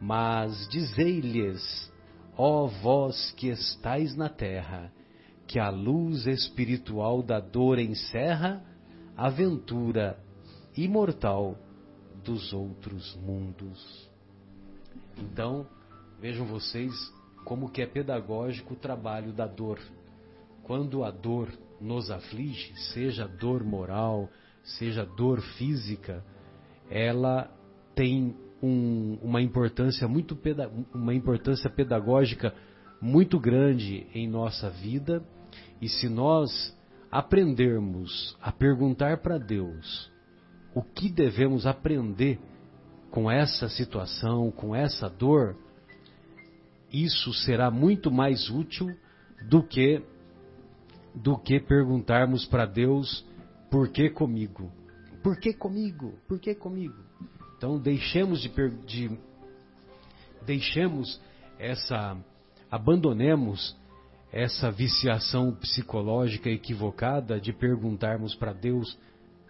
Mas 0.00 0.68
dizei-lhes, 0.68 1.92
ó 2.36 2.66
vós 2.66 3.30
que 3.36 3.46
estais 3.48 4.16
na 4.16 4.28
terra, 4.28 4.92
que 5.46 5.58
a 5.58 5.70
luz 5.70 6.26
espiritual 6.26 7.22
da 7.22 7.38
dor 7.38 7.78
encerra 7.78 8.62
a 9.16 9.28
aventura 9.28 10.18
imortal 10.76 11.56
tantos 12.26 12.52
outros 12.52 13.14
mundos. 13.16 14.10
Então, 15.16 15.64
vejam 16.20 16.46
vocês 16.46 16.92
como 17.44 17.70
que 17.70 17.80
é 17.80 17.86
pedagógico 17.86 18.74
o 18.74 18.76
trabalho 18.76 19.32
da 19.32 19.46
dor. 19.46 19.78
Quando 20.62 21.04
a 21.04 21.10
dor 21.10 21.48
nos 21.80 22.10
aflige, 22.10 22.74
seja 22.92 23.26
dor 23.26 23.62
moral, 23.62 24.28
seja 24.62 25.04
dor 25.04 25.40
física, 25.40 26.24
ela 26.90 27.50
tem 27.94 28.34
um, 28.62 29.18
uma 29.22 29.40
importância 29.40 30.08
muito 30.08 30.36
uma 30.92 31.14
importância 31.14 31.70
pedagógica 31.70 32.54
muito 33.00 33.38
grande 33.38 34.06
em 34.14 34.28
nossa 34.28 34.70
vida 34.70 35.22
e 35.80 35.88
se 35.88 36.08
nós 36.08 36.76
aprendermos 37.10 38.36
a 38.40 38.50
perguntar 38.50 39.18
para 39.18 39.38
Deus 39.38 40.10
o 40.74 40.82
que 40.82 41.10
devemos 41.10 41.66
aprender 41.66 42.38
com 43.10 43.30
essa 43.30 43.68
situação, 43.68 44.50
com 44.50 44.74
essa 44.74 45.08
dor, 45.08 45.56
isso 46.92 47.32
será 47.32 47.70
muito 47.70 48.10
mais 48.10 48.48
útil 48.50 48.96
do 49.48 49.62
que 49.62 50.02
do 51.14 51.38
que 51.38 51.58
perguntarmos 51.58 52.44
para 52.44 52.66
Deus 52.66 53.24
por 53.70 53.88
que 53.88 54.10
comigo? 54.10 54.70
Por 55.22 55.38
que 55.38 55.54
comigo? 55.54 56.12
Por 56.28 56.38
que 56.38 56.54
comigo? 56.54 56.96
Então 57.56 57.78
deixemos 57.78 58.40
de, 58.40 58.50
de 58.86 59.18
deixemos 60.44 61.20
essa 61.58 62.16
abandonemos 62.70 63.76
essa 64.32 64.70
viciação 64.70 65.54
psicológica 65.54 66.50
equivocada 66.50 67.40
de 67.40 67.52
perguntarmos 67.52 68.34
para 68.34 68.52
Deus 68.52 68.98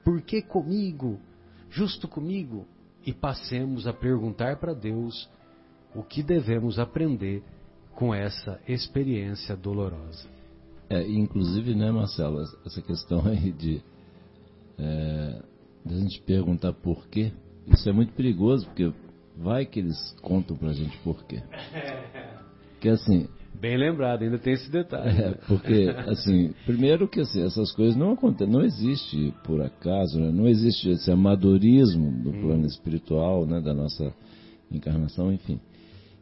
por 0.05 0.23
que 0.23 0.41
comigo? 0.41 1.21
Justo 1.69 2.07
comigo? 2.07 2.67
E 3.05 3.13
passemos 3.13 3.87
a 3.89 3.93
perguntar 3.93 4.59
para 4.59 4.73
Deus 4.73 5.29
o 5.97 6.03
que 6.03 6.23
devemos 6.23 6.79
aprender 6.79 7.43
com 7.95 8.15
essa 8.15 8.61
experiência 8.69 9.57
dolorosa. 9.57 10.29
É, 10.89 11.03
inclusive, 11.09 11.75
né, 11.75 11.91
Marcelo, 11.91 12.43
essa 12.65 12.83
questão 12.83 13.25
aí 13.27 13.51
de, 13.51 13.83
é, 14.79 15.43
de 15.85 15.95
a 15.95 15.99
gente 15.99 16.21
perguntar 16.23 16.73
por 16.73 17.09
quê, 17.09 17.33
isso 17.67 17.89
é 17.89 17.93
muito 17.93 18.13
perigoso, 18.13 18.67
porque 18.67 18.93
vai 19.37 19.65
que 19.67 19.81
eles 19.81 19.97
contam 20.23 20.57
pra 20.57 20.73
gente 20.73 20.97
por 20.99 21.25
quê. 21.25 21.43
Porque 22.73 22.91
assim, 22.91 23.27
Bem 23.61 23.77
lembrado, 23.79 24.23
ainda 24.23 24.39
tem 24.39 24.53
esse 24.53 24.71
detalhe. 24.71 25.19
É, 25.19 25.31
porque, 25.49 25.89
assim, 26.07 26.53
primeiro 26.67 27.09
que 27.09 27.21
assim, 27.21 27.43
essas 27.43 27.73
coisas 27.73 27.97
não 27.97 28.13
acontecem, 28.13 28.53
não 28.53 28.63
existe 28.63 29.33
por 29.45 29.63
acaso, 29.63 30.21
né? 30.21 30.31
não 30.31 30.47
existe 30.47 30.91
esse 30.91 31.11
amadorismo 31.11 32.23
do 32.23 32.31
hum. 32.31 32.41
plano 32.43 32.67
espiritual, 32.67 33.47
né, 33.47 33.61
da 33.61 33.73
nossa 33.73 34.13
encarnação, 34.71 35.33
enfim. 35.33 35.59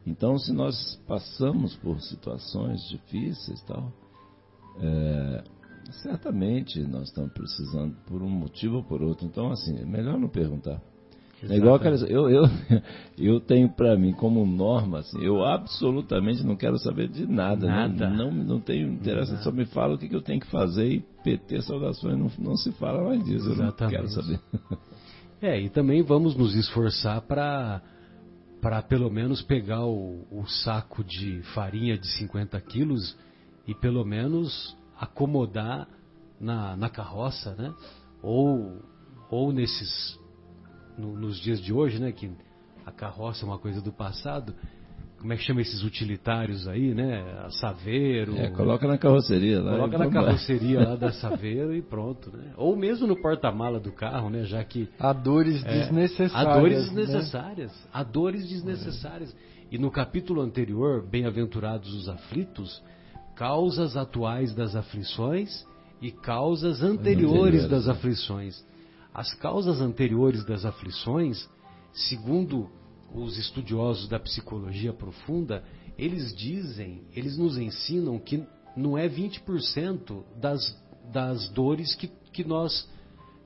Então, 0.06 0.38
se 0.38 0.52
nós 0.52 1.00
passamos 1.06 1.74
por 1.76 2.00
situações 2.00 2.80
difíceis 2.88 3.62
tal, 3.62 3.92
é, 4.80 5.44
certamente 6.02 6.80
nós 6.80 7.04
estamos 7.04 7.32
precisando 7.32 7.96
por 8.06 8.22
um 8.22 8.28
motivo 8.28 8.76
ou 8.76 8.84
por 8.84 9.02
outro. 9.02 9.26
Então, 9.26 9.50
assim, 9.50 9.78
é 9.78 9.84
melhor 9.84 10.18
não 10.18 10.28
perguntar. 10.28 10.80
É 11.48 11.56
igual 11.56 11.74
aquela, 11.74 11.96
eu, 12.06 12.30
eu, 12.30 12.44
eu 13.18 13.40
tenho 13.40 13.68
para 13.68 13.96
mim 13.96 14.12
como 14.12 14.46
norma, 14.46 15.00
assim, 15.00 15.22
eu 15.22 15.44
absolutamente 15.44 16.44
não 16.44 16.56
quero 16.56 16.78
saber 16.78 17.08
de 17.08 17.26
nada. 17.26 17.66
Né? 17.66 17.72
Nada. 17.72 18.10
Não, 18.10 18.30
não, 18.30 18.44
não 18.44 18.60
tenho 18.60 18.88
interesse, 18.92 19.32
nada. 19.32 19.44
só 19.44 19.52
me 19.52 19.66
fala 19.66 19.94
o 19.94 19.98
que, 19.98 20.08
que, 20.08 20.16
eu 20.16 20.22
tenho 20.22 20.40
que 20.40 20.46
fazer 20.46 20.88
e 20.88 21.04
PT 21.22 21.62
saudações, 21.62 22.18
não, 22.18 22.30
não 22.38 22.56
se 22.56 22.72
fala 22.72 23.02
mais 23.04 23.22
disso, 23.24 23.50
Exatamente. 23.50 23.82
eu 23.82 23.84
não 23.84 23.90
quero 23.90 24.08
saber. 24.08 24.40
É, 25.42 25.60
e 25.60 25.68
também 25.68 26.00
vamos 26.02 26.34
nos 26.34 26.54
esforçar 26.54 27.20
para 27.20 27.82
para 28.64 28.80
pelo 28.80 29.10
menos 29.10 29.42
pegar 29.42 29.84
o, 29.84 30.26
o, 30.30 30.46
saco 30.46 31.04
de 31.04 31.42
farinha 31.52 31.98
de 31.98 32.08
50 32.16 32.58
quilos 32.62 33.14
e 33.66 33.74
pelo 33.74 34.02
menos 34.06 34.74
acomodar 34.98 35.86
na, 36.40 36.74
na 36.74 36.88
carroça, 36.88 37.54
né? 37.56 37.74
Ou, 38.22 38.80
ou 39.28 39.52
nesses 39.52 40.18
no, 40.96 41.14
nos 41.14 41.38
dias 41.38 41.60
de 41.60 41.74
hoje, 41.74 41.98
né, 41.98 42.10
que 42.10 42.32
a 42.86 42.90
carroça 42.90 43.44
é 43.44 43.46
uma 43.46 43.58
coisa 43.58 43.82
do 43.82 43.92
passado, 43.92 44.54
como 45.24 45.32
é 45.32 45.38
que 45.38 45.42
chama 45.42 45.62
esses 45.62 45.82
utilitários 45.82 46.68
aí, 46.68 46.94
né? 46.94 47.24
A 47.46 47.48
Saveiro. 47.48 48.36
É, 48.36 48.50
coloca 48.50 48.86
na 48.86 48.98
carroceria 48.98 49.58
lá. 49.62 49.70
Coloca 49.70 49.96
na 49.96 50.10
carroceria 50.10 50.86
lá 50.86 50.96
da 50.96 51.12
Saveiro 51.16 51.74
e 51.74 51.80
pronto, 51.80 52.30
né? 52.30 52.52
Ou 52.58 52.76
mesmo 52.76 53.06
no 53.06 53.16
porta-mala 53.16 53.80
do 53.80 53.90
carro, 53.90 54.28
né? 54.28 54.44
Já 54.44 54.62
que. 54.62 54.86
Há 54.98 55.14
dores 55.14 55.64
é, 55.64 55.78
desnecessárias. 55.78 56.34
Há 56.34 56.58
dores 56.60 56.76
né? 56.76 56.84
desnecessárias. 57.00 57.72
Né? 57.72 57.88
Há 57.90 58.02
dores 58.02 58.46
desnecessárias. 58.50 59.32
É. 59.32 59.74
E 59.74 59.78
no 59.78 59.90
capítulo 59.90 60.42
anterior, 60.42 61.02
Bem-aventurados 61.08 61.94
os 61.94 62.06
aflitos, 62.06 62.82
causas 63.34 63.96
atuais 63.96 64.54
das 64.54 64.76
aflições 64.76 65.64
e 66.02 66.12
causas 66.12 66.82
anteriores 66.82 67.66
das 67.66 67.88
aflições. 67.88 68.62
As 69.14 69.32
causas 69.32 69.80
anteriores 69.80 70.44
das 70.44 70.66
aflições, 70.66 71.48
segundo 71.94 72.68
os 73.14 73.38
estudiosos 73.38 74.08
da 74.08 74.18
psicologia 74.18 74.92
profunda, 74.92 75.64
eles 75.96 76.34
dizem, 76.34 77.02
eles 77.14 77.38
nos 77.38 77.56
ensinam 77.56 78.18
que 78.18 78.44
não 78.76 78.98
é 78.98 79.08
20% 79.08 80.24
das, 80.40 80.76
das 81.12 81.48
dores 81.50 81.94
que, 81.94 82.08
que 82.32 82.44
nós, 82.44 82.88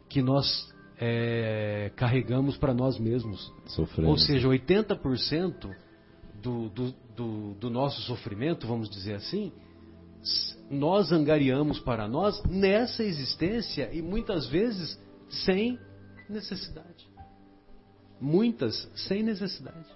que 0.08 0.22
nós 0.22 0.72
é, 0.98 1.92
carregamos 1.96 2.56
para 2.56 2.72
nós 2.72 2.98
mesmos. 2.98 3.52
Sofrendo. 3.66 4.10
Ou 4.10 4.16
seja, 4.16 4.48
80% 4.48 5.70
do, 6.42 6.68
do, 6.70 6.94
do, 7.14 7.54
do 7.54 7.70
nosso 7.70 8.00
sofrimento, 8.02 8.66
vamos 8.66 8.88
dizer 8.88 9.14
assim, 9.14 9.52
nós 10.70 11.12
angariamos 11.12 11.78
para 11.80 12.08
nós 12.08 12.42
nessa 12.44 13.04
existência 13.04 13.90
e 13.92 14.02
muitas 14.02 14.46
vezes 14.48 14.98
sem 15.28 15.78
necessidade. 16.28 17.07
Muitas 18.20 18.90
sem 18.94 19.22
necessidade. 19.22 19.86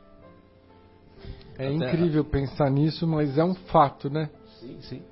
É 1.58 1.66
Até 1.66 1.74
incrível 1.74 2.22
a... 2.22 2.24
pensar 2.24 2.70
nisso, 2.70 3.06
mas 3.06 3.36
é 3.36 3.44
um 3.44 3.54
fato, 3.54 4.08
né? 4.08 4.30
Sim, 4.60 4.78
sim. 4.82 5.02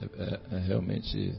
É, 0.00 0.04
é, 0.04 0.56
é 0.56 0.58
realmente 0.58 1.34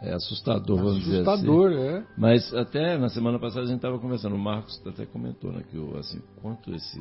é 0.00 0.12
assustador, 0.12 0.76
vamos 0.76 1.08
assustador, 1.08 1.70
dizer 1.70 1.82
assim. 1.82 2.04
é. 2.04 2.06
Mas 2.16 2.54
até 2.54 2.98
na 2.98 3.08
semana 3.08 3.38
passada 3.38 3.62
a 3.62 3.66
gente 3.66 3.76
estava 3.76 3.98
conversando, 3.98 4.36
o 4.36 4.38
Marcos 4.38 4.80
até 4.86 5.04
comentou, 5.06 5.52
né, 5.52 5.62
que 5.68 5.76
o, 5.76 5.96
assim, 5.96 6.20
quanto 6.40 6.74
esse 6.74 7.00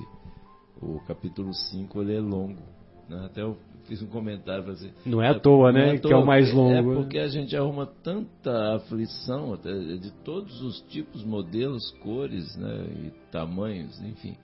o 0.81 0.99
capítulo 1.07 1.53
5 1.53 2.01
ele 2.01 2.15
é 2.15 2.19
longo. 2.19 2.61
Né? 3.09 3.25
Até 3.25 3.41
eu 3.41 3.57
fiz 3.87 4.01
um 4.01 4.07
comentário 4.07 4.69
assim. 4.69 4.91
Não 5.05 5.21
é 5.21 5.29
à 5.29 5.39
toa, 5.39 5.71
né? 5.71 5.95
É 5.95 5.97
toa, 5.97 6.09
que 6.09 6.13
é 6.13 6.17
o 6.17 6.25
mais 6.25 6.53
longo. 6.53 6.71
É 6.71 6.81
né? 6.81 6.93
porque 6.93 7.17
a 7.17 7.27
gente 7.27 7.55
arruma 7.55 7.85
tanta 7.85 8.75
aflição 8.75 9.57
de 9.57 10.11
todos 10.23 10.61
os 10.61 10.81
tipos, 10.89 11.23
modelos, 11.23 11.91
cores, 12.03 12.55
né? 12.57 12.85
E 13.05 13.11
tamanhos, 13.31 13.99
enfim. 14.01 14.35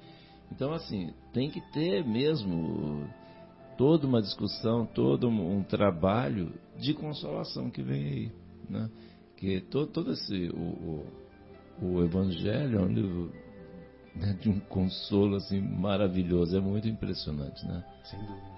Então, 0.51 0.72
assim, 0.74 1.14
tem 1.34 1.49
que 1.49 1.61
ter 1.72 2.05
mesmo 2.05 3.07
toda 3.78 4.07
uma 4.07 4.22
discussão, 4.22 4.86
todo 4.86 5.28
um 5.28 5.64
trabalho 5.64 6.53
de 6.78 6.93
consolação 6.93 7.70
que 7.70 7.82
vem 7.82 8.05
aí, 8.05 8.32
né? 8.70 8.89
Que 9.38 9.61
todo, 9.61 9.88
todo 9.88 10.11
esse 10.11 10.49
o, 10.49 11.05
o, 11.82 11.86
o 11.86 12.03
Evangelho 12.03 12.80
é 12.80 12.82
um 12.82 12.93
livro 12.93 13.32
né, 14.16 14.38
de 14.39 14.49
um 14.49 14.59
consolo 14.59 15.36
assim 15.36 15.59
maravilhoso, 15.59 16.55
é 16.55 16.61
muito 16.61 16.88
impressionante, 16.88 17.66
né? 17.66 17.84
Sem 18.03 18.20
dúvida. 18.20 18.52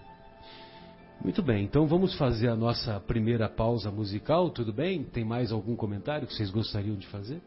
Muito 1.23 1.41
bem, 1.41 1.63
então 1.63 1.87
vamos 1.87 2.15
fazer 2.17 2.49
a 2.49 2.55
nossa 2.55 2.99
primeira 2.99 3.49
pausa 3.49 3.89
musical, 3.89 4.49
tudo 4.49 4.71
bem? 4.71 5.03
Tem 5.03 5.23
mais 5.25 5.51
algum 5.51 5.75
comentário 5.75 6.27
que 6.27 6.33
vocês 6.33 6.51
gostariam 6.51 6.95
de 6.95 7.07
fazer? 7.07 7.41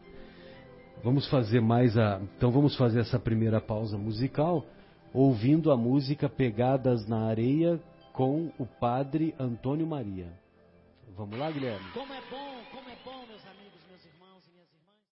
Vamos 1.03 1.29
fazer 1.29 1.61
mais 1.61 1.97
a. 1.97 2.21
Então 2.37 2.51
vamos 2.51 2.77
fazer 2.77 3.01
essa 3.01 3.19
primeira 3.19 3.61
pausa 3.61 3.97
musical 3.97 4.65
ouvindo 5.13 5.71
a 5.71 5.77
música 5.77 6.29
Pegadas 6.29 7.07
na 7.07 7.27
Areia 7.27 7.81
com 8.13 8.51
o 8.59 8.67
padre 8.67 9.35
Antônio 9.39 9.87
Maria. 9.87 10.33
Vamos 11.17 11.39
lá, 11.39 11.51
Guilherme? 11.51 11.87
Como 11.95 12.13
é 12.13 12.21
bom, 12.31 12.55
como 12.73 12.89
é 12.89 12.97
bom, 13.05 13.18